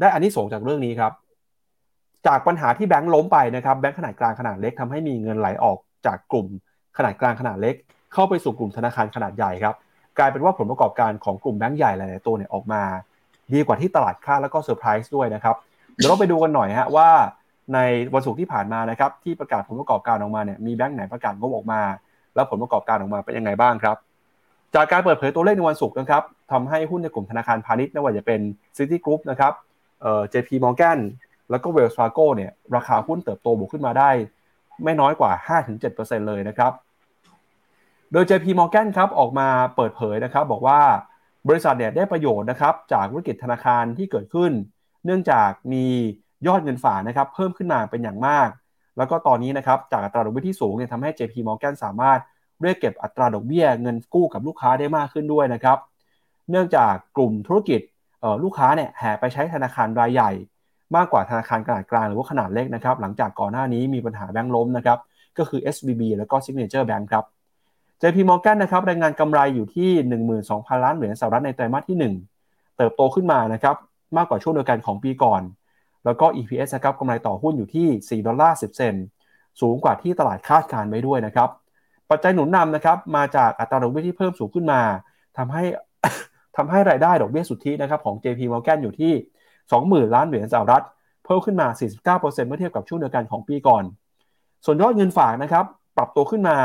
[0.00, 1.12] ได้อานิสงส์จากเรื่องนี้ครับ
[2.26, 6.46] จากปัญหาที่แบงค์ล้มไปนะครับแบงค์ขนาดกลางขนาดเล็กทำให้มีเงินไหลออกจากกลุ่ม
[6.96, 7.74] ขนาดกลางขนาดเล็ก
[8.14, 9.74] เข้าไปสู่กลุ่มธนาคารขนาดใหญ่ครับ
[10.18, 12.82] กลายเป็นว่าผลประกอบการของกลุ่มแบงก์ใหญ่หลายๆตัวเนี่ยออกมา
[13.52, 15.56] ดีกว่าที่ตลาดคาดแล้วก็เซอร์ไพรส์ด้วยนะครับ
[15.96, 17.08] เดี๋ยวเราไปดูกันหน่อยฮะว่า
[17.74, 17.78] ใน
[18.14, 21.80] วันศุกร์ที่ผ่านมานะครับที่ประกาศผลประกอบการออกมาเนี่ยมีแบงก์ไหนประกาศงบออกมา
[22.34, 23.96] แล้วผลประกอบการออกมาเป็นยังไงบ้างครับ
[24.74, 28.40] จากการเปิดเผยตัวเลขในวันศุกร์นะครับทำให้หุ้นในกลุ่มธนาคารพาณิชย์ไม่ว่าจะเป็น
[28.76, 29.52] City Group นะครับ
[30.02, 30.98] เอ่อ JP Morgan
[31.50, 34.10] แล้วก็ Wells Fargo เนี่ยราคาหุ้นเติบโตบวกขึ้นมาได้
[34.84, 35.32] ไม่น้อยกว่า
[35.80, 36.72] 5-7%เลยนะครับ
[38.14, 40.80] โดย JP Morgan ครับออกมาเปิดเผยนะครับบอกว่า
[41.48, 44.52] บริษัทเนี่ยได้ประโยชน์นะครับจากธุรกิจธนาคารที่เกิดขึ้น
[45.04, 45.84] เนื่องจากมี
[46.46, 48.48] ยอดเงินฝากนะครับเพิ่มขึ้นมาเป็นอย่างมาก
[48.96, 52.20] แล้วก็ตอนนี้นะครับจากอัตราดอกเบี้ยที่สูงเนี่ยทำให้ JP Morgan สามารถ
[52.62, 55.78] เรียกเก็บอัตราดอกเบี้ยเงินกู้กับลูกค้าได้มากขึ้นด้วยนะครับ
[56.50, 57.80] เนื่องจากกลุ่มธุรกิจ
[58.42, 60.30] ลูกค้าเนี่ยแห่ไปใช้ธนาคารรายใหญ่
[60.96, 64.98] มากกว่าธนาคารขนาดกลางหรือว่าขนาดเล็กนะครับหลังจากก่อนหน้านี้มีปัญหาแบงก์ล้มนะครับ
[65.38, 67.24] ก็คือ SVB แล้วก็ Signature Bank ครับ
[68.06, 69.90] JP Morgan นะครับรายงานกำไรอยู่ที่
[70.38, 73.76] 12,000 ล้านเหรียญสหรัฐในไตรมาสที่ 1 เติบโตขึ้นมานะครับ
[74.16, 75.42] มากกว่าช่วงเดียวกันของปีก่อน
[76.04, 78.94] แล้วก็ EPS นะครับกำไรต่อหุ้นอยู่ที่4ดอลลาร์10 เซน
[79.60, 81.48] สูงกว่าที่ตลาดคาดการไว้ด้วยนะครับ
[82.10, 84.80] ปัจจัยหนุนนำนะครับมาจากอัตราดอกเบี้ยที่เพิ่มสูงขึ้นมา
[85.36, 85.64] ทำให้
[86.56, 89.12] ทำให้รายได้ดอกเบี้ยสุทธินะครับของ JP Morgan อยู่ที่
[89.62, 90.84] 20,000 ล้านเหรียญสหรัฐ
[91.24, 91.66] เพิ่มขึ้นมา
[92.10, 93.84] 49%เมื่อเทียบกับช่วงเดียวกันของปีก่อน
[94.64, 95.64] ส่วนยอดเงินฝากนะครับ
[95.96, 96.58] ปรับตัวขึ้นมา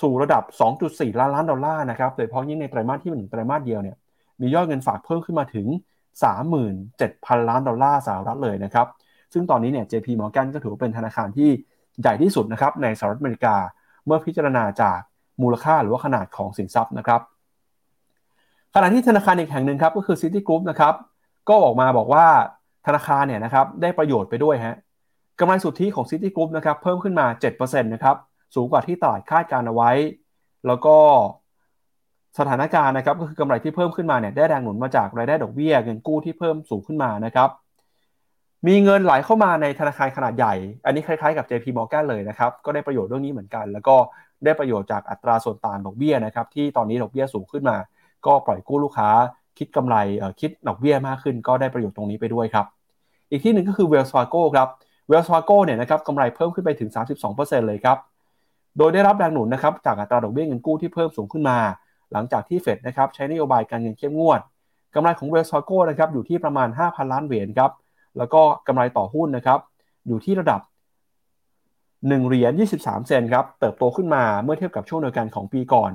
[0.00, 0.42] สู่ระดับ
[0.82, 3.96] 2.4 ล้านล้านดอลลาร์นะครับโดยเฉพาะยิ่งในไตรมาสที่1ไตรมาสเดียวเนี่ย
[4.40, 5.66] มียอดเงินฝากเพิ่มขึ้นมาถึง
[6.38, 8.86] 37,000 ล้านดอลลาร์สหรัฐเลยนะครับ
[9.32, 11.50] ซึ่งตอนนี้เนี่ย JP Morgan ก็ถือว่าเป็นธนาคารที่
[12.00, 13.56] ใหญ่ที่สุดนะครับในสหรัฐอเมริกา
[14.06, 14.98] เมื่อพิจารณาจาก
[15.42, 17.20] มูลค่าหรือว่าขนาดของสินทรัพย์นะครับ
[18.74, 20.94] ขณะที่ธนาคารอีกแห่งหนึ่งครับก็คือ Citigroup นะครับ
[21.48, 22.26] ก็ออกมาบอกว่า
[22.86, 24.76] ธนาคารเนี่ยนะครับได้ประโยชน์ไปด้วยฮะ
[25.38, 28.16] กำไรสุทธิของ Citigroup นะครับเพิ่มขึ้นมา 7%นะครับ
[28.54, 29.90] สูงกว่าที่ตลาดคาดการเอาไว้
[30.66, 30.96] แล้วก็
[32.38, 37.48] สถานการณ์นะครับก็คือกำไรที่เพิ่มขึ้นมาเนี่ยได้แรงหนุนมาจากรายได้ดอกเบี้ยเงินกู้ที่เพิ่มสูงขึ้นมานะครับ
[38.66, 43.96] มีเงินไหลเข้ามาในธนาคารขนาดใหญ่ อันนี้คล้ายๆกับ JP Morgan เลยนะครับ ก็ได้ประโยชน์เรื่องนี้เหมือนกัน แล้วก็
[44.44, 47.76] ได้ประโยชน์จากอัตราส่วนต่างดอกเบี้ยนะครับ ที่ตอนนี้ดอกเบี้ยสูงขึ้นมา
[48.26, 49.10] ก็ปล่อยกู้ลูกค้า
[49.58, 49.96] คิดกำไร
[50.40, 52.66] คิดดอกเบี้ยมากขึ้น ก็ได้ประโยชน์ตรงนี้ไปด้วยครับ
[53.30, 54.68] อีกที่หนึ่งก็คือ Wells Fargo ครับ
[55.10, 56.90] Wells Fargo เนี่ยนะครับกำไรเพิ่มขึ้นไปถึง
[57.28, 57.98] 32%เลยครับ
[58.78, 61.58] โดยได้รับแรงหนุนนะครับจากอัตราดอกเบี้ยเงินกู้ที่เพิ่มสูงขึ้นมา
[62.12, 64.40] หลังจากที่เฟดนะครับใช้นโยบายการเงินเข้มงวด
[64.94, 67.70] กำไรของ Wells Fargo นะครับอยู่ที่ประมาณ 5,000 ล้านเหรียญครับ
[68.18, 69.58] แล้วก็กำไรต่อหุ้นนะครับ
[70.06, 70.60] อยู่ที่ระดับ
[71.50, 75.92] 1เหรียญ23 เซนครับเติบโตขึ้นมาเมื่อเทียบกับช่วงเดียวกันของปีก่อน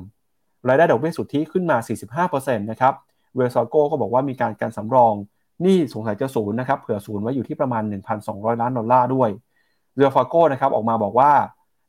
[0.68, 2.94] รายได้ดอกเบี้ยสุทธิขึ้นมา 45%นะครับ
[3.36, 5.14] เวลซาโกก็บอกว่ามีการการสำรอง
[5.66, 7.84] นี่สงสัยจะศูนย์นะครับเผื่อศูนย์ไว้อยู่ที่ประมาณ
[8.22, 9.30] 1,200 ล้านดอลลาร์โดย
[9.96, 11.32] Wells Fargo นะครับออกมาบอกว่า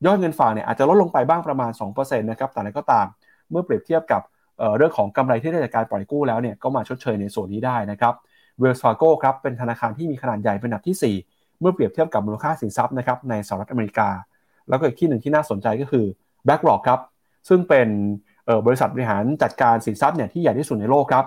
[0.04, 3.06] ยอดเงินฝากเนี่ยอาจจะลดลงไปบ้างประมาณ2%นะครับแต่อะไรก็ตาม
[3.50, 8.14] เมื่อเปรียบเทียบกับเรื่องของกำไรที่ได้จากการปล่อยกู้แล้วเนี่ยก็มาชดเชยในส่วนนี้ได้นะครับ
[8.60, 14.08] Wells Fargo ครับเป็นธนาคารที่มีขนาดใหญ่เป็นอันดับที่ 4 เมื่อเปรียบเทียบกับมูลค่าสินทรัพย์นะครับในสหรัฐอเมริกา
[14.68, 16.04] แล้วก็อีกที่หนึ่งที่น่าสนใจก็คือ
[16.46, 17.00] BlackRock ครับ
[17.48, 17.88] ซึ่งเป็น
[18.66, 21.24] บริษัทบริหารจัดการสินทรัพย์เนี่ยที่ใหญ่ที่สุดในโลกครับ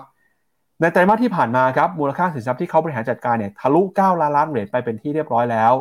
[0.80, 5.72] ในไตรมาสที่ผ่านมาครับมูลค่าสินทรัพย์ที่เขาบริหารจัดการเนี่ยทะลุ 9 ล้านล้านเหรียญไปเป็นที่เรียบร้อยแล้ว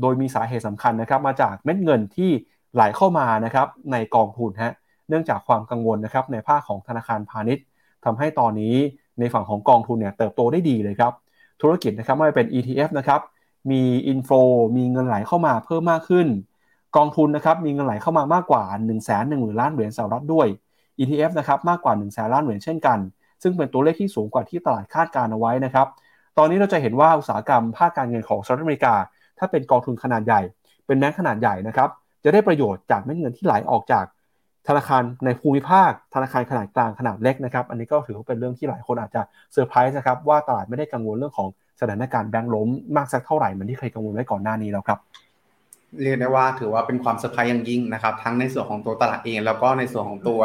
[0.00, 2.30] โดยมีสาเหตุสำคัญนะครับมาจากเม็ดเงินที่
[2.74, 4.72] ไหลเข้ามานะครับในกองทุนฮะ
[5.08, 7.64] เนื่องจากความกังวลนะครับในภาคของธนาคารพาณิชย์
[8.04, 8.74] ทำให้ตอนนี้
[9.18, 11.12] ในฝั่งของกองทุนเนี่ยเติบโตได้ดีเลยครับ
[11.62, 13.20] ธุรกิจนะครับไม่ว่าเป็น ETF นะครับ
[13.70, 14.30] มีอินโฟ
[14.76, 16.26] มีเงินไหลเข้ามาเพิ่มมากขึ้น
[16.96, 18.98] กองทุนนะครับมีเงินไหลเข้ามามากกว่า1 1 0 0
[19.32, 20.46] 0 0ล้านเหรียญสหรัฐด้วย
[20.98, 22.98] ETF นะครับมากกว่า1 0 0 0 0ล้านเหรียญเช่นกัน
[23.42, 25.86] ซึ่งเป็นตัวเลขที่สูงกว่าที่ตลาดคาดการเอาไว้นะครับ
[26.38, 28.94] ตอนนี้เราจะเห็นว่าอุตสาหกรรมภาคการเงินของสหรัฐอเมริกา
[29.42, 30.40] ถ้าเป็นกองทุนขนาดใหญ่
[30.86, 31.88] เป็นแบงค์ขนาดใหญ่นะครับ
[32.24, 34.04] จะได้ประโยชน์จากเม็ดเงินที่ไหลออกจาก
[34.68, 39.22] ธนาคารในภูมิภาค ธนาคารขนาดกลางขนาดเล็กนะครับ อันนี้ก็ถือว่าเป็นเรื่องที่หลายคนอาจจะ
[39.52, 41.48] เซอร์ไพรส์นะครับว่าตลาดไม่ได้กังวลเรื่องของ
[41.80, 44.98] สถานการณ์แบงก์ล้มมากสักเท่าไหร่เหมือนที่เคยกังวลไว้ก่อนหน้านี้แล้วครับ
[46.02, 50.40] เรียกได้ว่าถือว่าเป็นความเซอร์ไพรส์อย่างยิ่งนะครับ ทั้งในส่วนของตัวตลาดเอง แล้วก็ในส่วนของตัว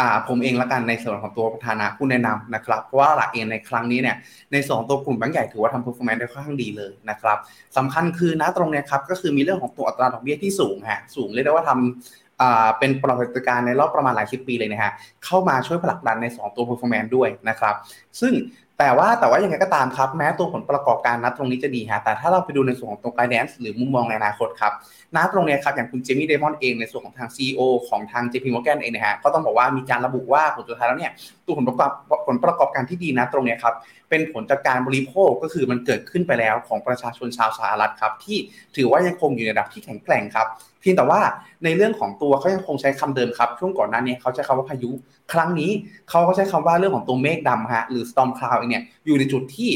[0.00, 4.16] อ่าผมเองละกันในส่วนของตัวประธานาผู้แนะนำนะครับเพราะว่าหลักเองในครั้งนี้เนี่ย
[4.52, 7.38] ในสองตัวกลุ่มแบงก์ใหญ่ถือว่าทำ performance ได้ค่อนข้างดีเลยนะครับ
[7.76, 14.92] สำคัญคือนะตรงเนี้ยครับก็คือมีเรื่องของตัวอัตราดอกเบี้ยที่สูงฮะสูงเรียกได้ว่าทำอ่าเป็นปรากฏการณ์ในรอบประมาณหลายสิบปีเลยนะฮะ
[15.24, 17.74] เข้ามาช่วยผลักดันใน 2 ตัว performance ด้วยนะครับ
[18.20, 18.32] ซึ่ง
[18.78, 24.72] แต่ว่าแต่ว่ายังไงก็ตามครับ แม้ตัวผลประกอบการนัดตรงนี้จะดีฮะแต่ถ้าเราไปดูในส่วนของตัว guidance หรือมุมมองในอนาคตครับ
[25.14, 31.12] นัดตรงนี้ครับอย่างคุณเจมี่เดมอนเองในส่วนของทาง CEO ของทาง JP Morgan เองนะฮะก็ต้องบอกว่ามีการระบุว่าผลสุดท้ายแล้วเนี่ย
[31.46, 31.90] ตัวผลประกอบ
[32.26, 33.74] ผลประกอบการที่ดีนะตรงนี้ครับ
[34.10, 38.38] เป็นผลจากการบริโภคก็คือมันเกิดขึ้นไปแล้วของประชาชนชาวสหรัฐครับที่
[38.76, 40.46] ถือว่ายังคงอยู่ในระดับที่แข็งแกร่งครับ
[40.84, 41.20] พียงแต่ว่า
[41.64, 44.90] ในเรื่องของตัวเขายังคงใช้คำเดิมครับ ช่วงก่อนหน้านี้เขาใช้คำว่าพายุ
[45.32, 45.70] ครั้งนี้
[46.08, 49.72] เขาก็ใช้คำว่าเรื่องของตัวเมฆดำฮะหรือ storm cloud เนี่ยอยู่ในจุดที่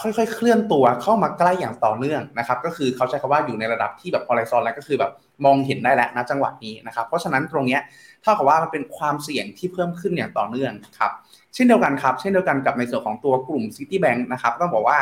[0.00, 5.10] ค่อยๆ เคลื่อนตัวเข้ามาใกล้อย่างต่อเนื่องนะครับ ก็คือเขาใช้คำว่าอยู่ในระดับที่แบบ horizon แล้วก็คือแบบ
[5.44, 7.78] มองเห็นได้แล้วนะจังหวะนี้นะครับ เพราะฉะนั้นตรงเนี้
[8.22, 11.12] เท่ากับว่ามันเป็นความเสี่ยงที่เพิ่มขึ้นอย่างต่อเนื่องครับ
[11.54, 14.98] เช่นเดียวกันครับ เช่นเดียวกันกับในส่วนของตัวกลุ่ม City Bank นะครับต้องบอกว่า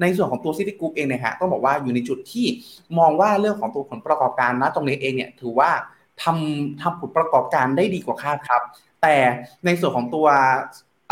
[0.00, 2.46] ในส่วนของตัว City Group เองเนี่ยฮะต้องบอกว่าอยู่ในจุดที่
[2.98, 5.70] มองว่าเรื่องของตัวผลประกอบการนะตรงนี้เองเนี่ยถือว่า
[6.22, 8.62] ทำทำผลประกอบการได้ดีกว่าคาดครับ
[9.02, 9.16] แต่
[9.64, 10.26] ในส่วนของตัว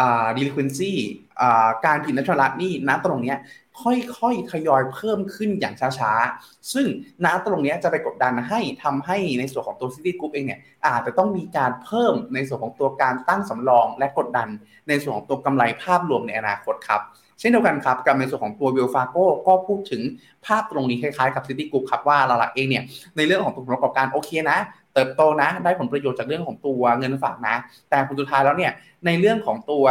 [0.00, 0.92] อ่า delinquency
[1.40, 1.48] อ่
[1.86, 3.34] การผิดนัดชำระหนี้ณตรงนี้
[3.82, 6.86] ค่อยๆ ทยอยเพิ่มขึ้นอย่างช้าๆ ซึ่ง
[7.24, 14.48] ณตรงนี้จะไปกดดันให้ทำให้ในส่วนของตัว City Group เองเนี่ยอาจจะต้องมีการเพิ่มในส่วนของตัวการตั้งสำรองและกดดัน
[14.88, 17.02] ในส่วนของตัวกำไรภาพรวมในอนาคตครับ
[17.40, 20.02] เช่นเดียวกันครับกับในส่วนของตัวเวลฟาโก้ก็พูดถึง
[20.46, 22.84] ภาพตรงนี้คล้ายๆกับ City Group ครับว่าเราหลักเองเนี่ย
[23.16, 24.58] ในเรื่องของตัวผลประกอบการโอเคนะ
[24.94, 27.54] เติบโตนะ ได้ผลประโยชน์จากเรื่องของตัวเงินฝากนะ
[27.90, 28.72] แต่ผลสุดท้ายแล้วเนี่ย
[29.06, 29.84] ในเรื่องของตัว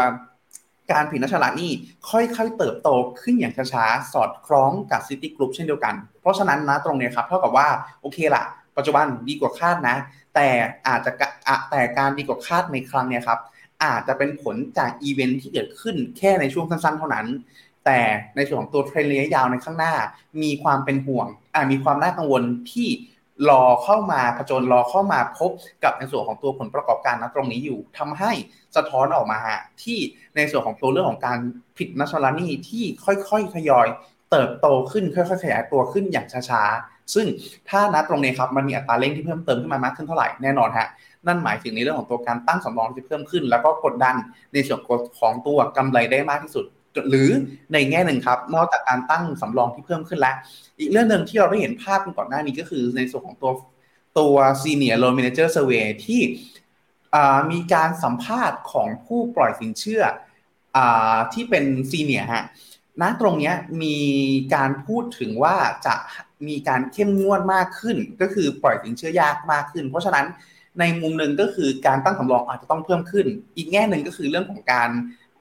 [0.91, 1.71] การผิดนัดชำระหนี้
[2.09, 2.89] ค่อยๆ เติบโต
[3.21, 7.67] ขึ้นอย่างช้าๆ สอดคล้องกับ Citigroup เช่นเดียวกัน เพราะฉะนั้นนะตรงนี้ครับเท่ากับว่า
[8.01, 8.43] โอเคละ
[8.77, 9.95] ปัจจุบันดีกว่าคาดนะ
[10.35, 10.47] แต่
[10.87, 11.11] อาจจะ
[11.71, 13.39] แต่การดีกว่าคาดในครั้งนี้ครับ
[13.84, 17.28] อาจจะเป็นผลจากอีเวนท์ที่เกิดขึ้นแค่ในช่วงสั้นๆ เท่านั้น
[17.86, 17.99] แต่
[18.36, 19.93] ในส่วนของตัวเทรนด์ระยะยาวในข้างหน้า
[20.43, 22.88] มีความเป็นห่วงอ่ามีความน่ากังวลที่
[23.49, 25.51] รอเข้ามาผจญรอเข้ามาพบ
[25.84, 28.32] กับในส่วนของตัวผลประกอบการณตรงนี้อยู่ทำให้
[28.76, 29.39] สะท้อนออกมา
[29.84, 29.99] ที่
[30.36, 31.39] ในส่วนของตัวเรื่องของการ
[31.78, 33.88] ผิดนัชลานี่ที่ค่อยๆทยอย
[34.32, 37.28] เติบโตขึ้นค่อยๆขยายตัวขึ้นอย่างช้าๆ ซึ่ง
[37.69, 40.88] ถ้านัดตรงนี้ครับมันมีอัตราเร่งที่เพิ่มเติมขึ้นมามากขึ้นเท่าไหร่แน่นอนฮะ
[41.28, 44.15] นั่นหมายถึงในเรื่องของตัวการตั้งสำรองที่เพิ่มขึ้น แล้วก็กดดัน
[44.53, 44.80] ในส่วน
[45.19, 46.65] ของตัวกำไรได้มากที่สุด
[47.09, 47.30] หรือ
[47.74, 50.36] ในแง่หนึ่งครับ นอกจากการตั้งสำรองที่เพิ่มขึ้นแล้ว
[50.80, 53.51] อีกเรื่องหนึ่งที่เราได้เห็นภาพก่อนหน้านี้ก็คือในส่วนของตัว
[54.19, 56.21] ตัว senior loan manager survey ที่
[57.51, 60.03] มีการสัมภาษณ์ของผู้ปล่อยสินเชื่อ
[60.78, 60.80] อ
[61.34, 62.45] ที่เป็นซีเนียฮะ
[63.01, 63.53] ณตรงนี้
[63.84, 63.97] มี
[64.55, 65.55] การพูดถึงว่า
[65.86, 65.95] จะ
[66.47, 70.26] มีการเข้มงวดมากขึ้น ก็คือปล่อยสินเชื่อยากมากขึ้น เพราะฉะนั้น
[70.80, 74.89] ในมุมหนึ่งก็คือการตั้งสำรองอาจจะต้องเพิ่มขึ้น อีกแง่หนึ่งก็คือเรื่องของการ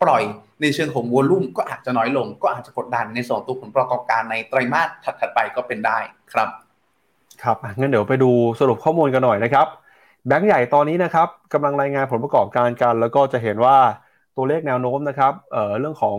[0.03, 0.22] ปล่อย
[0.62, 5.99] ในเชิงของวอลุ่มก็อาจจะน้อยลง ก็อาจจะกดดันในส่วนตัวผลประกอบการในไตรมาสถัดๆไปก็เป็นได้
[6.33, 6.49] ครับ
[7.43, 8.30] ครับงั้นเดี๋ยวไปดู
[8.61, 9.66] สรุปข้อมูลกันหน่อยนะครับ
[10.26, 13.76] แบงก์ใหญ่ตอนนี้นะครับกำลังรายงานผลประกอบการกัน แล้วก็จะเห็นว่า
[14.37, 16.18] ตัวเลขแนวโน้มนะครับเเรื่องของ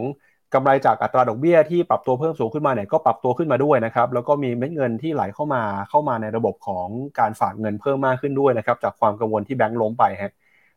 [0.54, 6.88] กำไรจากอัตราดอกเบี้ยที่ปรับตัวเพิ่มสูงขึ้นมาเนี่ยก็ปรับตัวขึ้นมาด้วยนะครับแล้วก็มีเม็ดเงินที่ไหลเข้ามาเข้ามาในระบบของ
[7.20, 10.34] การฝากเงินเพิ่มมากขึ้นด้วยนะครับจากความกังวลที่แบงก์ล้มไปฮะ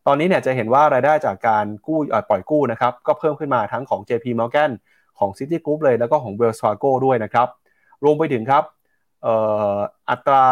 [0.07, 1.99] ตอนนี้เนี่ยจะเห็นว่ารายได้จากการกู้
[2.29, 4.71] ปล่อยกู้นะครับก็เพิ่มขึ้นมาทั้งของ JP Morgan
[5.19, 7.49] ของ Citigroup เลยแล้วก็ของ Wells Fargo ด้วยนะครับ
[8.05, 8.65] รวมไปถึงครับ
[10.11, 10.47] อัตรา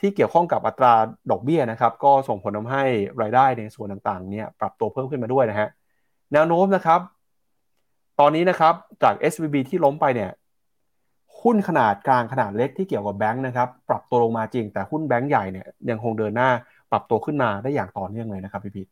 [0.00, 0.92] ที่เกี่ยวข้องกับอัตรา
[1.30, 2.84] ดอกเบี้ยนะครับก็ส่งผลทาให้
[3.22, 5.68] รายได้ในส่วนต่างๆเนี่ยปรับตัวเพิ่มขึ้นมาด้วยนะฮะ
[6.32, 7.00] แนวโน้มนะครับ
[8.20, 10.30] ตอนนี้นะครับจาก SVB ที่ล้มไปเนี่ย
[11.42, 16.50] หุ้นขนาดกลางขนาดเล็กที่เกี่ยวกับแบงค์นะครับปรับตัวลงมาจริง แต่หุ้นแบงค์ใหญ่เนี่ยยังคงเดินหน้า
[16.90, 18.88] ปรับตัวขึ้นมาได้อย่างต่อเนื่องเลยนะครับพี่พีท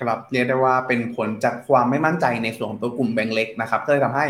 [0.00, 4.26] ครับเรียกได้ว่าเป็นผลจากความไม่มั่นใจในส่วนของตัวกลุ่มแบงก์เล็กนะครับก็เลยทำให้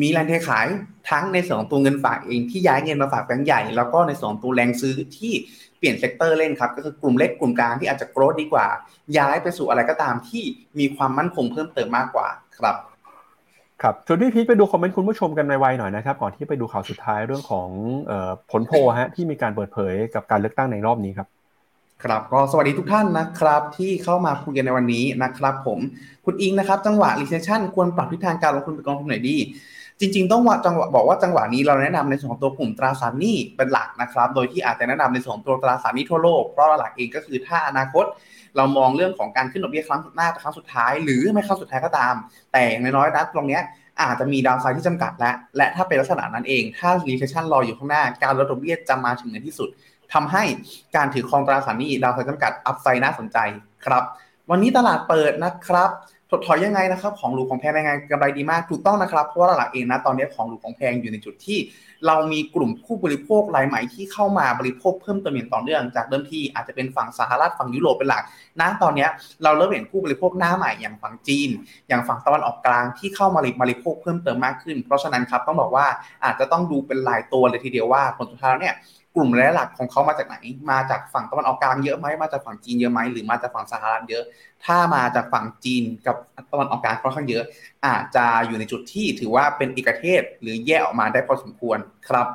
[0.00, 0.66] มีแรงเทขาย
[1.10, 5.32] ทั้งในส่วนของตัวเงินฝากเองที่ย้ายเงินมาฝากแบงก์ใหญ่ แล้วก็ในส่วนของตัวแรงซื้อที่
[5.78, 8.66] เปลี่ยน sector เล่นครับก็คือกลุ่มเล็กกลุ่มกลางที่อาจจะ growth ดีกว่า
[9.18, 10.42] ย้ายไปสู่อะไรก็ตามที่
[10.78, 12.28] มีความมั่นคงเพิ่มเติมมากกว่า
[12.58, 12.76] ครับ
[13.82, 17.68] ครับชวนพี่พีทไปดูคอมเมนต์คุณผู้ชมกันไวๆ หน่อยนะครับก่อนที่ไปดูข่าวสุดท้ายเรื่องของ
[18.50, 21.28] ผลโพลฮะที่มีการเปิดเผยกับการเลือกตั้งในรอบนี้ครับ
[22.04, 25.78] ครับก็สวัสดีทุกท่านนะครับ ที่เข้ามาคุยกันในวันนี้นะครับ ผม
[26.24, 29.36] คุณอิงนะครับ จังหวะ recession ควรปรับทิศทางการลงทุนไปกองทุนไหนดี
[30.00, 38.04] จริง ๆ ต้องว่าจังหวะบอกว่าจังหวะนี้เราแนะนำในส่วนของตัวกลุ่มตราสารหนี้เป็นหลักนะครับ โดยที่อาจจะแนะนำในส่วนของตัวตราสารหนี้ทั่วโลกเพราะหลักเองก็คือถ้าอนาคต
[38.56, 42.14] เรามองเรื่องของการขึ้นดอกเบี้ยครั้งหน้าครั้งสุดท้าย หรือไม่ครั้งสุดท้ายก็ตาม
[42.52, 43.62] แต่อย่างน้อยๆนะตรงเนี้ย
[44.02, 49.68] อาจจะมี downside ที่จำกัดและ และถ้าเป็นลักษณะนั้นเอง ถ้า recession รออยู่ข้างหน้า การลดดอกเบี้ยจะมาถึงในที่สุด
[50.14, 50.44] ทำให้
[50.96, 53.38] การถือครองตราสารหนี้ downside จำกัด upside น่าสนใจ
[53.84, 54.02] ครับ
[54.50, 55.90] วันนี้ตลาดเปิดนะครับ
[56.30, 61.58] ถดถอยยังไงนะครับของหรูของแพงยังไงกำไรดีมากถูกต้องนะครับเพราะว่าหลักเองนะตอนนี้ของหรูของแพงอยู่ในจุดที่
[62.06, 68.22] เรามีกลุ่มผู้บริโภครายใหม่ที่เข้ามาบริโภคเพิ่มเติมอย่างต่อเนื่องจากเดิมที่อาจจะเป็นฝั่งสหรัฐฝั่งยุโรปเป็นหลัก
[68.60, 69.06] นะตอนนี้
[69.42, 71.50] เราเริ่มเห็นผู้บริโภคหน้าใหม่อย่างฝั่งจีน
[71.88, 75.86] อย่างฝั่งตะวันออกกลางที่เข้ามาบริโภคเพิ่มเติมมากขึ้น เพราะฉะนั้นครับต้องบอกว่า
[76.24, 78.74] อาจจะต้องดูเป็นรายตัวเลยทีเดียวว่าผลสุดท้ายเนี่ย
[79.16, 80.36] กลุ่มรายหลักของเขามาจากไหน
[80.70, 84.24] มาจากฝั่งตะวันออกกลางเยอะไหมมาจากฝั่งจีนเยอะไหมหรือมาจากฝั่งสหรัฐเยอะ
[84.64, 86.16] ถ้ามาจากฝั่งจีนกับ
[86.52, 87.44] ตะวันออกกลางค่อนข้างเยอะ
[87.86, 92.26] อาจจะอยู่ในจุดที่ถือว่าเป็นเอกเทศหรือแยกออกมาได้พอสมควรครับ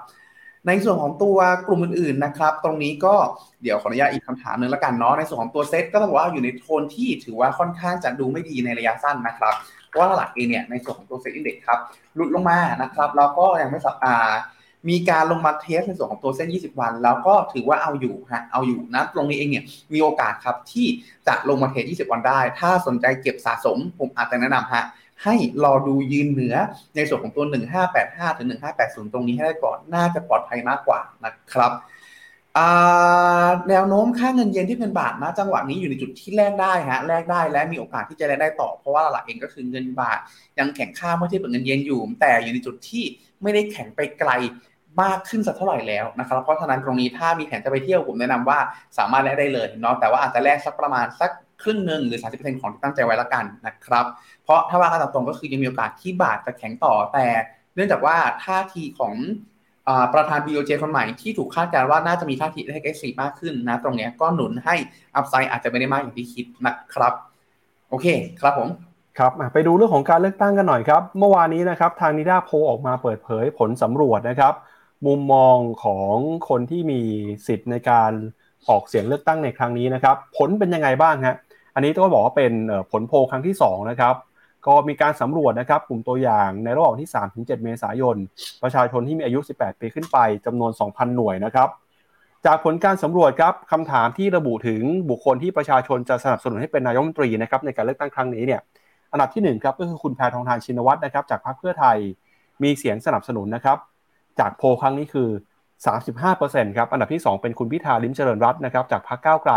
[0.67, 3.15] ในส่วนของตัวกลุ่มอื่นๆนะครับ ตรงนี้ก็
[3.63, 9.53] เดี๋ยวขออนุญาตอีกคำถามหนึ่งละกันเนาะในส่วนของตัวเซ็ตก็ต้องบอกว่าอยู่ในโทนที่ถือว่าค่อนข้างจะดูไม่ดีในระยะสั้นนะครับ
[9.97, 11.79] ว่าหลักเองเนี่ยในส่วนของตัว SET Index ครับ
[12.15, 14.31] หลุดลงมานะครับแล้วก็ยังไม่สับอ่า
[14.89, 20.87] มีการลงมา test ในส่วนของตัวเส้น 20 วัน แล้วก็ถือว่าเอาอยู่ฮะเอาอยู่นะตรงนี้เองเนี่ยมีโอกาสครับที่
[21.27, 24.83] จะลงมา test 20 วันได้ ถ้าสนใจเก็บสะสม ผมอาจจะแนะนำฮะ
[25.23, 26.55] ให้รอดูยืนเหนือ
[26.95, 27.45] ในส่วนของตัว
[27.91, 28.47] 1585 ถึง
[28.79, 31.73] 1580 ตรงนี้ให้ได้ก่อน น่าจะปลอดภัยมากกว่านะครับ
[33.69, 40.19] แนวโน้มค่าเงินเยนที่เป็นบาทนะจังหวะนี้อยู่ในจุดที่แลกได้ฮะแลกได้และมีโอกาสที่จะแลกได้ต่อเพราะว่าหลักเองก็คือเงินบาท
[40.59, 43.03] ยังแข็งค่าเมื่อเทียบกับเงินเยนอยู่ แต่อยู่ในจุดที่
[43.41, 44.31] ไม่ได้แข็งไปไกล
[45.01, 48.59] มากขึ้นสักเท่าไหร่แล้วนะครับ เพราะฉะนั้นตรงนี้ถ้ามีแผนจะไปเที่ยวผมแนะนำว่า
[48.97, 51.31] สามารถแลกได้เลยเนาะแต่ว่าอาจจะแลกสักประมาณสัก
[51.63, 54.05] ครึ่งหนึ่งหรือ 30%ของที่ตั้งใจไว้ละกันนะครับ
[54.43, 57.25] เพราะถ้าว่ากันตรงก็คือยังมีโอกาสที่บาทจะแข็งต่อ แต่
[57.75, 59.13] เนื่องจากว่าท่าทีของ
[60.13, 64.75] ประธาน BOJ คนใหม่ที่ถูกคาดการณ์ว่าน่าจะมีท่าทีให้เอ็กซ์มากขึ้นนะ ตรงนี้ก็หนุนให้
[65.15, 67.13] อัพไซด์อาจจะไม่ได้มากอย่างที่คิดนะครับ
[67.89, 68.07] โอเค
[68.41, 68.69] ครับผม
[69.19, 74.53] ครับไปดูเรื่องของการเลือกตั้งกันหน่อยครับ เมื่อวานนี้นะครับทางนิด้าโพออกมาเปิดเผยผลสำรวจนะครับ
[75.05, 76.15] มุมมองของ
[76.49, 77.01] คนที่มี
[77.47, 78.11] สิทธิ์ในการ
[78.69, 81.35] ออกเสียงเลือกตั้งในครั้งนี้นะครับ ผลเป็นยังไงบ้างฮะ
[81.75, 82.53] อันนี้ต้องบอกว่าเป็น
[82.91, 84.15] ผลโพลครั้งที่2นะครับ
[84.67, 88.15] ก็มีการสำรวจนะครับกลุ่มตัวอย่างในระหว่างที่ 3-7 เมษายน
[88.63, 91.69] ประชาชนที่มีอายุ 18 ปีขึ้นไปจำนวน 2,000 หน่วยนะครับ
[92.45, 98.61] จากผลการสำรวจครับคำถามที่ระบุถึงบุคคลที่ประชาชนจะสนับสนุนให้เป็นนายกรัฐมนตรีนะครับในการเลือกตั้งครั้งนี้เนี่ย
[99.11, 101.97] อันดับที่1ครับก็คือคุณแพทองทานชินวัตรนะครับจากพรรคเพื่อไทย
[102.63, 103.77] มีเสียงสนับสนุนนะครับ
[104.39, 105.29] จากโพลครั้งนี้คือ
[106.01, 109.53] 35%ครับ อันดับที่ 2 เป็นคุณพิธาลิมเจริญรัตน์นะครับ จากพรรคก้าวไกล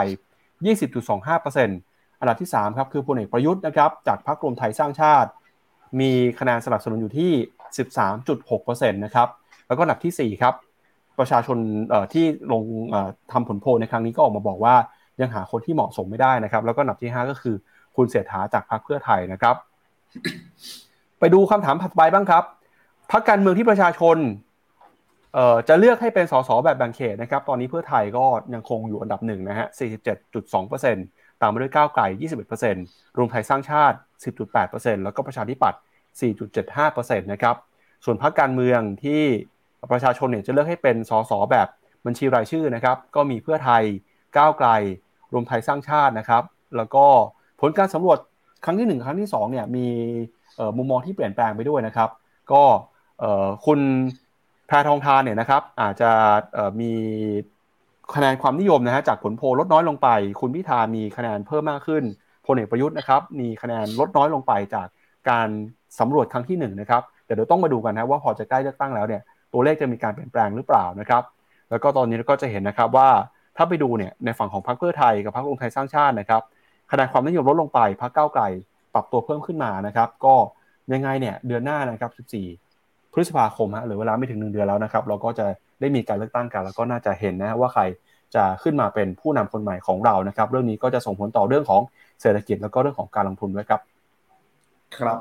[0.68, 5.30] 20.25%อันดับที่ 3 ครับ คือพลเอกประยุทธ์นะครับ จากพรรครวมไทยสร้างชาติ
[6.00, 7.30] มีคะแนนสนับสนุนอยู่ที่
[8.12, 9.28] 13.6%นะครับ
[9.66, 10.54] แล้วก็อันดับที่ 4 ครับ
[11.18, 11.58] ประชาชน
[12.12, 12.62] ที่ลง
[13.32, 14.74] ทำผลโพลในครั้งนี้ก็ออกมาบอกว่า
[15.20, 17.54] ยังหาคนที่เหมาะสมไม่ได้นะครับ แล้วก็อันดับที่ 5 ก็คือ
[17.96, 19.56] คุณเสถาจากพรรคเพื่อไทยนะครับ
[21.18, 22.44] ไปดูคำถามถัดไปบ้างครับ
[23.12, 24.16] พรรคการเมืองที่ประชาชน
[25.68, 28.24] จะเลือกให้เป็นสสแบบแบ่งเขตนะครับ ตอนนี้เพื่อไทยก็
[28.54, 29.66] ยังคงอยู่อันดับหนึ่งนะฮะ
[30.34, 32.02] 47.2%ตามมาด้วยก้าวไกล
[32.60, 33.96] 21%รวมไทยสร้างชาติ
[34.52, 35.80] 10.8%แล้วก็ประชาธิปัตย์
[36.40, 37.56] 4.75%นะครับ
[38.04, 39.22] ส่วนพรรคการเมืองที่
[39.92, 41.68] ประชาชนเนี่ยจะเลือกให้เป็นสสแบบ
[42.06, 43.82] บัญชีรายชื่อนะครับ ก็มีเพื่อไทย
[44.36, 44.68] ก้าวไกล
[45.32, 46.42] รวมไทยสร้างชาตินะครับ
[46.76, 47.04] แล้วก็
[47.60, 48.18] ผลการสำรวจ
[48.64, 49.86] ครั้งที่ 1 ครั้งที่2เนี่ยมี
[50.76, 52.10] มุมมองที่เปลี่ยนแปลงไปด้วยนะครับ
[52.52, 52.62] ก็
[53.66, 53.80] คุณ
[54.66, 56.10] แพทองทานเนี่ยนะครับอาจจะ
[56.80, 56.92] มี
[58.14, 60.08] คะแนนความนิยมนะฮะจากผลโพลลดน้อยลงไป
[60.40, 62.02] คุณพิธามีคะแนนเพิ่มมากขึ้น
[62.46, 64.88] พลเอกประยุทธ์นะครับมีคะแนนลดน้อยลงไปจาก
[65.30, 65.48] การ
[65.98, 71.22] สำรวจครั้งที่1นนะครับแต่เดี๋ยวต้องมาดูกันนะว่าพอจะใกล้เลือกตั้งแล้วเนี่ยตัวเลขจะมีการเปลี่ยนแปลงหรือเปล่านะครับ
[71.70, 73.08] แล้วก็ตอนนี้ก็จะเห็นนะครับว่า
[73.56, 76.42] ถ้าไปดูเนี่ยในฝั่งของพรรคเพื่อไทยกับพรรครวมไทยสร้างชาตินะครับ
[76.90, 78.44] คะแนนความนิยมลดลงไปพรรคก้าวไกล
[78.94, 80.34] ปรับตัวเพิ่มขึ้นมานะครับ ก็
[80.92, 82.63] ยังไงเนี่ยเดือนหน้านะครับ 14
[83.14, 85.46] พฤษภาคมฮะหรือเวลาไม่ถึงหนึ่งเดือนแล้วนะครับ เราก็จะ
[85.80, 87.82] ได้มีการเลือกตั้งกัน แล้วก็น่าจะเห็นนะว่าใคร
[88.34, 91.82] จะขึ้นมาเป็นผู้นำคนใหม่ของเรานะครับ เรื่องนี้ก็จะส่งผลต่อเรื่องของ
[92.20, 93.80] เศรษฐกิจแล้วก็เรื่องของการลงทุนด้วยครับ
[94.96, 95.18] ครับ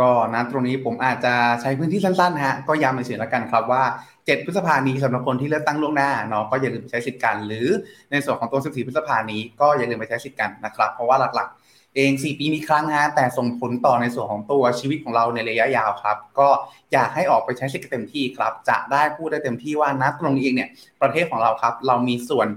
[0.00, 3.82] ก็นะตรงนี้ผมอาจจะใช้พื้นที่สั้นๆฮะก็ย้ำในสิ่งละกันครับว่า
[4.14, 7.66] 7 พฤษภานี้สำหรับคนที่เลือกตั้งล่วงหน้าเนาะก็อย่าลืมใช้สิทธิ์กันหรือ
[8.10, 11.59] ในส่วนของตัว 14 พฤษภานี้ก็อย่าลืมไปใช้สิทธิ์กันนะครับ เพราะว่าหลักๆ
[11.96, 16.48] เอง 4 ปีมีครั้งฮะแต่ส่งผลต่อในส่วนของตัวชีวิตของเราในระยะยาวครับ ก็
[16.92, 20.70] อยากให้ออกไปใช้สิทธิ์เต็มที่ครับ จะได้พูดได้เต็มที่ว่านะตรงนี้เองเนี่ย
[21.02, 22.48] ประเทศของเราครับ เรามีส่วน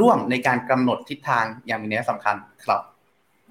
[0.00, 2.80] ร่วมในการกำหนดทิศทางอย่างมีนัยสำคัญครับ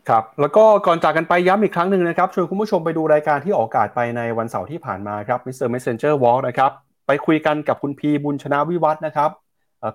[0.10, 5.68] ครับแล้วก็ก่อนจากกันไปย้ำอีกครั้งหนึ่งนะครับชวนคุณผู้ชมไปดูรายการที่ออกอากาศไปในวันเสาร์ที่ผ่านมาครับ Mr.
[5.74, 6.72] Messenger Walk นะครับ
[7.08, 9.30] ไปคุยกันกับคุณพีบุญชนะวิวัฒนะครับ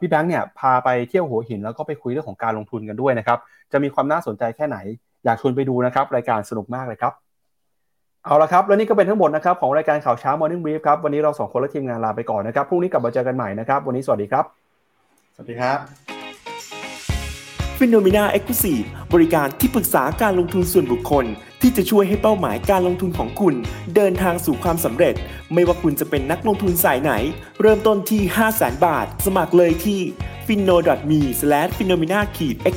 [0.01, 3.39] พี่แบงค์เนี่ยพาไปเที่ยวหัวหินแล้วก็ไปคุยเรื่องของการลงทุนกันด้วยนะครับ
[3.73, 4.79] จะมีความน่าสนใจแค่ไหน
[5.27, 7.13] อยากชวนไปดูนะครับ รายการสนุกมากเลยครับ
[8.25, 14.45] เอาละครับ แล้วนี่ก็เป็นทั้งหมดนะครับ ของรายการข่าวเช้า Morning Brief ครับ วันนี้เราสองคนและทีมงานลาไปก่อนนะครับพรุ่งนี้กลับมาเจอกันใหม่นะครับ วันนี้สวัสดีครับ
[15.35, 15.79] สวัสดีครับ
[17.79, 18.81] Finnomena Exclusive
[19.15, 21.25] บริการที่ปรึกษาการลงทุนส่วนบุคคล
[21.61, 23.55] ที่จะช่วยให้เป้าหมายการลงทุนของคุณ
[23.95, 25.15] เดินทางสู่ความสำเร็จ
[25.53, 27.13] ไม่ว่าคุณจะเป็นนักลงทุนสายไหน
[27.61, 30.01] เริ่มต้นที่ 5 0 0 0 0 0 บาท สมัครเลยที่
[30.47, 30.77] f i n o
[31.11, 31.21] m e
[31.77, 32.29] f i n o m e n a e x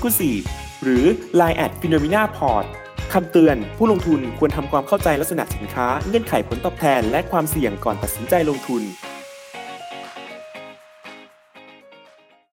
[0.01, 1.05] c l u s i v e หรือ
[1.39, 2.65] line at f i n o m e n a p o r t
[3.13, 8.81] คำเตือน ผู้ลงทุนควรทำความเข้าใจลักษณะสินค้า เงื่อนไขผลตอบแทน และความเสี่ยงก่อนตัดสินใจลงทุน